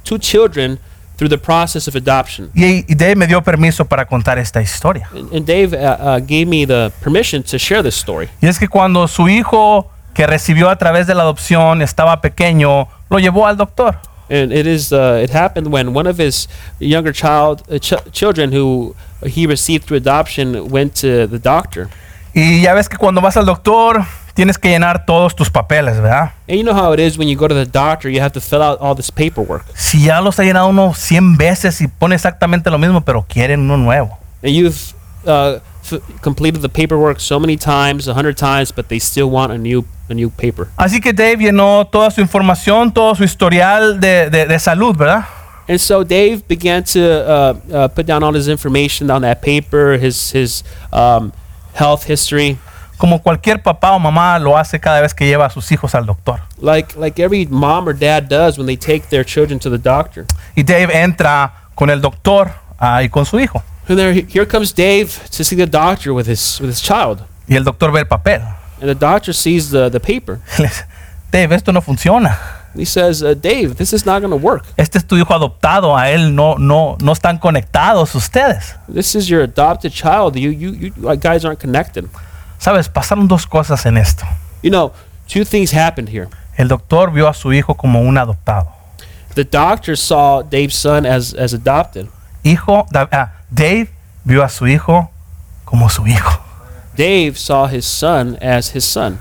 two 0.05 0.17
children 0.17 0.79
through 1.21 1.29
the 1.29 1.37
process 1.37 1.87
of 1.87 1.95
adoption. 1.95 2.49
Y, 2.55 2.83
y 2.87 2.95
Dave 2.95 3.15
me 3.15 3.27
dio 3.27 3.43
permiso 3.43 3.85
para 3.85 4.07
contar 4.07 4.39
esta 4.39 4.59
historia. 4.59 5.07
And, 5.13 5.31
and 5.31 5.45
Dave 5.45 5.75
uh, 5.75 5.97
uh, 5.99 6.19
gave 6.19 6.47
me 6.47 6.65
the 6.65 6.91
permission 6.99 7.43
to 7.43 7.59
share 7.59 7.83
this 7.83 7.95
story. 7.95 8.27
Y 8.41 8.47
es 8.47 8.57
que 8.57 8.67
cuando 8.67 9.07
su 9.07 9.29
hijo 9.29 9.87
que 10.15 10.25
recibió 10.25 10.71
a 10.71 10.77
través 10.77 11.05
de 11.05 11.13
la 11.13 11.21
adopción 11.21 11.83
estaba 11.83 12.21
pequeño, 12.21 12.87
lo 13.11 13.19
llevó 13.19 13.45
al 13.45 13.55
doctor. 13.55 13.99
And 14.31 14.51
it 14.51 14.65
is 14.65 14.91
uh, 14.91 15.21
it 15.21 15.29
happened 15.29 15.71
when 15.71 15.93
one 15.95 16.09
of 16.09 16.17
his 16.17 16.47
younger 16.79 17.13
child 17.13 17.61
uh, 17.69 17.77
ch- 17.77 18.01
children 18.11 18.51
who 18.51 18.95
he 19.23 19.45
received 19.45 19.85
through 19.85 19.97
adoption 19.97 20.71
went 20.71 20.95
to 21.01 21.27
the 21.27 21.37
doctor. 21.37 21.87
Y 22.33 22.61
ya 22.61 22.73
ves 22.73 22.89
que 22.89 22.97
cuando 22.97 23.21
vas 23.21 23.37
al 23.37 23.45
doctor 23.45 24.03
tienes 24.33 24.57
que 24.57 24.69
llenar 24.69 25.05
todos 25.05 25.35
tus 25.35 25.49
papeles, 25.49 25.97
¿verdad? 25.99 26.31
And 26.47 26.57
you 26.57 26.63
know 26.63 26.73
how 26.73 26.93
it 26.93 26.99
is 26.99 27.17
when 27.17 27.27
you 27.27 27.35
go 27.37 27.47
to 27.47 27.55
the 27.55 27.65
doctor, 27.65 28.09
you 28.09 28.21
have 28.21 28.33
to 28.33 28.41
fill 28.41 28.61
out 28.61 28.79
all 28.81 28.95
this 28.95 29.11
paperwork. 29.11 29.63
Si 29.75 30.05
ya 30.05 30.19
los 30.21 30.37
ha 30.39 30.43
llenado 30.43 30.67
uno 30.69 30.93
100 30.93 31.37
veces 31.37 31.81
y 31.81 31.87
pone 31.87 32.15
exactamente 32.15 32.69
lo 32.69 32.77
mismo, 32.77 33.01
pero 33.03 33.23
quieren 33.27 33.59
uno 33.61 33.77
nuevo. 33.77 34.17
And 34.43 34.53
you've 34.53 34.93
uh, 35.25 35.59
f- 35.83 36.01
completed 36.21 36.61
the 36.61 36.69
paperwork 36.69 37.19
so 37.19 37.39
many 37.39 37.57
times, 37.57 38.07
a 38.07 38.13
hundred 38.13 38.37
times, 38.37 38.71
but 38.71 38.87
they 38.89 38.99
still 38.99 39.29
want 39.29 39.51
a 39.51 39.57
new 39.57 39.85
a 40.09 40.13
new 40.13 40.29
paper. 40.29 40.67
Así 40.77 40.99
que 40.99 41.13
Dave 41.13 41.37
llenó 41.37 41.87
toda 41.87 42.11
su 42.11 42.19
información, 42.21 42.91
todo 42.93 43.15
su 43.15 43.23
historial 43.23 43.99
de, 43.99 44.29
de- 44.29 44.45
de 44.45 44.59
salud, 44.59 44.95
¿verdad? 44.97 45.25
And 45.69 45.79
so 45.79 46.03
Dave 46.03 46.41
began 46.49 46.83
to 46.85 46.99
uh, 46.99 47.53
uh, 47.71 47.87
put 47.87 48.05
down 48.07 48.23
all 48.23 48.33
his 48.35 48.47
information 48.49 49.09
on 49.11 49.21
that 49.21 49.41
paper, 49.41 49.93
his 49.97 50.31
his 50.31 50.63
um, 50.91 51.31
health 51.73 52.03
history, 52.07 52.57
Como 53.01 53.19
cualquier 53.19 53.63
papá 53.63 53.93
o 53.93 53.99
mamá 53.99 54.37
lo 54.37 54.55
hace 54.55 54.79
cada 54.79 55.01
vez 55.01 55.11
que 55.15 55.25
lleva 55.25 55.47
a 55.47 55.49
sus 55.49 55.71
hijos 55.71 55.95
al 55.95 56.05
doctor. 56.05 56.39
like 56.59 56.95
like 56.95 57.19
every 57.19 57.47
mom 57.49 57.87
or 57.87 57.95
dad 57.97 58.29
does 58.29 58.59
when 58.59 58.67
they 58.67 58.77
take 58.77 59.09
their 59.09 59.25
children 59.25 59.57
to 59.57 59.71
the 59.71 59.79
doctor. 59.79 60.27
Y 60.55 60.61
Dave 60.61 60.93
entra 60.93 61.51
con 61.73 61.89
el 61.89 61.99
doctor 61.99 62.51
ah, 62.77 63.01
y 63.01 63.09
con 63.09 63.25
su 63.25 63.39
hijo. 63.39 63.63
And 63.89 63.97
there, 63.97 64.13
here 64.13 64.45
comes 64.45 64.71
Dave 64.71 65.09
to 65.31 65.43
see 65.43 65.55
the 65.55 65.65
doctor 65.65 66.13
with 66.13 66.27
his 66.27 66.59
with 66.61 66.69
his 66.69 66.79
child, 66.79 67.23
Y 67.47 67.55
el 67.55 67.63
doctor 67.63 67.91
ve 67.91 68.01
el 68.01 68.05
papel. 68.05 68.43
and 68.79 68.87
the 68.87 68.93
doctor 68.93 69.33
sees 69.33 69.71
the 69.71 69.89
the 69.89 69.99
paper. 69.99 70.39
Dave, 71.31 71.55
esto 71.55 71.71
no 71.71 71.81
funciona. 71.81 72.37
He 72.75 72.85
says, 72.85 73.23
uh, 73.23 73.33
"Dave, 73.33 73.77
this 73.77 73.93
is 73.93 74.05
not 74.05 74.21
going 74.21 74.29
to 74.29 74.37
work. 74.37 74.63
Este 74.77 74.97
es 74.97 75.05
tu 75.07 75.15
hijo 75.15 75.33
adoptado, 75.33 75.97
a 75.97 76.11
él 76.11 76.35
no, 76.35 76.55
no, 76.59 76.97
no 77.01 77.13
están 77.13 77.39
conectados 77.39 78.13
ustedes. 78.13 78.75
This 78.87 79.15
is 79.15 79.27
your 79.27 79.41
adopted 79.41 79.91
child. 79.91 80.35
You 80.35 80.51
you 80.51 80.71
you 80.73 80.91
guys 81.17 81.43
aren't 81.43 81.59
connected." 81.59 82.07
Sabes, 82.61 82.89
pasaron 82.89 83.27
dos 83.27 83.47
cosas 83.47 83.87
en 83.87 83.97
esto. 83.97 84.23
You 84.61 84.69
know, 84.69 84.93
two 85.27 85.43
things 85.43 85.73
happened 85.73 86.07
here. 86.09 86.27
El 86.57 86.67
doctor 86.67 87.11
vio 87.11 87.27
a 87.27 87.33
su 87.33 87.51
hijo 87.51 87.73
como 87.73 88.01
un 88.01 88.19
adoptado. 88.19 88.67
The 89.33 89.45
doctor 89.45 89.97
saw 89.97 90.43
Dave's 90.43 90.75
son 90.75 91.07
as 91.07 91.33
as 91.33 91.55
adopted. 91.55 92.07
Hijo, 92.43 92.85
ah, 92.93 93.31
Dave 93.49 93.89
vio 94.23 94.43
a 94.43 94.49
su 94.49 94.67
hijo 94.67 95.09
como 95.65 95.89
su 95.89 96.05
hijo. 96.05 96.39
Dave 96.95 97.33
saw 97.33 97.67
his 97.67 97.83
son 97.83 98.37
as 98.39 98.75
his 98.75 98.85
son. 98.85 99.17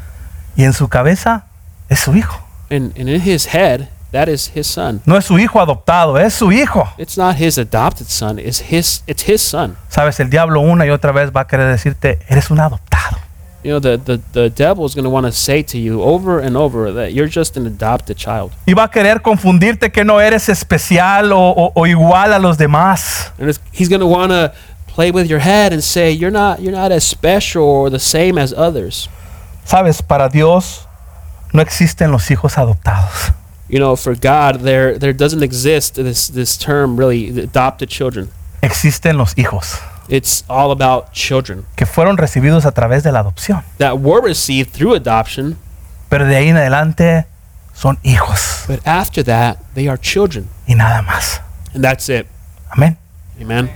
Y 0.54 0.64
en 0.64 0.74
su 0.74 0.86
cabeza 0.88 1.46
es 1.88 2.00
su 2.00 2.14
hijo. 2.14 2.38
And, 2.70 2.92
and 2.98 3.08
in 3.08 3.22
his 3.22 3.54
head, 3.54 3.88
that 4.12 4.28
is 4.28 4.50
his 4.54 4.66
son. 4.66 5.00
No 5.06 5.16
es 5.16 5.24
su 5.24 5.38
hijo 5.38 5.62
adoptado, 5.62 6.18
es 6.18 6.34
su 6.34 6.52
hijo. 6.52 6.86
It's 6.98 7.16
not 7.16 7.36
his 7.36 7.56
adopted 7.56 8.08
son. 8.08 8.38
It's 8.38 8.60
his. 8.70 9.02
It's 9.06 9.26
his 9.26 9.40
son. 9.40 9.78
Sabes, 9.88 10.20
el 10.20 10.28
diablo 10.28 10.60
una 10.60 10.84
y 10.84 10.90
otra 10.90 11.12
vez 11.12 11.30
va 11.34 11.40
a 11.40 11.46
querer 11.46 11.70
decirte, 11.70 12.18
eres 12.28 12.50
un 12.50 12.60
adoptado. 12.60 13.19
You 13.62 13.72
know, 13.72 13.78
the 13.78 13.96
the, 13.98 14.20
the 14.32 14.48
devil 14.50 14.86
is 14.86 14.94
going 14.94 15.04
to 15.04 15.10
want 15.10 15.26
to 15.26 15.32
say 15.32 15.62
to 15.64 15.78
you 15.78 16.02
over 16.02 16.40
and 16.40 16.56
over 16.56 16.92
that 16.92 17.12
you're 17.12 17.28
just 17.28 17.56
an 17.58 17.66
adopted 17.66 18.16
child, 18.16 18.52
Y 18.66 18.72
va 18.74 18.84
a 18.84 18.88
querer 18.88 19.20
confundirte 19.20 19.92
que 19.92 20.02
no 20.04 20.18
eres 20.18 20.48
especial 20.48 21.32
o, 21.32 21.52
o- 21.56 21.72
o 21.76 21.86
igual 21.86 22.32
a 22.34 22.38
los 22.38 22.56
demás. 22.56 23.30
and 23.38 23.58
he's 23.72 23.88
going 23.90 24.00
to 24.00 24.06
want 24.06 24.30
to 24.32 24.52
play 24.86 25.10
with 25.10 25.28
your 25.28 25.40
head 25.40 25.72
and 25.72 25.84
say 25.84 26.10
you're 26.10 26.30
not 26.32 26.60
you're 26.62 26.72
not 26.72 26.90
as 26.90 27.04
special 27.04 27.62
or 27.62 27.90
the 27.90 27.98
same 27.98 28.38
as 28.38 28.52
others. 28.54 29.08
Sabes, 29.66 30.00
para 30.00 30.28
Dios 30.30 30.86
no 31.52 31.60
existen 31.62 32.10
los 32.12 32.28
hijos 32.28 32.54
adoptados. 32.56 33.34
You 33.68 33.78
know, 33.78 33.94
for 33.94 34.14
God, 34.14 34.60
there 34.62 34.98
there 34.98 35.12
doesn't 35.12 35.42
exist 35.42 35.96
this 35.96 36.28
this 36.28 36.56
term 36.56 36.96
really 36.96 37.28
adopted 37.40 37.90
children. 37.90 38.30
Existen 38.62 39.16
los 39.18 39.34
hijos 39.34 39.78
It's 40.10 40.44
all 40.48 40.72
about 40.72 41.12
children 41.12 41.64
que 41.76 41.86
fueron 41.86 42.16
recibidos 42.16 42.66
a 42.66 42.72
través 42.72 43.02
de 43.04 43.12
la 43.12 43.20
adopción. 43.20 43.62
that 43.78 43.94
were 44.00 44.20
received 44.20 44.72
through 44.72 44.94
adoption, 44.96 45.56
Pero 46.08 46.26
de 46.26 46.34
ahí 46.36 46.48
en 46.48 46.56
adelante 46.56 47.26
son 47.72 47.98
hijos 48.02 48.64
but 48.66 48.80
after 48.86 49.22
that, 49.24 49.58
they 49.74 49.86
are 49.88 49.96
children, 49.96 50.48
y 50.66 50.74
nada 50.74 51.02
más. 51.02 51.40
and 51.74 51.84
that's 51.84 52.08
it. 52.08 52.26
Amén. 52.70 52.96
Amen. 53.40 53.70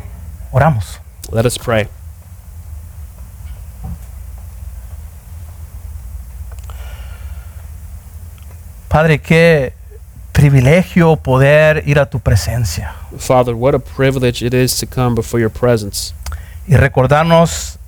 Oramos. 0.53 0.99
Let 1.33 1.47
us 1.47 1.57
pray. 1.57 1.89
Padre, 8.89 9.21
qué 9.21 9.73
privilegio 10.35 11.17
poder 11.17 11.83
ir 11.87 11.99
a 11.99 12.07
tu 12.07 12.19
presencia 12.19 12.95
Father, 13.19 13.55
what 13.55 13.75
a 13.75 13.79
privilege 13.79 14.45
it 14.45 14.53
is 14.53 14.79
to 14.79 14.87
come 14.87 15.15
before 15.15 15.41
your 15.41 15.51
presence 15.51 16.13
y 16.67 16.77
recordarnos 16.77 17.79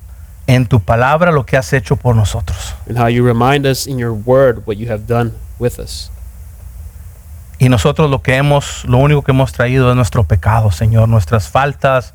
en 0.47 0.65
tu 0.65 0.79
palabra 0.79 1.31
lo 1.31 1.45
que 1.45 1.57
has 1.57 1.71
hecho 1.73 1.97
por 1.97 2.15
nosotros. 2.15 2.73
and 2.87 2.97
how 2.97 3.07
you 3.07 3.23
remind 3.23 3.65
us 3.65 3.85
in 3.85 3.99
your 3.99 4.13
word 4.13 4.65
what 4.65 4.77
you 4.77 4.89
have 4.89 5.05
done 5.05 5.33
with 5.59 5.77
us. 5.77 6.09
Y 7.59 7.69
nosotros 7.69 8.09
lo 8.09 8.21
que 8.21 8.35
hemos, 8.35 8.85
lo 8.85 8.99
único 8.99 9.23
que 9.23 9.31
hemos 9.31 9.51
traído 9.51 9.89
es 9.89 9.95
nuestro 9.95 10.23
pecado, 10.23 10.69
Señor, 10.69 11.09
nuestras 11.09 11.49
faltas, 11.49 12.13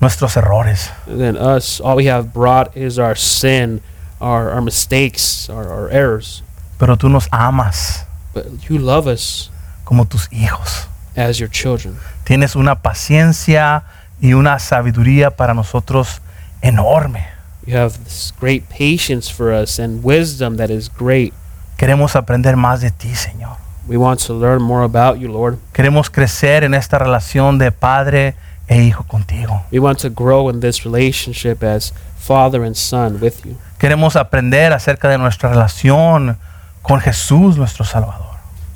nuestros 0.00 0.36
errores. 0.36 0.90
And 1.06 1.20
then 1.20 1.36
us, 1.36 1.80
all 1.80 1.96
we 1.96 2.06
have 2.06 2.32
brought 2.32 2.76
is 2.76 2.98
our 2.98 3.16
sin, 3.16 3.80
our, 4.20 4.50
our 4.50 4.60
mistakes, 4.60 5.48
our, 5.48 5.68
our 5.68 5.88
errors. 5.90 6.42
Pero 6.78 6.96
tú 6.96 7.08
nos 7.08 7.28
amas 7.30 8.04
But 8.34 8.68
you 8.68 8.78
love 8.78 9.06
us 9.06 9.48
como 9.84 10.06
tus 10.06 10.28
hijos. 10.32 10.88
as 11.16 11.38
your 11.38 11.48
children. 11.48 11.96
Tienes 12.24 12.56
una 12.56 12.82
paciencia 12.82 13.84
y 14.20 14.32
una 14.34 14.58
sabiduría 14.58 15.30
para 15.30 15.54
nosotros 15.54 16.20
enorme. 16.60 17.26
You 17.66 17.76
have 17.76 17.92
this 18.04 18.32
great 18.38 18.64
patience 18.68 19.32
for 19.32 19.52
us 19.52 19.78
and 19.78 20.04
wisdom 20.04 20.56
that 20.56 20.70
is 20.70 20.90
great. 20.90 21.32
Queremos 21.76 22.14
aprender 22.14 22.56
más 22.56 22.80
de 22.80 22.90
ti, 22.90 23.14
Señor. 23.14 23.56
We 23.86 23.96
want 23.96 24.20
to 24.26 24.34
learn 24.34 24.62
more 24.62 24.84
about 24.84 25.18
you, 25.18 25.28
Lord. 25.28 25.58
Queremos 25.72 26.10
crecer 26.10 26.64
en 26.64 26.74
esta 26.74 26.98
relación 26.98 27.58
de 27.58 27.70
padre 27.70 28.34
e 28.66 28.82
hijo 28.82 29.04
contigo. 29.04 29.62
We 29.70 29.78
want 29.78 30.00
to 30.00 30.10
grow 30.10 30.48
in 30.50 30.60
this 30.60 30.84
relationship 30.84 31.62
as 31.62 31.92
father 32.18 32.64
and 32.64 32.74
son 32.74 33.18
with 33.20 33.44
you. 33.44 33.56
Queremos 33.78 34.16
aprender 34.16 34.72
acerca 34.72 35.08
de 35.08 35.18
nuestra 35.18 35.50
relación 35.50 36.38
con 36.82 37.00
Jesús, 37.00 37.56
nuestro 37.56 37.84
Salvador. 37.84 38.23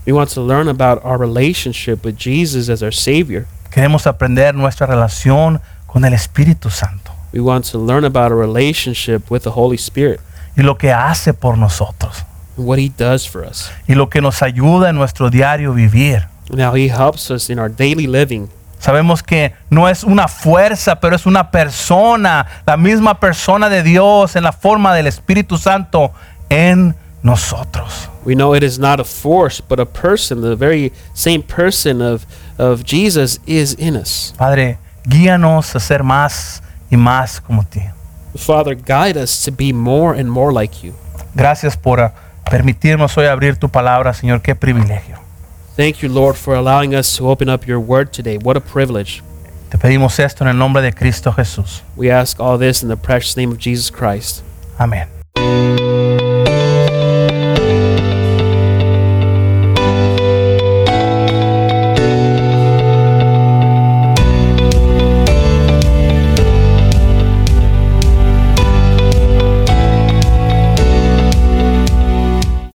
We 0.08 0.14
want 0.14 0.30
to 0.30 0.40
learn 0.40 0.68
about 0.68 1.04
our 1.04 1.18
relationship 1.18 2.02
with 2.02 2.16
Jesus 2.16 2.70
as 2.70 2.82
our 2.82 2.94
Savior. 2.94 3.44
Queremos 3.70 4.06
aprender 4.06 4.54
nuestra 4.54 4.86
relación 4.86 5.60
con 5.86 6.06
el 6.06 6.14
Espíritu 6.14 6.70
Santo 6.70 7.12
We 7.34 7.40
want 7.40 7.66
to 7.72 7.78
learn 7.78 8.06
about 8.06 8.32
our 8.32 8.38
relationship 8.38 9.30
with 9.30 9.42
the 9.42 9.50
Holy 9.50 9.76
Spirit 9.76 10.20
y 10.56 10.62
lo 10.62 10.78
que 10.78 10.92
hace 10.92 11.34
por 11.34 11.58
nosotros 11.58 12.24
and 12.56 12.66
what 12.66 12.78
He 12.78 12.88
does 12.88 13.28
for 13.28 13.44
us. 13.44 13.70
y 13.86 13.96
lo 13.96 14.08
que 14.08 14.22
nos 14.22 14.40
ayuda 14.40 14.88
en 14.88 14.96
nuestro 14.96 15.28
diario 15.28 15.74
vivir. 15.74 16.26
And 16.50 16.62
how 16.62 16.74
He 16.74 16.88
helps 16.88 17.30
us 17.30 17.50
in 17.50 17.58
our 17.58 17.68
daily 17.68 18.06
living. 18.06 18.48
Sabemos 18.78 19.22
que 19.22 19.52
no 19.68 19.90
es 19.90 20.04
una 20.04 20.26
fuerza, 20.26 21.00
pero 21.00 21.16
es 21.16 21.26
una 21.26 21.50
persona, 21.50 22.46
la 22.64 22.78
misma 22.78 23.20
persona 23.20 23.68
de 23.68 23.82
Dios 23.82 24.36
en 24.36 24.44
la 24.44 24.52
forma 24.52 24.94
del 24.94 25.06
Espíritu 25.06 25.58
Santo 25.58 26.14
en 26.48 26.86
nosotros. 26.86 27.07
We 28.24 28.34
know 28.34 28.54
it 28.54 28.62
is 28.62 28.78
not 28.78 29.00
a 29.00 29.04
force, 29.04 29.60
but 29.60 29.80
a 29.80 29.86
person. 29.86 30.40
The 30.40 30.56
very 30.56 30.92
same 31.14 31.42
person 31.42 32.00
of, 32.00 32.26
of 32.58 32.84
Jesus 32.84 33.38
is 33.46 33.74
in 33.74 33.96
us. 33.96 34.32
Padre, 34.36 34.78
guíanos 35.06 35.74
a 35.74 35.80
ser 35.80 36.02
más 36.02 36.60
y 36.90 36.96
más 36.96 37.42
como 37.42 37.62
ti. 37.62 37.82
Father, 38.36 38.74
guide 38.74 39.16
us 39.16 39.44
to 39.44 39.50
be 39.50 39.72
more 39.72 40.14
and 40.14 40.30
more 40.30 40.52
like 40.52 40.82
you. 40.84 40.94
Gracias 41.34 41.76
por 41.76 42.12
permitirnos 42.50 43.16
hoy 43.16 43.26
abrir 43.26 43.58
tu 43.58 43.68
palabra, 43.68 44.12
Señor. 44.14 44.42
Qué 44.42 44.54
privilegio. 44.54 45.18
Thank 45.76 46.02
you, 46.02 46.08
Lord, 46.08 46.36
for 46.36 46.54
allowing 46.54 46.94
us 46.94 47.16
to 47.16 47.28
open 47.28 47.48
up 47.48 47.66
your 47.66 47.80
word 47.80 48.12
today. 48.12 48.36
What 48.38 48.56
a 48.56 48.60
privilege. 48.60 49.22
Te 49.70 49.78
pedimos 49.78 50.18
esto 50.18 50.44
en 50.44 50.48
el 50.48 50.56
nombre 50.56 50.82
de 50.82 50.92
Cristo 50.92 51.30
Jesús. 51.30 51.82
We 51.96 52.10
ask 52.10 52.40
all 52.40 52.58
this 52.58 52.82
in 52.82 52.88
the 52.88 52.96
precious 52.96 53.36
name 53.36 53.52
of 53.52 53.58
Jesus 53.58 53.90
Christ. 53.90 54.42
Amén. 54.78 55.08